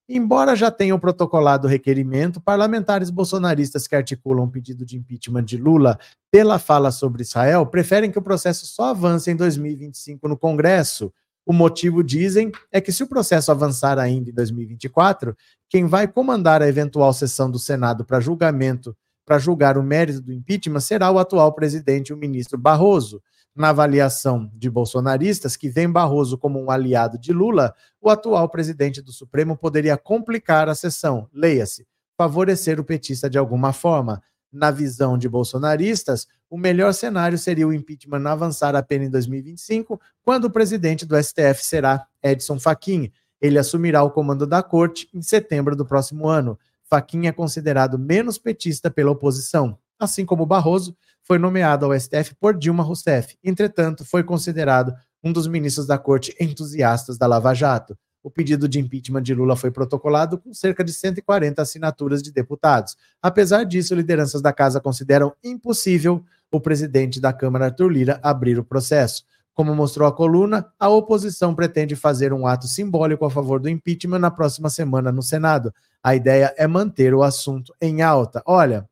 Embora 0.08 0.54
já 0.56 0.70
tenham 0.70 0.98
protocolado 0.98 1.66
o 1.66 1.70
requerimento, 1.70 2.40
parlamentares 2.40 3.08
bolsonaristas 3.08 3.86
que 3.86 3.96
articulam 3.96 4.44
o 4.44 4.50
pedido 4.50 4.84
de 4.84 4.96
impeachment 4.96 5.44
de 5.44 5.56
Lula 5.56 5.98
pela 6.30 6.58
fala 6.58 6.90
sobre 6.90 7.22
Israel 7.22 7.64
preferem 7.64 8.10
que 8.10 8.18
o 8.18 8.22
processo 8.22 8.66
só 8.66 8.90
avance 8.90 9.30
em 9.30 9.36
2025 9.36 10.28
no 10.28 10.36
Congresso. 10.36 11.12
O 11.44 11.52
motivo, 11.52 12.04
dizem, 12.04 12.52
é 12.70 12.80
que 12.80 12.92
se 12.92 13.02
o 13.02 13.06
processo 13.08 13.50
avançar 13.50 13.98
ainda 13.98 14.30
em 14.30 14.32
2024, 14.32 15.36
quem 15.68 15.86
vai 15.86 16.06
comandar 16.06 16.62
a 16.62 16.68
eventual 16.68 17.12
sessão 17.12 17.50
do 17.50 17.58
Senado 17.58 18.04
para 18.04 18.20
julgamento, 18.20 18.96
para 19.24 19.38
julgar 19.38 19.76
o 19.76 19.82
mérito 19.82 20.20
do 20.20 20.32
impeachment, 20.32 20.80
será 20.80 21.10
o 21.10 21.18
atual 21.18 21.52
presidente, 21.52 22.12
o 22.12 22.16
ministro 22.16 22.58
Barroso. 22.58 23.22
Na 23.54 23.68
avaliação 23.68 24.50
de 24.54 24.70
bolsonaristas, 24.70 25.56
que 25.56 25.68
vem 25.68 25.90
Barroso 25.90 26.38
como 26.38 26.58
um 26.58 26.70
aliado 26.70 27.18
de 27.18 27.34
Lula, 27.34 27.74
o 28.00 28.08
atual 28.08 28.48
presidente 28.48 29.02
do 29.02 29.12
Supremo 29.12 29.58
poderia 29.58 29.98
complicar 29.98 30.70
a 30.70 30.74
sessão, 30.74 31.28
leia-se, 31.34 31.86
favorecer 32.16 32.80
o 32.80 32.84
petista 32.84 33.28
de 33.28 33.36
alguma 33.36 33.72
forma. 33.74 34.22
Na 34.52 34.70
visão 34.70 35.16
de 35.16 35.28
bolsonaristas, 35.28 36.26
o 36.50 36.58
melhor 36.58 36.92
cenário 36.92 37.38
seria 37.38 37.66
o 37.66 37.72
impeachment 37.72 38.28
avançar 38.28 38.76
apenas 38.76 39.08
em 39.08 39.10
2025, 39.10 39.98
quando 40.22 40.44
o 40.44 40.50
presidente 40.50 41.06
do 41.06 41.16
STF 41.16 41.64
será 41.64 42.06
Edson 42.22 42.60
Fachin. 42.60 43.10
Ele 43.40 43.58
assumirá 43.58 44.02
o 44.02 44.10
comando 44.10 44.46
da 44.46 44.62
corte 44.62 45.08
em 45.14 45.22
setembro 45.22 45.74
do 45.74 45.86
próximo 45.86 46.28
ano. 46.28 46.58
Fachin 46.84 47.26
é 47.26 47.32
considerado 47.32 47.98
menos 47.98 48.36
petista 48.36 48.90
pela 48.90 49.10
oposição, 49.10 49.78
assim 49.98 50.26
como 50.26 50.44
Barroso, 50.44 50.94
foi 51.22 51.38
nomeado 51.38 51.86
ao 51.86 51.98
STF 51.98 52.34
por 52.38 52.56
Dilma 52.56 52.82
Rousseff. 52.82 53.36
Entretanto, 53.42 54.04
foi 54.04 54.22
considerado 54.22 54.92
um 55.22 55.32
dos 55.32 55.46
ministros 55.46 55.86
da 55.86 55.96
corte 55.96 56.34
entusiastas 56.38 57.16
da 57.16 57.26
Lava 57.26 57.54
Jato. 57.54 57.96
O 58.22 58.30
pedido 58.30 58.68
de 58.68 58.78
impeachment 58.78 59.22
de 59.22 59.34
Lula 59.34 59.56
foi 59.56 59.70
protocolado 59.70 60.38
com 60.38 60.54
cerca 60.54 60.84
de 60.84 60.92
140 60.92 61.60
assinaturas 61.60 62.22
de 62.22 62.30
deputados. 62.30 62.96
Apesar 63.20 63.64
disso, 63.64 63.94
lideranças 63.94 64.40
da 64.40 64.52
casa 64.52 64.80
consideram 64.80 65.34
impossível 65.42 66.24
o 66.50 66.60
presidente 66.60 67.20
da 67.20 67.32
Câmara, 67.32 67.66
Arthur 67.66 67.88
Lira, 67.88 68.20
abrir 68.22 68.58
o 68.58 68.64
processo. 68.64 69.24
Como 69.54 69.74
mostrou 69.74 70.06
a 70.06 70.12
coluna, 70.12 70.72
a 70.78 70.88
oposição 70.88 71.54
pretende 71.54 71.96
fazer 71.96 72.32
um 72.32 72.46
ato 72.46 72.66
simbólico 72.66 73.24
a 73.24 73.30
favor 73.30 73.60
do 73.60 73.68
impeachment 73.68 74.18
na 74.18 74.30
próxima 74.30 74.70
semana 74.70 75.10
no 75.10 75.22
Senado. 75.22 75.74
A 76.02 76.14
ideia 76.14 76.54
é 76.56 76.66
manter 76.66 77.14
o 77.14 77.22
assunto 77.22 77.74
em 77.80 78.02
alta. 78.02 78.42
Olha, 78.46 78.88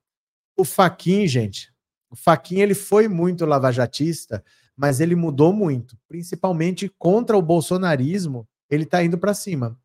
o 0.57 0.65
Faquin, 0.65 1.27
gente, 1.27 1.73
o 2.11 2.17
Faquin 2.17 2.61
ele 2.61 2.75
foi 2.75 3.09
muito 3.09 3.47
lavajatista, 3.47 4.45
mas 4.77 5.01
ele 5.01 5.15
mudou 5.15 5.53
muito, 5.53 5.97
principalmente 6.09 6.93
contra 6.99 7.37
o 7.39 7.43
bolsonarismo, 7.43 8.47
ele 8.71 8.85
está 8.85 9.03
indo 9.03 9.19
para 9.19 9.35
cima. 9.35 9.77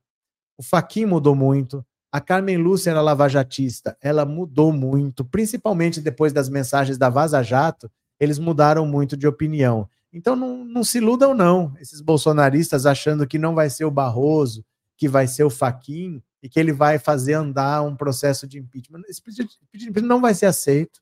O 0.58 0.64
Faquin 0.64 1.06
mudou 1.06 1.36
muito, 1.36 1.86
a 2.12 2.22
Carmen 2.22 2.58
Lúcia 2.58 2.92
era 2.92 3.02
lavajatista, 3.02 3.98
ela 4.00 4.26
mudou 4.26 4.72
muito, 4.72 5.26
principalmente 5.26 6.00
depois 6.00 6.32
das 6.32 6.48
mensagens 6.48 6.98
da 6.98 7.10
Vaza 7.10 7.44
Jato, 7.44 7.92
eles 8.18 8.40
mudaram 8.40 8.86
muito 8.86 9.18
de 9.18 9.28
opinião. 9.28 9.90
Então 10.14 10.34
não, 10.34 10.64
não 10.64 10.82
se 10.82 11.00
iludam 11.00 11.34
não, 11.34 11.74
esses 11.78 12.00
bolsonaristas 12.00 12.86
achando 12.86 13.28
que 13.28 13.38
não 13.38 13.54
vai 13.54 13.70
ser 13.70 13.84
o 13.84 13.92
Barroso, 13.92 14.64
que 14.96 15.10
vai 15.10 15.28
ser 15.28 15.44
o 15.44 15.50
Faquin 15.50 16.24
e 16.42 16.48
que 16.48 16.58
ele 16.58 16.72
vai 16.72 16.98
fazer 16.98 17.34
andar 17.34 17.82
um 17.82 17.96
processo 17.96 18.48
de 18.48 18.60
impeachment. 18.60 19.02
Esse 19.10 19.22
pedido 19.22 19.50
de 19.50 19.86
impeachment 19.90 20.08
não 20.08 20.22
vai 20.22 20.34
ser 20.34 20.46
aceito. 20.46 21.02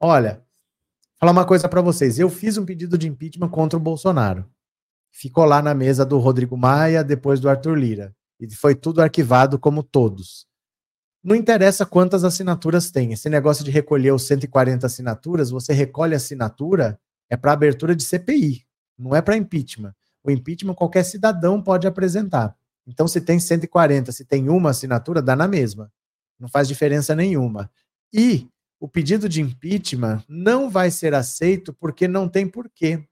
Olha, 0.00 0.42
falar 1.18 1.32
uma 1.32 1.44
coisa 1.44 1.68
para 1.68 1.82
vocês. 1.82 2.18
Eu 2.18 2.30
fiz 2.30 2.56
um 2.56 2.64
pedido 2.64 2.96
de 2.96 3.08
impeachment 3.08 3.50
contra 3.50 3.76
o 3.76 3.82
Bolsonaro. 3.82 4.48
Ficou 5.16 5.44
lá 5.44 5.62
na 5.62 5.72
mesa 5.72 6.04
do 6.04 6.18
Rodrigo 6.18 6.56
Maia, 6.56 7.04
depois 7.04 7.38
do 7.38 7.48
Arthur 7.48 7.78
Lira. 7.78 8.12
E 8.40 8.52
foi 8.52 8.74
tudo 8.74 9.00
arquivado 9.00 9.60
como 9.60 9.80
todos. 9.80 10.44
Não 11.22 11.36
interessa 11.36 11.86
quantas 11.86 12.24
assinaturas 12.24 12.90
tem. 12.90 13.12
Esse 13.12 13.28
negócio 13.28 13.64
de 13.64 13.70
recolher 13.70 14.12
os 14.12 14.26
140 14.26 14.84
assinaturas, 14.84 15.50
você 15.50 15.72
recolhe 15.72 16.16
assinatura 16.16 16.98
é 17.30 17.36
para 17.36 17.52
abertura 17.52 17.94
de 17.94 18.02
CPI, 18.02 18.66
não 18.98 19.14
é 19.14 19.22
para 19.22 19.36
impeachment. 19.36 19.94
O 20.22 20.32
impeachment 20.32 20.74
qualquer 20.74 21.04
cidadão 21.04 21.62
pode 21.62 21.86
apresentar. 21.86 22.54
Então, 22.84 23.06
se 23.06 23.20
tem 23.20 23.38
140, 23.38 24.10
se 24.10 24.24
tem 24.24 24.48
uma 24.48 24.70
assinatura, 24.70 25.22
dá 25.22 25.36
na 25.36 25.46
mesma. 25.46 25.90
Não 26.38 26.48
faz 26.48 26.66
diferença 26.66 27.14
nenhuma. 27.14 27.70
E 28.12 28.48
o 28.80 28.88
pedido 28.88 29.28
de 29.28 29.40
impeachment 29.40 30.22
não 30.28 30.68
vai 30.68 30.90
ser 30.90 31.14
aceito 31.14 31.72
porque 31.72 32.08
não 32.08 32.28
tem 32.28 32.46
porquê, 32.48 33.06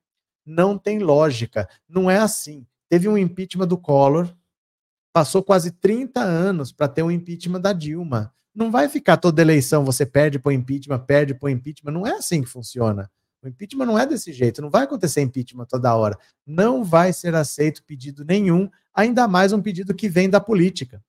não 0.44 0.76
tem 0.78 0.98
lógica. 0.98 1.68
Não 1.88 2.10
é 2.10 2.18
assim. 2.18 2.66
Teve 2.88 3.08
um 3.08 3.16
impeachment 3.16 3.66
do 3.68 3.78
Collor, 3.78 4.28
passou 5.12 5.42
quase 5.42 5.70
30 5.70 6.20
anos 6.20 6.72
para 6.72 6.88
ter 6.88 7.02
um 7.02 7.10
impeachment 7.10 7.60
da 7.60 7.72
Dilma. 7.72 8.34
Não 8.54 8.70
vai 8.70 8.88
ficar 8.88 9.16
toda 9.16 9.40
eleição, 9.40 9.84
você 9.84 10.04
perde 10.04 10.38
por 10.38 10.52
impeachment, 10.52 10.98
perde 11.00 11.34
por 11.34 11.48
impeachment. 11.48 11.92
Não 11.92 12.06
é 12.06 12.12
assim 12.12 12.42
que 12.42 12.48
funciona. 12.48 13.10
O 13.42 13.48
impeachment 13.48 13.86
não 13.86 13.98
é 13.98 14.06
desse 14.06 14.32
jeito, 14.32 14.62
não 14.62 14.70
vai 14.70 14.84
acontecer 14.84 15.20
impeachment 15.20 15.66
toda 15.66 15.94
hora. 15.96 16.18
Não 16.46 16.84
vai 16.84 17.12
ser 17.12 17.34
aceito 17.34 17.82
pedido 17.82 18.24
nenhum, 18.24 18.70
ainda 18.94 19.26
mais 19.26 19.52
um 19.52 19.60
pedido 19.60 19.94
que 19.94 20.08
vem 20.08 20.30
da 20.30 20.40
política. 20.40 21.02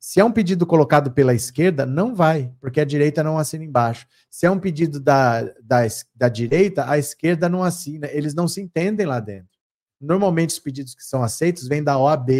Se 0.00 0.20
é 0.20 0.24
um 0.24 0.30
pedido 0.30 0.64
colocado 0.64 1.10
pela 1.10 1.34
esquerda, 1.34 1.84
não 1.84 2.14
vai, 2.14 2.52
porque 2.60 2.80
a 2.80 2.84
direita 2.84 3.22
não 3.22 3.36
assina 3.36 3.64
embaixo. 3.64 4.06
Se 4.30 4.46
é 4.46 4.50
um 4.50 4.58
pedido 4.58 5.00
da, 5.00 5.42
da, 5.62 5.80
da 6.14 6.28
direita, 6.28 6.88
a 6.88 6.96
esquerda 6.98 7.48
não 7.48 7.64
assina. 7.64 8.06
Eles 8.12 8.32
não 8.32 8.46
se 8.46 8.60
entendem 8.60 9.06
lá 9.06 9.18
dentro. 9.18 9.58
Normalmente, 10.00 10.50
os 10.50 10.58
pedidos 10.60 10.94
que 10.94 11.02
são 11.02 11.22
aceitos 11.22 11.66
vêm 11.66 11.82
da 11.82 11.98
OAB, 11.98 12.30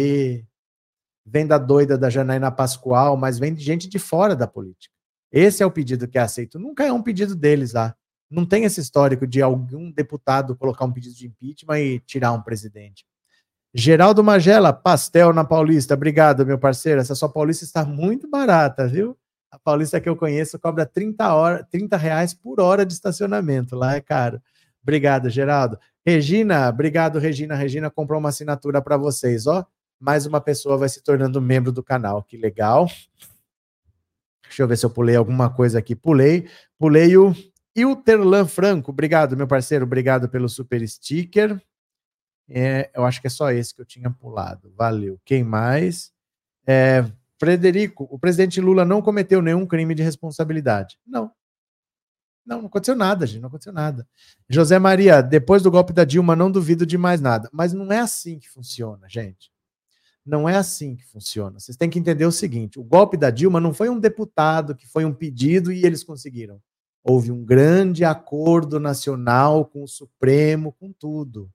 vem 1.25 1.45
da 1.45 1.57
doida 1.57 1.97
da 1.97 2.09
Janaína 2.09 2.49
Pascoal, 2.49 3.17
mas 3.17 3.37
vem 3.37 3.53
de 3.53 3.61
gente 3.61 3.89
de 3.89 3.99
fora 3.99 4.35
da 4.35 4.47
política. 4.47 4.93
Esse 5.31 5.61
é 5.61 5.65
o 5.65 5.71
pedido 5.71 6.07
que 6.07 6.17
é 6.17 6.21
aceito. 6.21 6.57
Nunca 6.57 6.85
é 6.85 6.93
um 6.93 7.03
pedido 7.03 7.35
deles 7.35 7.73
lá. 7.73 7.93
Não 8.29 8.45
tem 8.45 8.63
esse 8.63 8.79
histórico 8.79 9.27
de 9.27 9.41
algum 9.41 9.91
deputado 9.91 10.55
colocar 10.55 10.85
um 10.85 10.93
pedido 10.93 11.15
de 11.15 11.27
impeachment 11.27 11.79
e 11.79 11.99
tirar 11.99 12.31
um 12.31 12.41
presidente. 12.41 13.05
Geraldo 13.73 14.23
Magela, 14.23 14.73
pastel 14.73 15.31
na 15.31 15.43
Paulista. 15.43 15.93
Obrigado, 15.93 16.45
meu 16.45 16.57
parceiro. 16.57 16.99
Essa 16.99 17.13
sua 17.13 17.29
Paulista 17.29 17.63
está 17.63 17.85
muito 17.85 18.27
barata, 18.27 18.87
viu? 18.87 19.15
A 19.51 19.59
Paulista 19.59 19.99
que 19.99 20.09
eu 20.09 20.15
conheço 20.15 20.57
cobra 20.59 20.85
30, 20.85 21.33
hora, 21.33 21.63
30 21.69 21.97
reais 21.97 22.33
por 22.33 22.59
hora 22.59 22.85
de 22.85 22.93
estacionamento. 22.93 23.75
Lá 23.75 23.95
é 23.95 24.01
caro. 24.01 24.41
Obrigado, 24.81 25.29
Geraldo. 25.29 25.77
Regina, 26.05 26.69
obrigado, 26.69 27.19
Regina. 27.19 27.53
Regina 27.55 27.91
comprou 27.91 28.19
uma 28.19 28.29
assinatura 28.29 28.81
para 28.81 28.97
vocês, 28.97 29.45
ó. 29.45 29.65
Mais 29.99 30.25
uma 30.25 30.41
pessoa 30.41 30.77
vai 30.77 30.89
se 30.89 31.03
tornando 31.03 31.41
membro 31.41 31.71
do 31.71 31.83
canal. 31.83 32.23
Que 32.23 32.37
legal. 32.37 32.87
Deixa 34.43 34.63
eu 34.63 34.67
ver 34.67 34.77
se 34.77 34.85
eu 34.85 34.89
pulei 34.89 35.15
alguma 35.15 35.49
coisa 35.49 35.77
aqui. 35.77 35.95
Pulei. 35.95 36.47
Pulei 36.77 37.15
o 37.17 37.35
Ilterlan 37.75 38.47
Franco. 38.47 38.91
Obrigado, 38.91 39.37
meu 39.37 39.47
parceiro. 39.47 39.85
Obrigado 39.85 40.27
pelo 40.27 40.49
super 40.49 40.87
sticker. 40.87 41.61
É, 42.49 42.89
eu 42.95 43.05
acho 43.05 43.21
que 43.21 43.27
é 43.27 43.29
só 43.29 43.51
esse 43.51 43.73
que 43.73 43.81
eu 43.81 43.85
tinha 43.85 44.09
pulado. 44.09 44.73
Valeu. 44.75 45.19
Quem 45.23 45.43
mais? 45.43 46.11
É, 46.65 47.05
Frederico, 47.39 48.07
o 48.11 48.19
presidente 48.19 48.59
Lula 48.59 48.83
não 48.83 49.01
cometeu 49.01 49.41
nenhum 49.41 49.65
crime 49.65 49.95
de 49.95 50.03
responsabilidade. 50.03 50.97
Não. 51.05 51.31
Não, 52.45 52.59
não 52.61 52.67
aconteceu 52.67 52.95
nada, 52.95 53.27
gente. 53.27 53.41
Não 53.41 53.47
aconteceu 53.47 53.71
nada. 53.71 54.07
José 54.49 54.79
Maria, 54.79 55.21
depois 55.21 55.61
do 55.61 55.69
golpe 55.69 55.93
da 55.93 56.03
Dilma, 56.03 56.35
não 56.35 56.51
duvido 56.51 56.85
de 56.85 56.97
mais 56.97 57.21
nada. 57.21 57.47
Mas 57.53 57.71
não 57.71 57.91
é 57.91 57.99
assim 57.99 58.39
que 58.39 58.49
funciona, 58.49 59.07
gente. 59.07 59.51
Não 60.25 60.49
é 60.49 60.55
assim 60.55 60.95
que 60.95 61.05
funciona. 61.05 61.59
Vocês 61.59 61.77
têm 61.77 61.89
que 61.89 61.99
entender 61.99 62.25
o 62.25 62.31
seguinte: 62.31 62.79
o 62.79 62.83
golpe 62.83 63.15
da 63.15 63.29
Dilma 63.29 63.59
não 63.59 63.73
foi 63.73 63.89
um 63.89 63.99
deputado 63.99 64.75
que 64.75 64.87
foi 64.87 65.05
um 65.05 65.13
pedido 65.13 65.71
e 65.71 65.85
eles 65.85 66.03
conseguiram. 66.03 66.61
Houve 67.03 67.31
um 67.31 67.43
grande 67.43 68.03
acordo 68.03 68.79
nacional 68.79 69.65
com 69.65 69.83
o 69.83 69.87
Supremo, 69.87 70.73
com 70.73 70.91
tudo. 70.91 71.49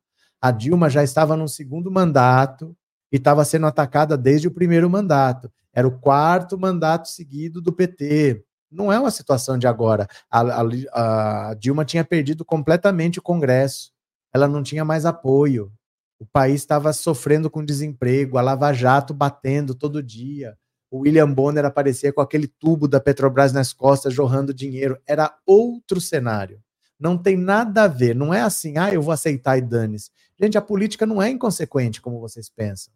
A 0.45 0.51
Dilma 0.51 0.91
já 0.91 1.03
estava 1.03 1.39
no 1.39 1.49
segundo 1.49 1.91
mandato 1.91 2.77
e 3.11 3.17
estava 3.17 3.47
sendo 3.47 3.67
atacada 3.67 4.15
desde 4.15 4.47
o 4.47 4.51
primeiro 4.51 4.91
mandato. 4.91 5.51
Era 5.73 5.89
o 5.89 5.99
quarto 5.99 6.59
mandato 6.59 7.09
seguido 7.09 7.63
do 7.63 7.73
PT. 7.73 8.45
Não 8.71 8.93
é 8.93 9.01
uma 9.01 9.11
situação 9.11 9.57
de 9.57 9.67
agora. 9.67 10.07
A, 10.31 10.41
a, 10.43 11.51
a 11.51 11.55
Dilma 11.55 11.83
tinha 11.83 12.05
perdido 12.05 12.45
completamente 12.45 13.19
o 13.19 13.23
Congresso. 13.23 13.91
Ela 14.35 14.47
não 14.47 14.63
tinha 14.63 14.85
mais 14.85 15.07
apoio. 15.07 15.73
O 16.19 16.27
país 16.27 16.57
estava 16.57 16.93
sofrendo 16.93 17.49
com 17.49 17.65
desemprego, 17.65 18.37
a 18.37 18.43
Lava 18.43 18.71
Jato 18.75 19.15
batendo 19.15 19.75
todo 19.75 20.03
dia. 20.03 20.59
O 20.91 20.99
William 20.99 21.33
Bonner 21.33 21.65
aparecia 21.65 22.13
com 22.13 22.21
aquele 22.21 22.49
tubo 22.49 22.87
da 22.87 23.01
Petrobras 23.01 23.55
nas 23.55 23.73
costas, 23.73 24.13
jorrando 24.13 24.53
dinheiro. 24.53 24.99
Era 25.07 25.35
outro 25.47 26.03
cenário. 26.03 26.61
Não 26.99 27.19
tem 27.19 27.37
nada 27.37 27.85
a 27.85 27.89
ver. 27.89 28.15
Não 28.15 28.33
é 28.33 28.41
assim, 28.41 28.79
ah, 28.79 28.93
eu 28.93 29.03
vou 29.03 29.13
aceitar 29.13 29.59
e 29.59 29.63
dane-se. 29.63 30.11
Gente, 30.41 30.59
a 30.59 30.63
política 30.63 31.07
não 31.07 31.23
é 31.23 31.31
inconsequente 31.31 32.01
como 32.01 32.21
vocês 32.21 32.49
pensam. 32.49 32.93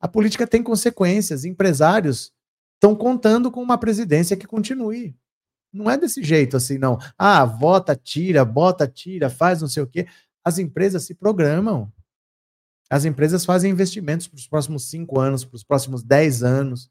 A 0.00 0.06
política 0.06 0.46
tem 0.46 0.62
consequências. 0.62 1.44
Empresários 1.44 2.32
estão 2.74 2.94
contando 2.94 3.50
com 3.50 3.62
uma 3.62 3.78
presidência 3.78 4.36
que 4.36 4.46
continue. 4.46 5.16
Não 5.72 5.90
é 5.90 5.98
desse 5.98 6.22
jeito 6.22 6.56
assim, 6.56 6.78
não. 6.78 6.98
Ah, 7.18 7.44
vota, 7.44 7.96
tira, 7.96 8.44
bota, 8.44 8.86
tira, 8.86 9.28
faz 9.28 9.60
não 9.60 9.68
sei 9.68 9.82
o 9.82 9.86
quê. 9.86 10.06
As 10.44 10.58
empresas 10.58 11.04
se 11.04 11.14
programam. 11.14 11.92
As 12.88 13.04
empresas 13.04 13.44
fazem 13.44 13.72
investimentos 13.72 14.28
para 14.28 14.36
os 14.36 14.46
próximos 14.46 14.88
cinco 14.88 15.18
anos, 15.18 15.44
para 15.44 15.56
os 15.56 15.64
próximos 15.64 16.02
dez 16.02 16.42
anos. 16.42 16.88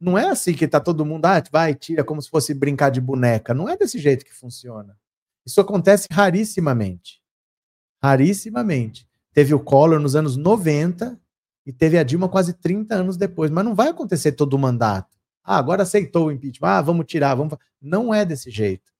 Não 0.00 0.16
é 0.16 0.28
assim 0.28 0.54
que 0.54 0.64
está 0.64 0.80
todo 0.80 1.04
mundo, 1.04 1.26
ah, 1.26 1.42
vai, 1.50 1.74
tira, 1.74 2.04
como 2.04 2.22
se 2.22 2.30
fosse 2.30 2.54
brincar 2.54 2.90
de 2.90 3.00
boneca. 3.00 3.52
Não 3.52 3.68
é 3.68 3.76
desse 3.76 3.98
jeito 3.98 4.24
que 4.24 4.32
funciona. 4.32 4.96
Isso 5.44 5.60
acontece 5.60 6.06
rarissimamente. 6.10 7.19
Rarissimamente. 8.02 9.06
Teve 9.32 9.54
o 9.54 9.60
Collor 9.60 10.00
nos 10.00 10.16
anos 10.16 10.36
90 10.36 11.18
e 11.66 11.72
teve 11.72 11.98
a 11.98 12.02
Dilma 12.02 12.28
quase 12.28 12.54
30 12.54 12.94
anos 12.94 13.16
depois. 13.16 13.50
Mas 13.50 13.64
não 13.64 13.74
vai 13.74 13.88
acontecer 13.88 14.32
todo 14.32 14.54
o 14.54 14.58
mandato. 14.58 15.18
Ah, 15.44 15.56
agora 15.56 15.82
aceitou 15.82 16.26
o 16.26 16.32
impeachment. 16.32 16.68
Ah, 16.68 16.82
vamos 16.82 17.06
tirar, 17.06 17.34
vamos. 17.34 17.56
Não 17.80 18.12
é 18.12 18.24
desse 18.24 18.50
jeito. 18.50 18.90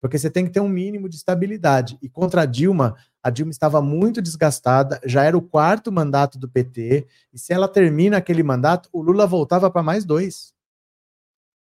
Porque 0.00 0.18
você 0.18 0.30
tem 0.30 0.44
que 0.44 0.52
ter 0.52 0.60
um 0.60 0.68
mínimo 0.68 1.08
de 1.08 1.16
estabilidade. 1.16 1.98
E 2.00 2.08
contra 2.08 2.42
a 2.42 2.46
Dilma, 2.46 2.96
a 3.22 3.30
Dilma 3.30 3.50
estava 3.50 3.82
muito 3.82 4.22
desgastada, 4.22 5.00
já 5.04 5.24
era 5.24 5.36
o 5.36 5.42
quarto 5.42 5.90
mandato 5.90 6.38
do 6.38 6.48
PT, 6.48 7.06
e 7.32 7.38
se 7.38 7.52
ela 7.52 7.66
termina 7.66 8.16
aquele 8.16 8.42
mandato, 8.42 8.88
o 8.92 9.02
Lula 9.02 9.26
voltava 9.26 9.70
para 9.70 9.82
mais 9.82 10.04
dois. 10.04 10.54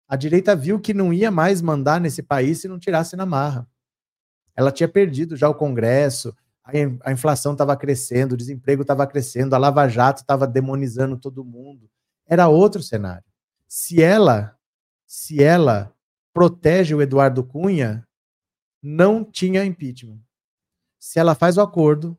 A 0.07 0.16
direita 0.16 0.55
viu 0.55 0.78
que 0.78 0.94
não 0.94 1.12
ia 1.12 1.30
mais 1.30 1.62
mandar 1.62 2.01
nesse 2.01 2.22
país 2.22 2.61
se 2.61 2.68
não 2.68 2.78
tirasse 2.78 3.16
na 3.16 3.26
marra. 3.26 3.66
Ela 4.55 4.70
tinha 4.70 4.88
perdido 4.88 5.34
já 5.34 5.49
o 5.49 5.55
Congresso, 5.55 6.34
a 7.05 7.12
inflação 7.12 7.53
estava 7.53 7.77
crescendo, 7.77 8.33
o 8.33 8.37
desemprego 8.37 8.83
estava 8.83 9.07
crescendo, 9.07 9.55
a 9.55 9.59
Lava 9.59 9.89
Jato 9.89 10.23
estava 10.23 10.47
demonizando 10.47 11.17
todo 11.17 11.45
mundo. 11.45 11.89
Era 12.27 12.49
outro 12.49 12.83
cenário. 12.83 13.25
Se 13.69 14.03
ela, 14.03 14.59
se 15.07 15.43
ela 15.43 15.95
protege 16.33 16.95
o 16.95 17.01
Eduardo 17.01 17.45
Cunha, 17.45 18.07
não 18.83 19.25
tinha 19.25 19.64
impeachment. 19.64 20.21
Se 20.99 21.21
ela 21.21 21.37
faz 21.37 21.57
o 21.57 21.61
acordo 21.61 22.19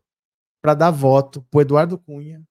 para 0.62 0.74
dar 0.74 0.92
voto 0.92 1.42
para 1.52 1.62
Eduardo 1.62 1.98
Cunha, 1.98 2.42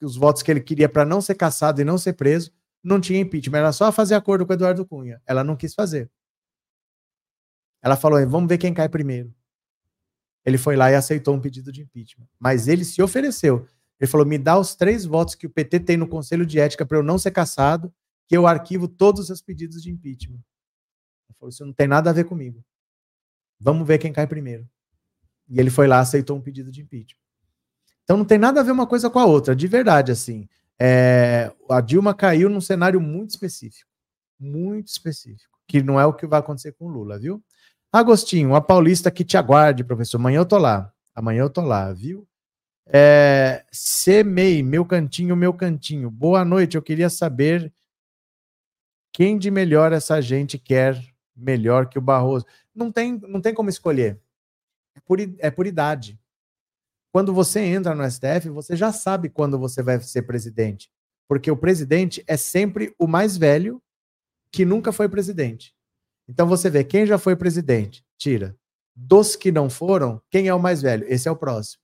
os 0.00 0.16
votos 0.16 0.42
que 0.42 0.50
ele 0.50 0.60
queria 0.60 0.88
para 0.88 1.04
não 1.04 1.20
ser 1.20 1.34
caçado 1.34 1.80
e 1.80 1.84
não 1.84 1.98
ser 1.98 2.12
preso, 2.12 2.52
não 2.82 3.00
tinha 3.00 3.18
impeachment. 3.18 3.58
Era 3.58 3.72
só 3.72 3.90
fazer 3.90 4.14
acordo 4.14 4.46
com 4.46 4.52
o 4.52 4.54
Eduardo 4.54 4.86
Cunha. 4.86 5.20
Ela 5.26 5.42
não 5.42 5.56
quis 5.56 5.74
fazer. 5.74 6.08
Ela 7.82 7.96
falou: 7.96 8.24
vamos 8.28 8.48
ver 8.48 8.58
quem 8.58 8.72
cai 8.72 8.88
primeiro. 8.88 9.34
Ele 10.44 10.58
foi 10.58 10.76
lá 10.76 10.90
e 10.90 10.94
aceitou 10.94 11.34
um 11.34 11.40
pedido 11.40 11.70
de 11.70 11.82
impeachment. 11.82 12.26
Mas 12.38 12.68
ele 12.68 12.84
se 12.84 13.02
ofereceu. 13.02 13.66
Ele 13.98 14.10
falou: 14.10 14.26
me 14.26 14.38
dá 14.38 14.58
os 14.58 14.74
três 14.74 15.04
votos 15.04 15.34
que 15.34 15.46
o 15.46 15.50
PT 15.50 15.80
tem 15.80 15.96
no 15.96 16.08
Conselho 16.08 16.46
de 16.46 16.58
Ética 16.58 16.86
para 16.86 16.98
eu 16.98 17.02
não 17.02 17.18
ser 17.18 17.30
caçado, 17.30 17.92
que 18.26 18.36
eu 18.36 18.46
arquivo 18.46 18.88
todos 18.88 19.28
os 19.28 19.42
pedidos 19.42 19.82
de 19.82 19.90
impeachment. 19.90 20.40
Ele 21.28 21.36
falou: 21.38 21.50
isso 21.50 21.64
não 21.64 21.72
tem 21.72 21.86
nada 21.86 22.10
a 22.10 22.12
ver 22.12 22.24
comigo. 22.24 22.64
Vamos 23.58 23.86
ver 23.86 23.98
quem 23.98 24.12
cai 24.12 24.26
primeiro. 24.26 24.66
E 25.48 25.60
ele 25.60 25.68
foi 25.68 25.86
lá, 25.86 26.00
aceitou 26.00 26.36
um 26.36 26.40
pedido 26.40 26.70
de 26.70 26.80
impeachment. 26.80 27.20
Então 28.04 28.16
não 28.16 28.24
tem 28.24 28.38
nada 28.38 28.60
a 28.60 28.62
ver 28.62 28.72
uma 28.72 28.86
coisa 28.86 29.10
com 29.10 29.18
a 29.18 29.26
outra, 29.26 29.54
de 29.54 29.66
verdade, 29.68 30.10
assim. 30.10 30.48
É, 30.78 31.52
a 31.68 31.80
Dilma 31.80 32.14
caiu 32.14 32.48
num 32.48 32.60
cenário 32.60 33.00
muito 33.00 33.30
específico. 33.30 33.90
Muito 34.38 34.88
específico. 34.88 35.58
Que 35.68 35.82
não 35.82 36.00
é 36.00 36.06
o 36.06 36.14
que 36.14 36.26
vai 36.26 36.40
acontecer 36.40 36.72
com 36.72 36.86
o 36.86 36.88
Lula, 36.88 37.18
viu? 37.18 37.42
Agostinho, 37.92 38.54
a 38.54 38.60
paulista 38.60 39.10
que 39.10 39.24
te 39.24 39.36
aguarde, 39.36 39.82
professor. 39.82 40.16
Amanhã 40.16 40.38
eu 40.38 40.46
tô 40.46 40.58
lá. 40.58 40.92
Amanhã 41.12 41.40
eu 41.40 41.50
tô 41.50 41.60
lá, 41.60 41.92
viu? 41.92 42.26
É, 42.86 43.64
Semei, 43.72 44.62
meu 44.62 44.84
cantinho, 44.84 45.34
meu 45.34 45.52
cantinho. 45.52 46.08
Boa 46.08 46.44
noite. 46.44 46.76
Eu 46.76 46.82
queria 46.82 47.10
saber 47.10 47.72
quem 49.12 49.36
de 49.36 49.50
melhor 49.50 49.92
essa 49.92 50.20
gente 50.20 50.56
quer 50.56 51.02
melhor 51.34 51.88
que 51.88 51.98
o 51.98 52.02
Barroso. 52.02 52.46
Não 52.72 52.92
tem, 52.92 53.18
não 53.26 53.40
tem 53.40 53.52
como 53.52 53.68
escolher. 53.68 54.20
É 54.94 55.00
por, 55.00 55.18
é 55.20 55.50
por 55.50 55.66
idade. 55.66 56.20
Quando 57.12 57.34
você 57.34 57.60
entra 57.60 57.92
no 57.92 58.08
STF, 58.08 58.50
você 58.50 58.76
já 58.76 58.92
sabe 58.92 59.28
quando 59.28 59.58
você 59.58 59.82
vai 59.82 60.00
ser 60.00 60.22
presidente. 60.22 60.92
Porque 61.28 61.50
o 61.50 61.56
presidente 61.56 62.22
é 62.26 62.36
sempre 62.36 62.94
o 62.96 63.08
mais 63.08 63.36
velho 63.36 63.82
que 64.52 64.64
nunca 64.64 64.92
foi 64.92 65.08
presidente. 65.08 65.74
Então 66.30 66.46
você 66.46 66.70
vê 66.70 66.84
quem 66.84 67.04
já 67.04 67.18
foi 67.18 67.34
presidente, 67.34 68.04
tira. 68.16 68.56
Dos 68.94 69.34
que 69.34 69.50
não 69.50 69.68
foram, 69.68 70.22
quem 70.30 70.46
é 70.46 70.54
o 70.54 70.60
mais 70.60 70.80
velho? 70.80 71.04
Esse 71.08 71.28
é 71.28 71.30
o 71.30 71.34
próximo. 71.34 71.82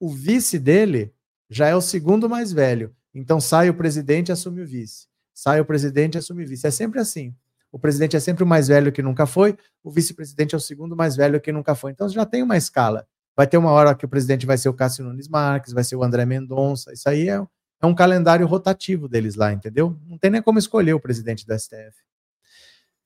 O 0.00 0.08
vice 0.08 0.58
dele 0.58 1.12
já 1.50 1.68
é 1.68 1.76
o 1.76 1.80
segundo 1.82 2.26
mais 2.26 2.52
velho. 2.52 2.96
Então 3.14 3.38
sai 3.38 3.68
o 3.68 3.74
presidente 3.74 4.30
e 4.30 4.32
assume 4.32 4.62
o 4.62 4.66
vice. 4.66 5.06
Sai 5.34 5.60
o 5.60 5.64
presidente 5.66 6.14
e 6.14 6.18
assume 6.18 6.42
o 6.42 6.48
vice. 6.48 6.66
É 6.66 6.70
sempre 6.70 7.00
assim. 7.00 7.34
O 7.70 7.78
presidente 7.78 8.16
é 8.16 8.20
sempre 8.20 8.42
o 8.42 8.46
mais 8.46 8.68
velho 8.68 8.90
que 8.90 9.02
nunca 9.02 9.26
foi, 9.26 9.56
o 9.84 9.90
vice-presidente 9.90 10.54
é 10.54 10.58
o 10.58 10.60
segundo 10.60 10.96
mais 10.96 11.14
velho 11.14 11.38
que 11.38 11.52
nunca 11.52 11.74
foi. 11.74 11.92
Então 11.92 12.08
já 12.08 12.24
tem 12.24 12.42
uma 12.42 12.56
escala. 12.56 13.06
Vai 13.36 13.46
ter 13.46 13.58
uma 13.58 13.70
hora 13.72 13.94
que 13.94 14.06
o 14.06 14.08
presidente 14.08 14.46
vai 14.46 14.56
ser 14.56 14.70
o 14.70 14.74
Cássio 14.74 15.04
Nunes 15.04 15.28
Marques, 15.28 15.74
vai 15.74 15.84
ser 15.84 15.96
o 15.96 16.02
André 16.02 16.24
Mendonça. 16.24 16.94
Isso 16.94 17.08
aí 17.10 17.28
é, 17.28 17.34
é 17.82 17.86
um 17.86 17.94
calendário 17.94 18.46
rotativo 18.46 19.06
deles 19.06 19.34
lá, 19.34 19.52
entendeu? 19.52 19.96
Não 20.06 20.16
tem 20.16 20.30
nem 20.30 20.40
como 20.40 20.58
escolher 20.58 20.94
o 20.94 21.00
presidente 21.00 21.46
da 21.46 21.58
STF. 21.58 22.09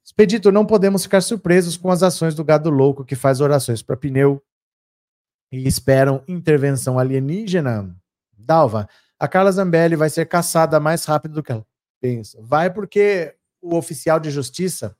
Expedito, 0.04 0.52
não 0.52 0.66
podemos 0.66 1.02
ficar 1.04 1.22
surpresos 1.22 1.78
com 1.78 1.90
as 1.90 2.02
ações 2.02 2.34
do 2.34 2.44
gado 2.44 2.68
louco 2.68 3.04
que 3.04 3.16
faz 3.16 3.40
orações 3.40 3.82
para 3.82 3.96
pneu 3.96 4.42
e 5.50 5.66
esperam 5.66 6.22
intervenção 6.28 6.98
alienígena. 6.98 7.96
Dalva, 8.36 8.86
a 9.18 9.26
Carla 9.26 9.50
Zambelli 9.50 9.96
vai 9.96 10.10
ser 10.10 10.26
caçada 10.26 10.78
mais 10.78 11.06
rápido 11.06 11.34
do 11.34 11.42
que 11.42 11.52
ela 11.52 11.66
pensa. 12.00 12.38
Vai 12.42 12.70
porque 12.70 13.34
o 13.62 13.74
oficial 13.76 14.20
de 14.20 14.30
justiça 14.30 14.94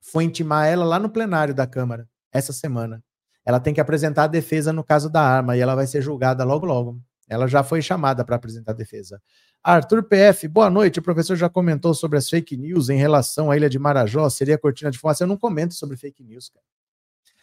foi 0.00 0.24
intimar 0.24 0.66
ela 0.66 0.84
lá 0.84 0.98
no 0.98 1.08
plenário 1.08 1.54
da 1.54 1.66
Câmara 1.66 2.08
essa 2.32 2.52
semana. 2.52 3.02
Ela 3.44 3.60
tem 3.60 3.72
que 3.72 3.80
apresentar 3.80 4.24
a 4.24 4.28
defesa 4.28 4.72
no 4.72 4.82
caso 4.82 5.08
da 5.08 5.22
arma 5.22 5.56
e 5.56 5.60
ela 5.60 5.76
vai 5.76 5.86
ser 5.86 6.02
julgada 6.02 6.42
logo 6.42 6.66
logo. 6.66 7.00
Ela 7.28 7.46
já 7.46 7.62
foi 7.62 7.80
chamada 7.80 8.24
para 8.24 8.34
apresentar 8.34 8.72
a 8.72 8.74
defesa. 8.74 9.22
Arthur 9.68 10.04
PF, 10.04 10.46
boa 10.46 10.70
noite. 10.70 11.00
O 11.00 11.02
professor 11.02 11.34
já 11.34 11.48
comentou 11.48 11.92
sobre 11.92 12.16
as 12.16 12.30
fake 12.30 12.56
news 12.56 12.88
em 12.88 12.98
relação 12.98 13.50
à 13.50 13.56
ilha 13.56 13.68
de 13.68 13.80
Marajó. 13.80 14.30
Seria 14.30 14.56
cortina 14.56 14.92
de 14.92 14.96
fumaça? 14.96 15.24
Eu 15.24 15.26
não 15.26 15.36
comento 15.36 15.74
sobre 15.74 15.96
fake 15.96 16.22
news, 16.22 16.48
cara. 16.48 16.64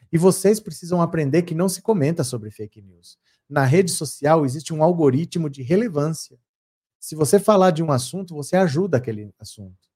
E 0.10 0.18
vocês 0.18 0.58
precisam 0.58 1.02
aprender 1.02 1.42
que 1.42 1.54
não 1.54 1.68
se 1.68 1.82
comenta 1.82 2.24
sobre 2.24 2.50
fake 2.50 2.82
news. 2.82 3.18
Na 3.50 3.66
rede 3.66 3.92
social 3.92 4.46
existe 4.46 4.74
um 4.74 4.82
algoritmo 4.82 5.50
de 5.50 5.62
relevância. 5.62 6.40
Se 6.98 7.14
você 7.14 7.38
falar 7.42 7.72
de 7.72 7.84
um 7.84 7.92
assunto, 7.92 8.34
você 8.34 8.56
ajuda 8.56 8.96
aquele 8.96 9.30
assunto. 9.38 9.90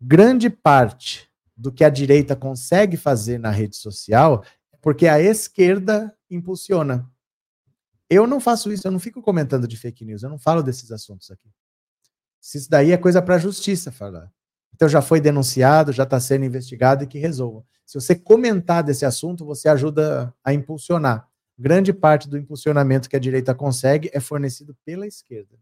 Grande 0.00 0.48
parte 0.48 1.28
do 1.56 1.72
que 1.72 1.82
a 1.82 1.90
direita 1.90 2.36
consegue 2.36 2.96
fazer 2.96 3.36
na 3.36 3.50
rede 3.50 3.74
social 3.74 4.44
é 4.72 4.76
porque 4.80 5.08
a 5.08 5.20
esquerda 5.20 6.16
impulsiona. 6.30 7.10
Eu 8.10 8.26
não 8.26 8.40
faço 8.40 8.72
isso, 8.72 8.86
eu 8.86 8.92
não 8.92 8.98
fico 8.98 9.20
comentando 9.20 9.68
de 9.68 9.76
fake 9.76 10.04
news, 10.04 10.22
eu 10.22 10.30
não 10.30 10.38
falo 10.38 10.62
desses 10.62 10.90
assuntos 10.90 11.30
aqui. 11.30 11.48
Isso 12.42 12.70
daí 12.70 12.92
é 12.92 12.96
coisa 12.96 13.20
para 13.20 13.34
a 13.34 13.38
justiça 13.38 13.92
falar. 13.92 14.32
Então 14.74 14.88
já 14.88 15.02
foi 15.02 15.20
denunciado, 15.20 15.92
já 15.92 16.04
está 16.04 16.18
sendo 16.20 16.44
investigado 16.44 17.04
e 17.04 17.06
que 17.06 17.18
resolva. 17.18 17.64
Se 17.84 18.00
você 18.00 18.14
comentar 18.14 18.82
desse 18.82 19.04
assunto, 19.04 19.44
você 19.44 19.68
ajuda 19.68 20.32
a 20.44 20.52
impulsionar. 20.54 21.28
Grande 21.58 21.92
parte 21.92 22.28
do 22.28 22.38
impulsionamento 22.38 23.08
que 23.08 23.16
a 23.16 23.20
direita 23.20 23.54
consegue 23.54 24.10
é 24.12 24.20
fornecido 24.20 24.76
pela 24.84 25.06
esquerda. 25.06 25.58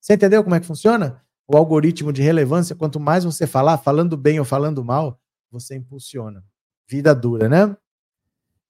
Você 0.00 0.14
entendeu 0.14 0.42
como 0.42 0.54
é 0.54 0.60
que 0.60 0.66
funciona? 0.66 1.22
o 1.52 1.56
algoritmo 1.56 2.12
de 2.12 2.22
relevância, 2.22 2.76
quanto 2.76 3.00
mais 3.00 3.24
você 3.24 3.44
falar, 3.44 3.76
falando 3.78 4.16
bem 4.16 4.38
ou 4.38 4.44
falando 4.44 4.84
mal, 4.84 5.20
você 5.50 5.74
impulsiona. 5.74 6.44
Vida 6.86 7.12
dura, 7.12 7.48
né? 7.48 7.76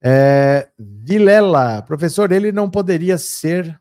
É, 0.03 0.69
Vilela, 0.79 1.81
professor, 1.83 2.31
ele 2.31 2.51
não 2.51 2.69
poderia 2.69 3.17
ser 3.17 3.79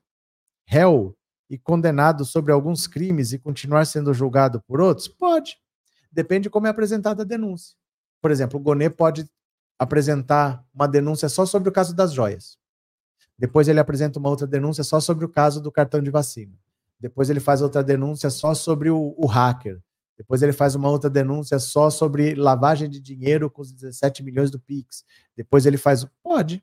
réu 0.67 1.17
e 1.49 1.59
condenado 1.59 2.25
sobre 2.25 2.53
alguns 2.53 2.87
crimes 2.87 3.33
e 3.33 3.39
continuar 3.39 3.87
sendo 3.87 4.13
julgado 4.13 4.63
por 4.63 4.81
outros? 4.81 5.09
Pode. 5.09 5.59
Depende 6.13 6.45
de 6.45 6.51
como 6.51 6.67
é 6.67 6.71
apresentada 6.71 7.23
a 7.23 7.27
denúncia. 7.27 7.77
Por 8.21 8.31
exemplo, 8.31 8.61
o 8.61 8.63
Gonê 8.63 8.91
pode 8.91 9.29
apresentar 9.79 10.65
uma 10.75 10.87
denúncia 10.87 11.29
só 11.29 11.47
sobre 11.47 11.69
o 11.69 11.73
caso 11.73 11.95
das 11.95 12.13
joias. 12.13 12.59
Depois 13.39 13.67
ele 13.67 13.81
apresenta 13.81 14.19
uma 14.19 14.29
outra 14.29 14.47
denúncia 14.47 14.85
só 14.85 15.01
sobre 15.01 15.25
o 15.25 15.29
caso 15.29 15.63
do 15.63 15.73
cartão 15.73 16.03
de 16.03 16.11
vacina. 16.11 16.53
Depois 17.01 17.31
ele 17.31 17.41
faz 17.41 17.63
outra 17.63 17.83
denúncia 17.83 18.29
só 18.29 18.55
sobre 18.55 18.91
o, 18.91 19.15
o 19.17 19.27
hacker. 19.27 19.81
Depois 20.21 20.43
ele 20.43 20.53
faz 20.53 20.75
uma 20.75 20.91
outra 20.91 21.09
denúncia 21.09 21.59
só 21.59 21.89
sobre 21.89 22.35
lavagem 22.35 22.91
de 22.91 23.01
dinheiro 23.01 23.51
com 23.51 23.63
os 23.63 23.73
17 23.73 24.23
milhões 24.23 24.51
do 24.51 24.61
Pix. 24.61 25.03
Depois 25.35 25.65
ele 25.65 25.79
faz. 25.79 26.07
Pode. 26.23 26.63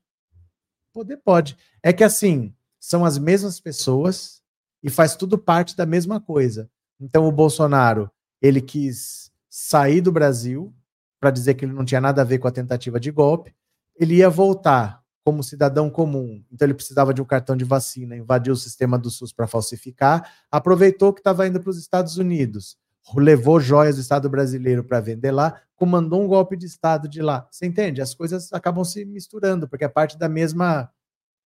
Poder 0.93 1.17
pode. 1.17 1.57
É 1.81 1.91
que 1.91 2.03
assim, 2.03 2.53
são 2.79 3.03
as 3.03 3.17
mesmas 3.17 3.59
pessoas 3.59 4.43
e 4.83 4.91
faz 4.91 5.15
tudo 5.15 5.39
parte 5.39 5.75
da 5.75 5.87
mesma 5.87 6.21
coisa. 6.21 6.69
Então 6.99 7.27
o 7.27 7.31
Bolsonaro, 7.31 8.11
ele 8.39 8.61
quis 8.61 9.31
sair 9.49 10.01
do 10.01 10.11
Brasil 10.11 10.71
para 11.19 11.31
dizer 11.31 11.55
que 11.55 11.65
ele 11.65 11.73
não 11.73 11.83
tinha 11.83 11.99
nada 11.99 12.21
a 12.21 12.25
ver 12.25 12.37
com 12.37 12.47
a 12.47 12.51
tentativa 12.51 12.99
de 12.99 13.09
golpe. 13.09 13.55
Ele 13.95 14.17
ia 14.17 14.29
voltar 14.29 15.03
como 15.25 15.43
cidadão 15.43 15.89
comum, 15.89 16.45
então 16.51 16.63
ele 16.63 16.75
precisava 16.75 17.11
de 17.11 17.23
um 17.23 17.25
cartão 17.25 17.57
de 17.57 17.65
vacina, 17.65 18.15
invadiu 18.15 18.53
o 18.53 18.55
sistema 18.55 18.99
do 18.99 19.09
SUS 19.09 19.33
para 19.33 19.47
falsificar, 19.47 20.31
aproveitou 20.51 21.11
que 21.11 21.21
estava 21.21 21.47
indo 21.47 21.59
para 21.59 21.71
os 21.71 21.79
Estados 21.79 22.17
Unidos, 22.17 22.77
levou 23.15 23.59
joias 23.59 23.95
do 23.95 24.01
Estado 24.01 24.29
brasileiro 24.29 24.83
para 24.83 24.99
vender 24.99 25.31
lá, 25.31 25.61
comandou 25.75 26.21
um 26.21 26.27
golpe 26.27 26.57
de 26.57 26.65
Estado 26.65 27.07
de 27.07 27.21
lá. 27.21 27.47
Você 27.49 27.65
entende? 27.65 28.01
As 28.01 28.13
coisas 28.13 28.51
acabam 28.51 28.83
se 28.83 29.05
misturando, 29.05 29.67
porque 29.67 29.85
é 29.85 29.87
parte 29.87 30.17
da 30.17 30.27
mesma, 30.27 30.91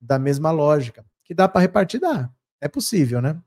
da 0.01 0.19
mesma 0.19 0.51
lógica. 0.51 1.05
Que 1.25 1.35
dá 1.35 1.49
para 1.49 1.61
repartir, 1.61 2.01
dá. 2.01 2.31
É 2.61 2.69
possível, 2.69 3.21
né? 3.21 3.41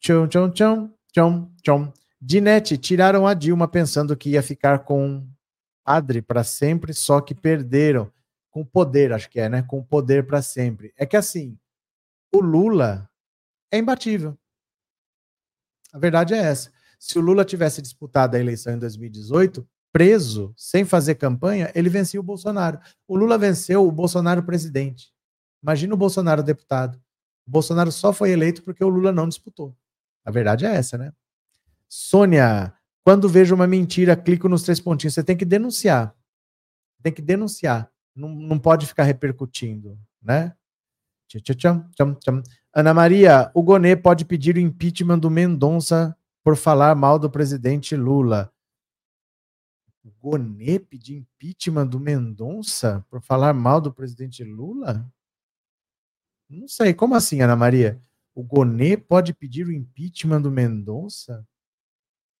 Tchum, 0.00 0.26
tchum, 0.28 0.50
tchum, 0.50 0.92
tchum, 1.12 1.50
tchum. 1.62 1.92
Dinete, 2.20 2.76
tiraram 2.76 3.26
a 3.26 3.34
Dilma 3.34 3.68
pensando 3.68 4.16
que 4.16 4.30
ia 4.30 4.42
ficar 4.42 4.80
com 4.80 5.26
padre 5.84 6.20
para 6.20 6.44
sempre, 6.44 6.92
só 6.92 7.20
que 7.20 7.34
perderam. 7.34 8.12
Com 8.50 8.64
poder, 8.64 9.12
acho 9.12 9.30
que 9.30 9.38
é, 9.38 9.48
né? 9.48 9.62
Com 9.62 9.82
poder 9.82 10.26
para 10.26 10.42
sempre. 10.42 10.92
É 10.96 11.06
que 11.06 11.16
assim, 11.16 11.56
o 12.32 12.40
Lula 12.40 13.08
é 13.70 13.78
imbatível. 13.78 14.36
A 15.92 15.98
verdade 15.98 16.34
é 16.34 16.38
essa. 16.38 16.72
Se 16.98 17.18
o 17.18 17.22
Lula 17.22 17.44
tivesse 17.44 17.80
disputado 17.80 18.36
a 18.36 18.40
eleição 18.40 18.74
em 18.74 18.78
2018, 18.78 19.66
preso, 19.92 20.52
sem 20.56 20.84
fazer 20.84 21.14
campanha, 21.14 21.70
ele 21.74 21.88
vencia 21.88 22.18
o 22.18 22.22
Bolsonaro. 22.22 22.78
O 23.06 23.16
Lula 23.16 23.38
venceu 23.38 23.86
o 23.86 23.92
Bolsonaro 23.92 24.42
presidente. 24.42 25.12
Imagina 25.62 25.94
o 25.94 25.96
Bolsonaro 25.96 26.42
deputado. 26.42 27.00
O 27.46 27.50
Bolsonaro 27.50 27.90
só 27.90 28.12
foi 28.12 28.30
eleito 28.30 28.62
porque 28.62 28.84
o 28.84 28.88
Lula 28.88 29.12
não 29.12 29.28
disputou. 29.28 29.74
A 30.24 30.30
verdade 30.30 30.66
é 30.66 30.74
essa, 30.74 30.98
né? 30.98 31.12
Sônia, 31.88 32.72
quando 33.02 33.28
vejo 33.28 33.54
uma 33.54 33.66
mentira, 33.66 34.14
clico 34.14 34.48
nos 34.48 34.62
três 34.62 34.78
pontinhos. 34.80 35.14
Você 35.14 35.24
tem 35.24 35.36
que 35.36 35.44
denunciar. 35.44 36.14
Tem 37.02 37.12
que 37.12 37.22
denunciar. 37.22 37.90
Não, 38.14 38.28
não 38.28 38.58
pode 38.58 38.86
ficar 38.86 39.04
repercutindo, 39.04 39.98
né? 40.20 40.54
Tcham, 41.28 41.88
tcham, 41.94 42.14
tcham. 42.14 42.42
Ana 42.74 42.92
Maria, 42.92 43.50
o 43.54 43.62
Gonê 43.62 43.96
pode 43.96 44.24
pedir 44.24 44.56
o 44.56 44.60
impeachment 44.60 45.18
do 45.18 45.30
Mendonça 45.30 46.16
por 46.48 46.56
falar 46.56 46.94
mal 46.94 47.18
do 47.18 47.28
presidente 47.28 47.94
Lula. 47.94 48.50
Gonê 50.18 50.78
pedir 50.78 51.16
impeachment 51.16 51.86
do 51.86 52.00
Mendonça 52.00 53.04
por 53.10 53.20
falar 53.20 53.52
mal 53.52 53.82
do 53.82 53.92
presidente 53.92 54.42
Lula? 54.42 55.06
Não 56.48 56.66
sei, 56.66 56.94
como 56.94 57.14
assim, 57.14 57.42
Ana 57.42 57.54
Maria? 57.54 58.00
O 58.34 58.42
Gonê 58.42 58.96
pode 58.96 59.34
pedir 59.34 59.66
o 59.66 59.72
impeachment 59.72 60.40
do 60.40 60.50
Mendonça? 60.50 61.46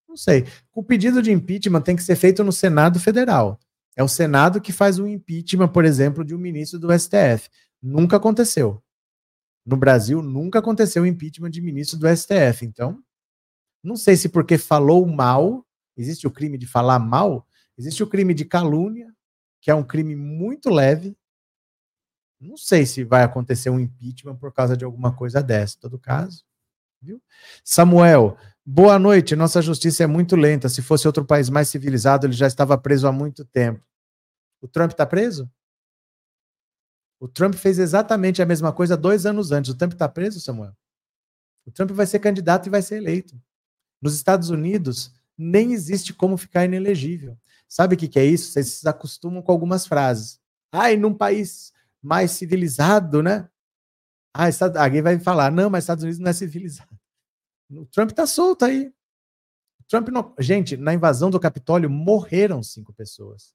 Não 0.08 0.16
sei. 0.16 0.46
O 0.74 0.82
pedido 0.82 1.20
de 1.20 1.30
impeachment 1.30 1.82
tem 1.82 1.94
que 1.94 2.02
ser 2.02 2.16
feito 2.16 2.42
no 2.42 2.50
Senado 2.50 2.98
Federal. 2.98 3.60
É 3.94 4.02
o 4.02 4.08
Senado 4.08 4.58
que 4.58 4.72
faz 4.72 4.98
o 4.98 5.06
impeachment, 5.06 5.68
por 5.68 5.84
exemplo, 5.84 6.24
de 6.24 6.34
um 6.34 6.38
ministro 6.38 6.78
do 6.78 6.98
STF. 6.98 7.50
Nunca 7.82 8.16
aconteceu. 8.16 8.82
No 9.66 9.76
Brasil, 9.76 10.22
nunca 10.22 10.60
aconteceu 10.60 11.04
impeachment 11.04 11.50
de 11.50 11.60
ministro 11.60 11.98
do 11.98 12.08
STF. 12.08 12.64
Então, 12.64 13.04
não 13.82 13.96
sei 13.96 14.16
se 14.16 14.28
porque 14.28 14.58
falou 14.58 15.06
mal, 15.06 15.66
existe 15.96 16.26
o 16.26 16.30
crime 16.30 16.58
de 16.58 16.66
falar 16.66 16.98
mal, 16.98 17.46
existe 17.76 18.02
o 18.02 18.06
crime 18.06 18.34
de 18.34 18.44
calúnia, 18.44 19.12
que 19.60 19.70
é 19.70 19.74
um 19.74 19.84
crime 19.84 20.14
muito 20.14 20.70
leve, 20.70 21.16
não 22.40 22.56
sei 22.56 22.86
se 22.86 23.02
vai 23.02 23.22
acontecer 23.24 23.68
um 23.70 23.80
impeachment 23.80 24.36
por 24.36 24.52
causa 24.52 24.76
de 24.76 24.84
alguma 24.84 25.14
coisa 25.14 25.42
dessa, 25.42 25.76
em 25.76 25.80
todo 25.80 25.98
caso. 25.98 26.44
Viu? 27.00 27.20
Samuel, 27.64 28.36
boa 28.64 28.98
noite. 28.98 29.34
Nossa 29.34 29.60
justiça 29.60 30.04
é 30.04 30.06
muito 30.06 30.36
lenta. 30.36 30.68
Se 30.68 30.80
fosse 30.80 31.06
outro 31.06 31.24
país 31.24 31.48
mais 31.48 31.68
civilizado, 31.68 32.26
ele 32.26 32.32
já 32.32 32.46
estava 32.46 32.78
preso 32.78 33.08
há 33.08 33.12
muito 33.12 33.44
tempo. 33.44 33.82
O 34.60 34.68
Trump 34.68 34.92
está 34.92 35.04
preso? 35.04 35.50
O 37.20 37.26
Trump 37.26 37.54
fez 37.54 37.78
exatamente 37.78 38.40
a 38.40 38.46
mesma 38.46 38.72
coisa 38.72 38.96
dois 38.96 39.26
anos 39.26 39.50
antes. 39.50 39.70
O 39.72 39.76
Trump 39.76 39.92
está 39.92 40.08
preso, 40.08 40.40
Samuel? 40.40 40.72
O 41.66 41.72
Trump 41.72 41.90
vai 41.90 42.06
ser 42.06 42.20
candidato 42.20 42.66
e 42.66 42.70
vai 42.70 42.82
ser 42.82 42.96
eleito. 42.96 43.40
Nos 44.00 44.14
Estados 44.14 44.50
Unidos, 44.50 45.12
nem 45.36 45.72
existe 45.72 46.12
como 46.12 46.36
ficar 46.36 46.64
inelegível. 46.64 47.38
Sabe 47.68 47.94
o 47.94 47.98
que, 47.98 48.08
que 48.08 48.18
é 48.18 48.24
isso? 48.24 48.52
Vocês 48.52 48.68
se 48.68 48.88
acostumam 48.88 49.42
com 49.42 49.52
algumas 49.52 49.86
frases. 49.86 50.40
Ai, 50.72 50.96
num 50.96 51.14
país 51.14 51.72
mais 52.02 52.30
civilizado, 52.32 53.22
né? 53.22 53.48
Ah, 54.32 54.48
alguém 54.82 55.02
vai 55.02 55.18
falar, 55.18 55.50
não, 55.50 55.68
mas 55.68 55.84
Estados 55.84 56.04
Unidos 56.04 56.20
não 56.20 56.30
é 56.30 56.32
civilizado. 56.32 56.98
O 57.70 57.86
Trump 57.86 58.10
está 58.10 58.26
solto 58.26 58.64
aí. 58.64 58.92
Trump 59.88 60.08
não... 60.08 60.34
Gente, 60.38 60.76
na 60.76 60.94
invasão 60.94 61.30
do 61.30 61.40
Capitólio 61.40 61.88
morreram 61.88 62.62
cinco 62.62 62.92
pessoas. 62.92 63.54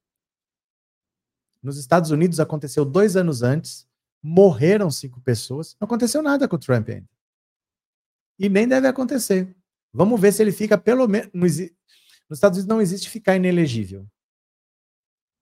Nos 1.61 1.77
Estados 1.77 2.11
Unidos 2.11 2.39
aconteceu 2.39 2.83
dois 2.83 3.15
anos 3.15 3.41
antes, 3.41 3.87
morreram 4.21 4.91
cinco 4.91 5.21
pessoas, 5.21 5.77
não 5.79 5.85
aconteceu 5.85 6.21
nada 6.21 6.47
com 6.47 6.55
o 6.55 6.59
Trump 6.59 6.89
ainda. 6.89 7.09
E 8.37 8.49
nem 8.49 8.67
deve 8.67 8.87
acontecer. 8.87 9.55
Vamos 9.93 10.19
ver 10.19 10.31
se 10.31 10.41
ele 10.41 10.51
fica 10.51 10.77
pelo 10.77 11.07
menos. 11.07 11.29
Nos 11.33 11.59
Estados 12.31 12.57
Unidos 12.57 12.65
não 12.65 12.81
existe 12.81 13.09
ficar 13.09 13.35
inelegível. 13.35 14.07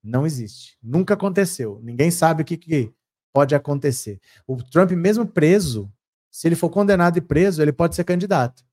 Não 0.04 0.26
existe. 0.26 0.78
Nunca 0.82 1.14
aconteceu. 1.14 1.80
Ninguém 1.82 2.12
sabe 2.12 2.42
o 2.42 2.46
que, 2.46 2.58
que 2.58 2.94
pode 3.32 3.56
acontecer. 3.56 4.20
O 4.46 4.58
Trump, 4.58 4.92
mesmo 4.92 5.26
preso, 5.26 5.92
se 6.30 6.48
ele 6.48 6.56
for 6.56 6.70
condenado 6.70 7.18
e 7.18 7.22
preso, 7.22 7.62
ele 7.62 7.72
pode 7.72 7.96
ser 7.96 8.04
candidato. 8.04 8.64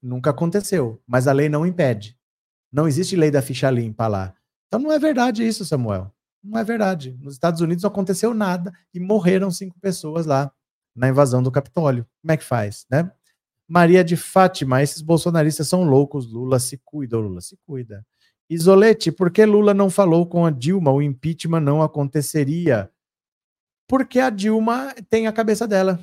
Nunca 0.00 0.30
aconteceu. 0.30 1.02
Mas 1.06 1.26
a 1.26 1.32
lei 1.32 1.48
não 1.48 1.66
impede. 1.66 2.18
Não 2.72 2.88
existe 2.88 3.16
lei 3.16 3.30
da 3.30 3.42
ficha 3.42 3.70
limpa 3.70 4.06
lá. 4.06 4.34
Então 4.68 4.80
não 4.80 4.92
é 4.92 4.98
verdade 4.98 5.46
isso, 5.46 5.64
Samuel. 5.64 6.10
Não 6.42 6.58
é 6.58 6.64
verdade. 6.64 7.16
Nos 7.20 7.34
Estados 7.34 7.60
Unidos 7.60 7.82
não 7.82 7.90
aconteceu 7.90 8.32
nada 8.32 8.72
e 8.94 8.98
morreram 8.98 9.50
cinco 9.50 9.78
pessoas 9.78 10.24
lá 10.24 10.50
na 10.94 11.08
invasão 11.08 11.42
do 11.42 11.50
Capitólio. 11.50 12.06
Como 12.20 12.32
é 12.32 12.36
que 12.36 12.44
faz, 12.44 12.86
né? 12.90 13.10
Maria 13.68 14.04
de 14.04 14.16
Fátima, 14.16 14.82
esses 14.82 15.00
bolsonaristas 15.00 15.68
são 15.68 15.84
loucos. 15.84 16.30
Lula 16.30 16.58
se 16.58 16.78
cuida, 16.84 17.16
Lula 17.16 17.40
se 17.40 17.56
cuida. 17.66 18.04
Isolete, 18.48 19.10
por 19.10 19.30
que 19.30 19.44
Lula 19.46 19.72
não 19.72 19.88
falou 19.88 20.26
com 20.26 20.44
a 20.44 20.50
Dilma? 20.50 20.90
O 20.90 21.00
impeachment 21.00 21.60
não 21.60 21.82
aconteceria. 21.82 22.90
Porque 23.88 24.18
a 24.18 24.30
Dilma 24.30 24.94
tem 25.08 25.26
a 25.26 25.32
cabeça 25.32 25.66
dela. 25.66 25.98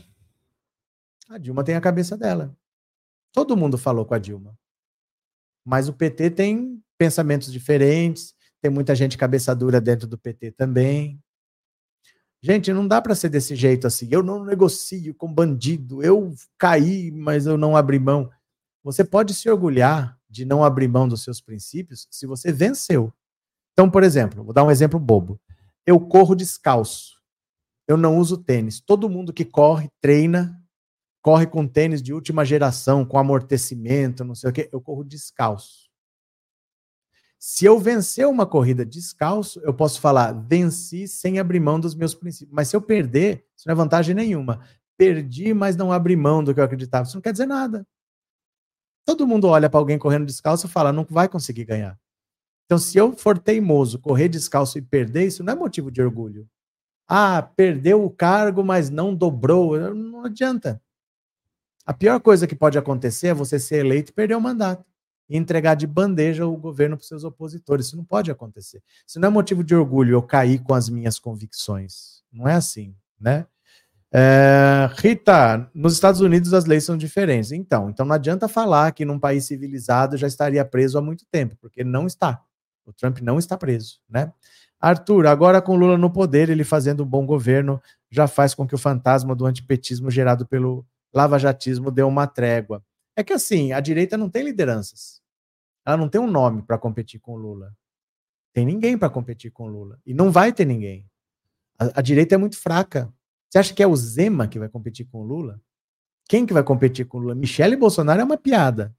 A 1.30 1.38
Dilma 1.38 1.64
tem 1.64 1.76
a 1.76 1.82
cabeça 1.82 2.18
dela. 2.18 2.56
Todo 3.32 3.56
mundo 3.56 3.78
falou 3.78 4.06
com 4.06 4.16
a 4.16 4.20
Dilma. 4.20 4.58
Mas 5.64 5.88
o 5.88 5.94
PT 5.94 6.32
tem 6.32 6.84
pensamentos 6.98 7.52
diferentes, 7.52 8.34
tem 8.62 8.72
muita 8.72 8.96
gente 8.96 9.18
cabeça 9.18 9.56
dura 9.56 9.80
dentro 9.80 10.08
do 10.08 10.18
PT 10.18 10.52
também. 10.54 11.22
Gente, 12.42 12.72
não 12.72 12.88
dá 12.88 13.02
para 13.02 13.16
ser 13.16 13.30
desse 13.30 13.56
jeito 13.56 13.86
assim. 13.86 14.08
Eu 14.12 14.24
não 14.24 14.46
negocio 14.46 15.14
com 15.14 15.32
bandido. 15.32 16.02
Eu 16.02 16.34
caí, 16.58 17.12
mas 17.12 17.46
eu 17.46 17.58
não 17.58 17.76
abri 17.76 18.00
mão. 18.00 18.30
Você 18.84 19.04
pode 19.04 19.34
se 19.34 19.50
orgulhar 19.50 20.18
de 20.30 20.46
não 20.46 20.64
abrir 20.64 20.88
mão 20.88 21.08
dos 21.08 21.24
seus 21.24 21.42
princípios 21.42 22.08
se 22.10 22.26
você 22.26 22.52
venceu. 22.52 23.14
Então, 23.74 23.90
por 23.90 24.04
exemplo, 24.04 24.44
vou 24.44 24.54
dar 24.54 24.64
um 24.64 24.72
exemplo 24.72 25.00
bobo. 25.00 25.40
Eu 25.86 26.00
corro 26.00 26.36
descalço. 26.36 27.20
Eu 27.88 27.98
não 27.98 28.18
uso 28.18 28.38
tênis. 28.38 28.80
Todo 28.80 29.10
mundo 29.10 29.34
que 29.34 29.44
corre, 29.44 29.90
treina, 30.00 30.62
corre 31.22 31.46
com 31.48 31.68
tênis 31.68 32.02
de 32.02 32.14
última 32.14 32.46
geração, 32.46 33.04
com 33.04 33.18
amortecimento, 33.18 34.24
não 34.24 34.36
sei 34.36 34.50
o 34.50 34.54
quê. 34.54 34.70
Eu 34.72 34.80
corro 34.80 35.04
descalço. 35.04 35.89
Se 37.42 37.66
eu 37.66 37.80
vencer 37.80 38.28
uma 38.28 38.46
corrida 38.46 38.86
descalço, 38.86 39.62
eu 39.64 39.74
posso 39.74 40.02
falar, 40.02 40.34
venci 40.34 41.08
sem 41.08 41.40
abrir 41.40 41.62
mão 41.62 41.80
dos 41.80 41.96
meus 41.96 42.14
princípios. 42.14 42.54
Mas 42.54 42.68
se 42.68 42.76
eu 42.76 42.82
perder, 42.82 43.46
isso 43.56 43.66
não 43.66 43.72
é 43.72 43.76
vantagem 43.76 44.14
nenhuma. 44.14 44.60
Perdi, 44.98 45.54
mas 45.54 45.78
não 45.78 45.94
abri 45.94 46.18
mão 46.18 46.44
do 46.44 46.54
que 46.54 46.60
eu 46.60 46.64
acreditava. 46.66 47.08
Isso 47.08 47.16
não 47.16 47.22
quer 47.22 47.32
dizer 47.32 47.46
nada. 47.46 47.88
Todo 49.06 49.26
mundo 49.26 49.48
olha 49.48 49.70
para 49.70 49.80
alguém 49.80 49.98
correndo 49.98 50.26
descalço 50.26 50.68
e 50.68 50.70
fala, 50.70 50.92
não 50.92 51.08
vai 51.10 51.30
conseguir 51.30 51.64
ganhar. 51.64 51.98
Então, 52.66 52.78
se 52.78 52.98
eu 52.98 53.16
for 53.16 53.40
teimoso, 53.40 54.00
correr 54.00 54.28
descalço 54.28 54.78
e 54.78 54.82
perder, 54.82 55.28
isso 55.28 55.42
não 55.42 55.54
é 55.54 55.56
motivo 55.56 55.90
de 55.90 56.02
orgulho. 56.02 56.46
Ah, 57.08 57.42
perdeu 57.42 58.04
o 58.04 58.10
cargo, 58.10 58.66
mas 58.66 58.90
não 58.90 59.16
dobrou. 59.16 59.80
Não 59.96 60.26
adianta. 60.26 60.82
A 61.86 61.94
pior 61.94 62.20
coisa 62.20 62.46
que 62.46 62.56
pode 62.56 62.78
acontecer 62.78 63.28
é 63.28 63.34
você 63.34 63.58
ser 63.58 63.78
eleito 63.78 64.12
e 64.12 64.14
perder 64.14 64.36
o 64.36 64.42
mandato. 64.42 64.86
E 65.30 65.38
entregar 65.38 65.76
de 65.76 65.86
bandeja 65.86 66.46
o 66.46 66.58
governo 66.58 66.98
para 66.98 67.06
seus 67.06 67.24
opositores. 67.24 67.88
Isso 67.88 67.98
não 67.98 68.04
pode 68.04 68.32
acontecer. 68.32 68.82
Isso 69.08 69.20
não 69.20 69.28
é 69.28 69.32
motivo 69.32 69.64
de 69.64 69.76
orgulho 69.76 70.14
eu 70.14 70.22
cair 70.22 70.60
com 70.60 70.74
as 70.74 70.90
minhas 70.90 71.20
convicções. 71.20 72.24
Não 72.32 72.48
é 72.48 72.56
assim, 72.56 72.96
né? 73.20 73.46
É, 74.12 74.90
Rita, 74.98 75.70
nos 75.74 75.94
Estados 75.94 76.20
Unidos 76.20 76.54
as 76.54 76.66
leis 76.66 76.84
são 76.84 76.98
diferentes. 76.98 77.52
Então, 77.52 77.90
então 77.90 78.06
não 78.06 78.16
adianta 78.16 78.48
falar 78.48 78.92
que 78.92 79.06
num 79.06 79.20
país 79.20 79.46
civilizado 79.46 80.18
já 80.18 80.28
estaria 80.28 80.66
preso 80.66 80.98
há 80.98 81.02
muito 81.02 81.26
tempo, 81.32 81.56
porque 81.62 81.84
não 81.84 82.08
está. 82.08 82.42
O 82.86 82.92
Trump 82.92 83.20
não 83.20 83.38
está 83.38 83.56
preso, 83.56 84.00
né? 84.10 84.34
Arthur, 84.82 85.28
agora 85.28 85.62
com 85.62 85.76
Lula 85.76 85.98
no 85.98 86.10
poder, 86.10 86.50
ele 86.50 86.64
fazendo 86.64 87.04
um 87.04 87.06
bom 87.06 87.26
governo, 87.26 87.82
já 88.10 88.28
faz 88.28 88.56
com 88.56 88.66
que 88.66 88.74
o 88.74 88.78
fantasma 88.78 89.36
do 89.36 89.46
antipetismo 89.46 90.10
gerado 90.10 90.48
pelo 90.48 90.86
lavajatismo 91.14 91.92
dê 91.92 92.02
uma 92.02 92.26
trégua. 92.26 92.82
É 93.20 93.24
que 93.24 93.34
assim, 93.34 93.74
a 93.74 93.82
direita 93.82 94.18
não 94.18 94.30
tem 94.30 94.46
lideranças. 94.46 95.22
Ela 95.86 95.98
não 95.98 96.08
tem 96.08 96.22
um 96.22 96.32
nome 96.32 96.62
para 96.62 96.78
competir 96.78 97.20
com 97.20 97.36
Lula. 97.36 97.76
Tem 98.54 98.66
ninguém 98.66 98.98
para 98.98 99.10
competir 99.10 99.52
com 99.52 99.68
Lula. 99.68 100.00
E 100.06 100.14
não 100.14 100.32
vai 100.32 100.54
ter 100.54 100.64
ninguém. 100.64 101.06
A, 101.78 102.00
a 102.00 102.02
direita 102.02 102.36
é 102.36 102.38
muito 102.38 102.58
fraca. 102.58 103.14
Você 103.50 103.58
acha 103.58 103.74
que 103.74 103.84
é 103.84 103.88
o 103.88 103.94
Zema 103.94 104.48
que 104.48 104.58
vai 104.58 104.70
competir 104.70 105.06
com 105.06 105.22
Lula? 105.22 105.60
Quem 106.30 106.46
que 106.46 106.54
vai 106.54 106.64
competir 106.64 107.08
com 107.08 107.18
Lula? 107.18 107.36
Michele 107.36 107.76
Bolsonaro 107.76 108.22
é 108.22 108.24
uma 108.24 108.38
piada. 108.38 108.96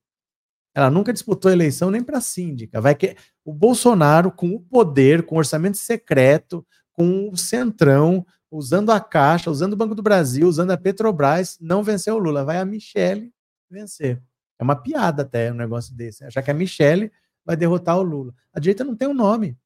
Ela 0.75 0.91
nunca 0.91 1.15
disputou 1.15 1.51
eleição 1.51 1.91
nem 1.91 2.05
para 2.05 2.21
síndica. 2.21 2.79
Vai 2.79 2.95
que 2.95 3.17
o 3.43 3.55
Bolsonaro 3.55 4.31
com 4.31 4.51
o 4.51 4.61
poder, 4.61 5.25
com 5.25 5.37
o 5.37 5.39
orçamento 5.39 5.79
secreto, 5.79 6.63
com 6.93 7.31
o 7.31 7.39
centrão, 7.39 8.27
usando 8.51 8.93
a 8.93 9.01
Caixa, 9.01 9.51
usando 9.51 9.73
o 9.73 9.77
Banco 9.77 9.95
do 9.95 10.03
Brasil, 10.03 10.47
usando 10.47 10.73
a 10.73 10.77
Petrobras, 10.77 11.57
não 11.59 11.83
venceu 11.83 12.17
o 12.17 12.19
Lula. 12.19 12.45
Vai 12.45 12.59
a 12.59 12.67
Michele 12.67 13.33
vencer. 13.71 14.23
É 14.59 14.63
uma 14.63 14.77
piada 14.77 15.23
até 15.23 15.51
um 15.51 15.57
negócio 15.57 15.95
desse. 15.95 16.25
Achar 16.25 16.43
que 16.43 16.51
a 16.51 16.55
Michele 16.55 17.11
vai 17.45 17.57
derrotar 17.57 17.99
o 17.99 18.03
Lula. 18.03 18.35
A 18.53 18.61
direita 18.61 18.85
não 18.85 18.95
tem 18.95 19.09
um 19.09 19.15
nome. 19.15 19.57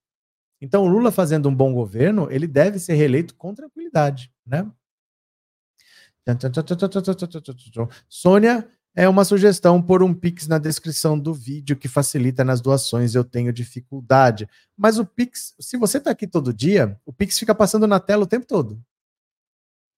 Então, 0.61 0.85
o 0.85 0.89
Lula 0.89 1.11
fazendo 1.11 1.49
um 1.49 1.55
bom 1.55 1.75
governo, 1.75 2.31
ele 2.31 2.47
deve 2.47 2.79
ser 2.79 2.95
reeleito 2.95 3.35
com 3.35 3.55
tranquilidade, 3.55 4.33
né? 4.47 4.71
Sônia, 8.09 8.67
é 8.95 9.09
uma 9.09 9.25
sugestão 9.25 9.83
por 9.83 10.03
um 10.03 10.15
Pix 10.15 10.47
na 10.47 10.57
descrição 10.57 11.19
do 11.19 11.35
vídeo 11.35 11.77
que 11.77 11.89
facilita 11.89 12.45
nas 12.45 12.61
doações. 12.61 13.15
Eu 13.15 13.25
tenho 13.25 13.53
dificuldade. 13.53 14.49
Mas 14.77 14.99
o 14.99 15.05
Pix, 15.05 15.55
se 15.61 15.77
você 15.77 15.99
está 15.99 16.13
aqui 16.13 16.27
todo 16.27 16.55
dia, 16.55 16.99
o 17.05 17.13
Pix 17.13 17.39
fica 17.39 17.55
passando 17.55 17.87
na 17.87 17.99
tela 17.99 18.23
o 18.23 18.27
tempo 18.27 18.47
todo. 18.47 18.81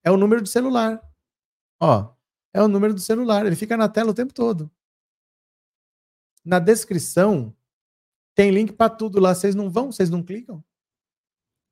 É 0.02 0.10
o 0.10 0.16
número 0.16 0.40
de 0.40 0.48
celular. 0.48 1.00
Ó, 1.78 2.15
é 2.56 2.62
o 2.62 2.68
número 2.68 2.94
do 2.94 3.00
celular. 3.00 3.44
Ele 3.44 3.54
fica 3.54 3.76
na 3.76 3.86
tela 3.86 4.12
o 4.12 4.14
tempo 4.14 4.32
todo. 4.32 4.70
Na 6.42 6.58
descrição 6.58 7.54
tem 8.34 8.50
link 8.50 8.72
para 8.72 8.88
tudo 8.88 9.20
lá. 9.20 9.34
Vocês 9.34 9.54
não 9.54 9.70
vão? 9.70 9.92
Vocês 9.92 10.08
não 10.08 10.22
clicam? 10.22 10.64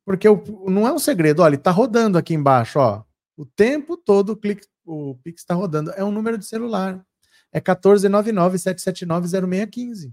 Porque 0.05 0.29
o, 0.29 0.69
não 0.69 0.87
é 0.87 0.93
um 0.93 0.99
segredo. 0.99 1.41
Olha, 1.41 1.55
está 1.55 1.71
rodando 1.71 2.19
aqui 2.19 2.35
embaixo, 2.35 2.79
ó. 2.79 3.03
O 3.35 3.47
tempo 3.47 3.97
todo 3.97 4.29
o, 4.31 4.37
clique, 4.37 4.69
o 4.85 5.15
Pix 5.25 5.41
está 5.41 5.55
rodando. 5.55 5.91
É 5.93 6.05
um 6.05 6.13
número 6.13 6.37
de 6.37 6.45
celular 6.45 7.03
é 7.51 7.63
1499-779-0615. 7.63 10.13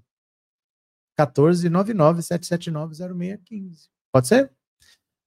1499-779-0615. 1.19 3.89
Pode 4.13 4.27
ser? 4.27 4.53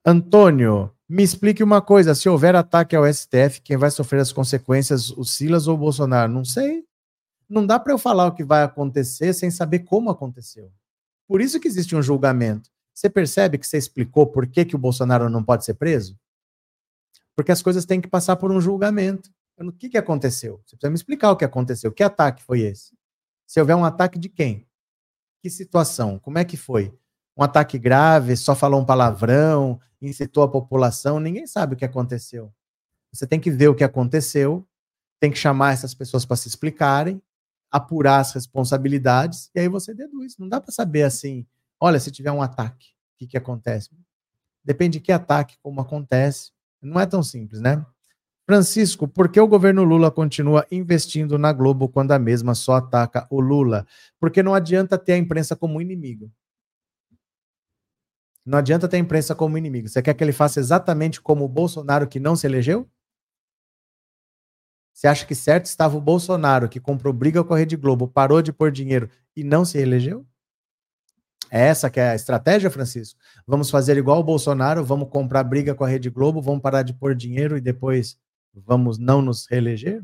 Antônio, 0.06 0.94
me 1.08 1.22
explique 1.22 1.62
uma 1.62 1.80
coisa: 1.80 2.14
se 2.14 2.28
houver 2.28 2.54
ataque 2.54 2.94
ao 2.94 3.10
STF, 3.10 3.62
quem 3.62 3.76
vai 3.76 3.90
sofrer 3.90 4.20
as 4.20 4.32
consequências, 4.32 5.10
o 5.10 5.24
Silas 5.24 5.66
ou 5.66 5.74
o 5.74 5.78
Bolsonaro? 5.78 6.30
Não 6.30 6.44
sei. 6.44 6.84
Não 7.48 7.66
dá 7.66 7.78
para 7.78 7.92
eu 7.92 7.98
falar 7.98 8.26
o 8.26 8.34
que 8.34 8.44
vai 8.44 8.62
acontecer 8.62 9.32
sem 9.32 9.50
saber 9.50 9.80
como 9.80 10.10
aconteceu. 10.10 10.70
Por 11.26 11.40
isso 11.40 11.58
que 11.58 11.68
existe 11.68 11.96
um 11.96 12.02
julgamento. 12.02 12.70
Você 12.92 13.08
percebe 13.08 13.58
que 13.58 13.66
você 13.66 13.78
explicou 13.78 14.26
por 14.26 14.46
que, 14.46 14.64
que 14.64 14.76
o 14.76 14.78
Bolsonaro 14.78 15.28
não 15.30 15.42
pode 15.42 15.64
ser 15.64 15.74
preso? 15.74 16.18
Porque 17.34 17.52
as 17.52 17.62
coisas 17.62 17.84
têm 17.84 18.00
que 18.00 18.08
passar 18.08 18.36
por 18.36 18.52
um 18.52 18.60
julgamento. 18.60 19.30
O 19.58 19.72
que, 19.72 19.88
que 19.88 19.98
aconteceu? 19.98 20.60
Você 20.64 20.76
precisa 20.76 20.90
me 20.90 20.96
explicar 20.96 21.30
o 21.30 21.36
que 21.36 21.44
aconteceu. 21.44 21.92
Que 21.92 22.02
ataque 22.02 22.42
foi 22.42 22.60
esse? 22.60 22.96
Se 23.46 23.58
houver 23.58 23.74
um 23.74 23.84
ataque 23.84 24.18
de 24.18 24.28
quem? 24.28 24.66
Que 25.42 25.50
situação? 25.50 26.18
Como 26.18 26.38
é 26.38 26.44
que 26.44 26.56
foi? 26.56 26.96
Um 27.36 27.42
ataque 27.42 27.78
grave, 27.78 28.36
só 28.36 28.54
falou 28.54 28.80
um 28.80 28.84
palavrão, 28.84 29.80
incitou 30.00 30.42
a 30.42 30.50
população, 30.50 31.18
ninguém 31.18 31.46
sabe 31.46 31.74
o 31.74 31.76
que 31.76 31.84
aconteceu. 31.84 32.52
Você 33.12 33.26
tem 33.26 33.40
que 33.40 33.50
ver 33.50 33.68
o 33.68 33.74
que 33.74 33.84
aconteceu, 33.84 34.66
tem 35.20 35.30
que 35.30 35.38
chamar 35.38 35.72
essas 35.72 35.94
pessoas 35.94 36.24
para 36.24 36.36
se 36.36 36.48
explicarem, 36.48 37.20
apurar 37.70 38.20
as 38.20 38.32
responsabilidades, 38.32 39.50
e 39.54 39.60
aí 39.60 39.68
você 39.68 39.94
deduz. 39.94 40.36
Não 40.38 40.48
dá 40.48 40.60
para 40.60 40.72
saber 40.72 41.02
assim, 41.02 41.46
olha, 41.80 41.98
se 41.98 42.10
tiver 42.10 42.30
um 42.30 42.42
ataque, 42.42 42.88
o 43.14 43.18
que, 43.18 43.26
que 43.26 43.36
acontece? 43.36 43.90
Depende 44.64 44.98
de 44.98 45.04
que 45.04 45.12
ataque, 45.12 45.56
como 45.62 45.80
acontece. 45.80 46.52
Não 46.80 47.00
é 47.00 47.06
tão 47.06 47.22
simples, 47.22 47.60
né? 47.60 47.84
Francisco, 48.46 49.08
por 49.08 49.30
que 49.30 49.40
o 49.40 49.48
governo 49.48 49.84
Lula 49.84 50.10
continua 50.10 50.66
investindo 50.70 51.38
na 51.38 51.52
Globo 51.52 51.88
quando 51.88 52.12
a 52.12 52.18
mesma 52.18 52.54
só 52.54 52.74
ataca 52.74 53.26
o 53.30 53.40
Lula? 53.40 53.86
Porque 54.20 54.42
não 54.42 54.54
adianta 54.54 54.98
ter 54.98 55.14
a 55.14 55.18
imprensa 55.18 55.56
como 55.56 55.80
inimigo. 55.80 56.30
Não 58.44 58.58
adianta 58.58 58.88
ter 58.88 58.96
a 58.96 59.00
imprensa 59.00 59.34
como 59.34 59.56
inimigo. 59.56 59.88
Você 59.88 60.02
quer 60.02 60.14
que 60.14 60.22
ele 60.22 60.32
faça 60.32 60.60
exatamente 60.60 61.20
como 61.20 61.44
o 61.44 61.48
Bolsonaro 61.48 62.06
que 62.06 62.20
não 62.20 62.36
se 62.36 62.46
elegeu? 62.46 62.88
Você 64.92 65.08
acha 65.08 65.26
que 65.26 65.34
certo 65.34 65.66
estava 65.66 65.96
o 65.96 66.00
Bolsonaro 66.00 66.68
que 66.68 66.78
comprou 66.78 67.12
briga 67.12 67.42
com 67.42 67.54
a 67.54 67.58
Rede 67.58 67.76
Globo, 67.76 68.06
parou 68.06 68.40
de 68.40 68.52
pôr 68.52 68.70
dinheiro 68.70 69.10
e 69.34 69.42
não 69.42 69.64
se 69.64 69.78
elegeu? 69.78 70.24
É 71.50 71.66
essa 71.68 71.88
que 71.90 71.98
é 72.00 72.10
a 72.10 72.14
estratégia, 72.14 72.70
Francisco? 72.70 73.18
Vamos 73.46 73.70
fazer 73.70 73.96
igual 73.96 74.20
o 74.20 74.24
Bolsonaro, 74.24 74.84
vamos 74.84 75.08
comprar 75.08 75.42
briga 75.44 75.74
com 75.74 75.84
a 75.84 75.88
Rede 75.88 76.10
Globo, 76.10 76.40
vamos 76.40 76.60
parar 76.60 76.82
de 76.82 76.92
pôr 76.92 77.14
dinheiro 77.14 77.56
e 77.56 77.60
depois 77.60 78.18
vamos 78.54 78.98
não 78.98 79.22
nos 79.22 79.46
reeleger? 79.46 80.02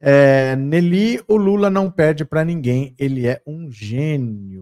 É, 0.00 0.54
Nelly, 0.56 1.22
o 1.26 1.36
Lula 1.36 1.70
não 1.70 1.90
perde 1.90 2.24
para 2.24 2.44
ninguém, 2.44 2.94
ele 2.98 3.26
é 3.26 3.42
um 3.46 3.70
gênio. 3.70 4.55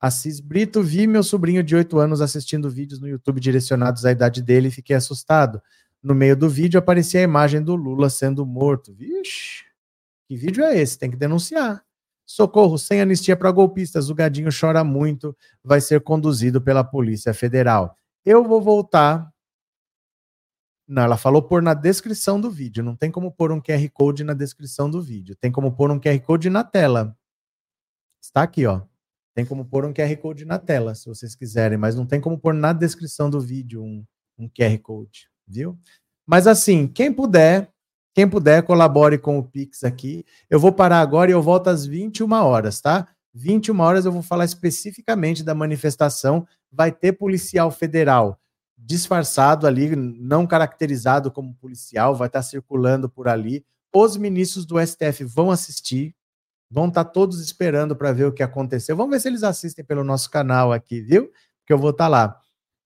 Assis 0.00 0.40
Brito, 0.40 0.82
vi 0.82 1.06
meu 1.06 1.22
sobrinho 1.22 1.62
de 1.62 1.76
8 1.76 1.98
anos 1.98 2.22
assistindo 2.22 2.70
vídeos 2.70 3.00
no 3.00 3.06
YouTube 3.06 3.38
direcionados 3.38 4.06
à 4.06 4.12
idade 4.12 4.42
dele 4.42 4.68
e 4.68 4.70
fiquei 4.70 4.96
assustado. 4.96 5.60
No 6.02 6.14
meio 6.14 6.34
do 6.34 6.48
vídeo 6.48 6.78
aparecia 6.78 7.20
a 7.20 7.24
imagem 7.24 7.62
do 7.62 7.74
Lula 7.74 8.08
sendo 8.08 8.46
morto. 8.46 8.94
Vixe, 8.94 9.64
que 10.26 10.34
vídeo 10.36 10.64
é 10.64 10.80
esse? 10.80 10.98
Tem 10.98 11.10
que 11.10 11.16
denunciar. 11.16 11.84
Socorro, 12.24 12.78
sem 12.78 13.00
anistia 13.00 13.36
para 13.36 13.50
golpistas, 13.50 14.08
o 14.08 14.14
gadinho 14.14 14.48
chora 14.58 14.82
muito, 14.82 15.36
vai 15.62 15.80
ser 15.80 16.00
conduzido 16.00 16.62
pela 16.62 16.82
Polícia 16.82 17.34
Federal. 17.34 17.94
Eu 18.24 18.42
vou 18.44 18.62
voltar 18.62 19.30
não, 20.90 21.04
ela 21.04 21.16
falou 21.16 21.40
pôr 21.40 21.62
na 21.62 21.72
descrição 21.72 22.40
do 22.40 22.50
vídeo. 22.50 22.82
Não 22.82 22.96
tem 22.96 23.12
como 23.12 23.30
pôr 23.30 23.52
um 23.52 23.60
QR 23.60 23.88
Code 23.92 24.24
na 24.24 24.34
descrição 24.34 24.90
do 24.90 25.00
vídeo. 25.00 25.36
Tem 25.36 25.52
como 25.52 25.70
pôr 25.70 25.88
um 25.88 26.00
QR 26.00 26.18
Code 26.18 26.50
na 26.50 26.64
tela. 26.64 27.16
Está 28.20 28.42
aqui, 28.42 28.66
ó. 28.66 28.89
Tem 29.40 29.46
como 29.46 29.64
pôr 29.64 29.86
um 29.86 29.94
QR 29.94 30.14
Code 30.18 30.44
na 30.44 30.58
tela, 30.58 30.94
se 30.94 31.06
vocês 31.06 31.34
quiserem, 31.34 31.78
mas 31.78 31.96
não 31.96 32.04
tem 32.04 32.20
como 32.20 32.38
pôr 32.38 32.52
na 32.52 32.74
descrição 32.74 33.30
do 33.30 33.40
vídeo 33.40 33.82
um, 33.82 34.04
um 34.38 34.46
QR 34.46 34.78
Code, 34.82 35.30
viu? 35.48 35.78
Mas 36.26 36.46
assim, 36.46 36.86
quem 36.86 37.10
puder, 37.10 37.70
quem 38.14 38.28
puder, 38.28 38.62
colabore 38.62 39.16
com 39.16 39.38
o 39.38 39.42
Pix 39.42 39.82
aqui. 39.82 40.26
Eu 40.50 40.60
vou 40.60 40.70
parar 40.70 41.00
agora 41.00 41.30
e 41.30 41.32
eu 41.32 41.40
volto 41.40 41.68
às 41.68 41.86
21 41.86 42.30
horas, 42.32 42.82
tá? 42.82 43.08
21 43.32 43.80
horas 43.80 44.04
eu 44.04 44.12
vou 44.12 44.20
falar 44.20 44.44
especificamente 44.44 45.42
da 45.42 45.54
manifestação. 45.54 46.46
Vai 46.70 46.92
ter 46.92 47.12
policial 47.12 47.70
federal 47.70 48.38
disfarçado 48.76 49.66
ali, 49.66 49.96
não 49.96 50.46
caracterizado 50.46 51.30
como 51.30 51.54
policial, 51.54 52.14
vai 52.14 52.26
estar 52.26 52.42
circulando 52.42 53.08
por 53.08 53.26
ali. 53.26 53.64
Os 53.90 54.18
ministros 54.18 54.66
do 54.66 54.78
STF 54.78 55.24
vão 55.24 55.50
assistir, 55.50 56.14
vão 56.70 56.88
estar 56.88 57.04
todos 57.04 57.40
esperando 57.40 57.96
para 57.96 58.12
ver 58.12 58.26
o 58.26 58.32
que 58.32 58.42
aconteceu. 58.42 58.96
Vamos 58.96 59.12
ver 59.12 59.20
se 59.20 59.28
eles 59.28 59.42
assistem 59.42 59.84
pelo 59.84 60.04
nosso 60.04 60.30
canal 60.30 60.72
aqui, 60.72 61.00
viu? 61.00 61.30
Que 61.66 61.72
eu 61.72 61.78
vou 61.78 61.90
estar 61.90 62.08
lá. 62.08 62.38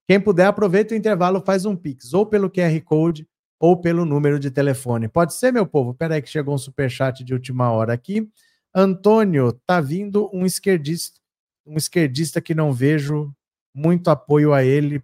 Quem 0.08 0.20
puder, 0.20 0.46
aproveita 0.46 0.94
o 0.94 0.96
intervalo, 0.96 1.42
faz 1.44 1.64
um 1.64 1.76
Pix, 1.76 2.12
ou 2.14 2.26
pelo 2.26 2.50
QR 2.50 2.80
Code, 2.82 3.28
ou 3.58 3.80
pelo 3.80 4.04
número 4.04 4.38
de 4.38 4.50
telefone. 4.50 5.08
Pode 5.08 5.34
ser, 5.34 5.52
meu 5.52 5.66
povo? 5.66 5.92
Espera 5.92 6.14
aí 6.14 6.22
que 6.22 6.28
chegou 6.28 6.54
um 6.54 6.58
superchat 6.58 7.24
de 7.24 7.32
última 7.32 7.70
hora 7.70 7.92
aqui. 7.92 8.28
Antônio, 8.74 9.52
tá 9.66 9.80
vindo 9.80 10.28
um 10.32 10.44
esquerdista, 10.44 11.20
um 11.66 11.76
esquerdista 11.76 12.40
que 12.40 12.54
não 12.54 12.72
vejo 12.72 13.32
muito 13.74 14.08
apoio 14.10 14.52
a 14.52 14.62
ele 14.62 15.02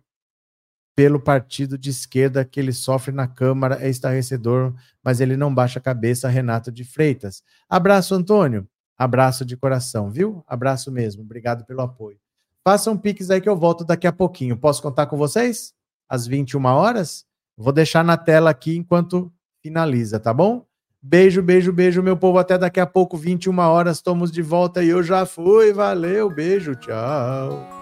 pelo 1.01 1.19
partido 1.19 1.79
de 1.79 1.89
esquerda 1.89 2.45
que 2.45 2.61
ele 2.61 2.75
sofre 2.75 3.11
na 3.11 3.27
Câmara 3.27 3.79
é 3.81 3.89
estarrecedor, 3.89 4.75
mas 5.03 5.19
ele 5.19 5.35
não 5.35 5.55
baixa 5.55 5.79
a 5.79 5.83
cabeça, 5.83 6.29
Renato 6.29 6.71
de 6.71 6.85
Freitas. 6.85 7.43
Abraço, 7.67 8.15
Antônio. 8.15 8.69
Abraço 8.99 9.43
de 9.43 9.57
coração, 9.57 10.11
viu? 10.11 10.45
Abraço 10.47 10.93
mesmo. 10.93 11.23
Obrigado 11.23 11.65
pelo 11.65 11.81
apoio. 11.81 12.19
Façam 12.63 12.99
piques 12.99 13.31
aí 13.31 13.41
que 13.41 13.49
eu 13.49 13.57
volto 13.57 13.83
daqui 13.83 14.07
a 14.07 14.13
pouquinho. 14.13 14.59
Posso 14.59 14.83
contar 14.83 15.07
com 15.07 15.17
vocês? 15.17 15.73
Às 16.07 16.27
21 16.27 16.67
horas? 16.67 17.25
Vou 17.57 17.73
deixar 17.73 18.05
na 18.05 18.19
tela 18.19 18.51
aqui 18.51 18.77
enquanto 18.77 19.33
finaliza, 19.63 20.21
tá 20.21 20.35
bom? 20.35 20.67
Beijo, 21.01 21.43
beijo, 21.43 21.73
beijo, 21.73 22.03
meu 22.03 22.15
povo. 22.19 22.39
Até 22.39 22.59
daqui 22.59 22.79
a 22.79 22.87
pouco, 22.87 23.17
21 23.17 23.59
horas, 23.59 23.97
estamos 23.97 24.31
de 24.31 24.43
volta 24.43 24.85
e 24.85 24.91
eu 24.91 25.03
já 25.03 25.25
fui. 25.25 25.73
Valeu, 25.73 26.29
beijo, 26.29 26.75
tchau. 26.75 27.80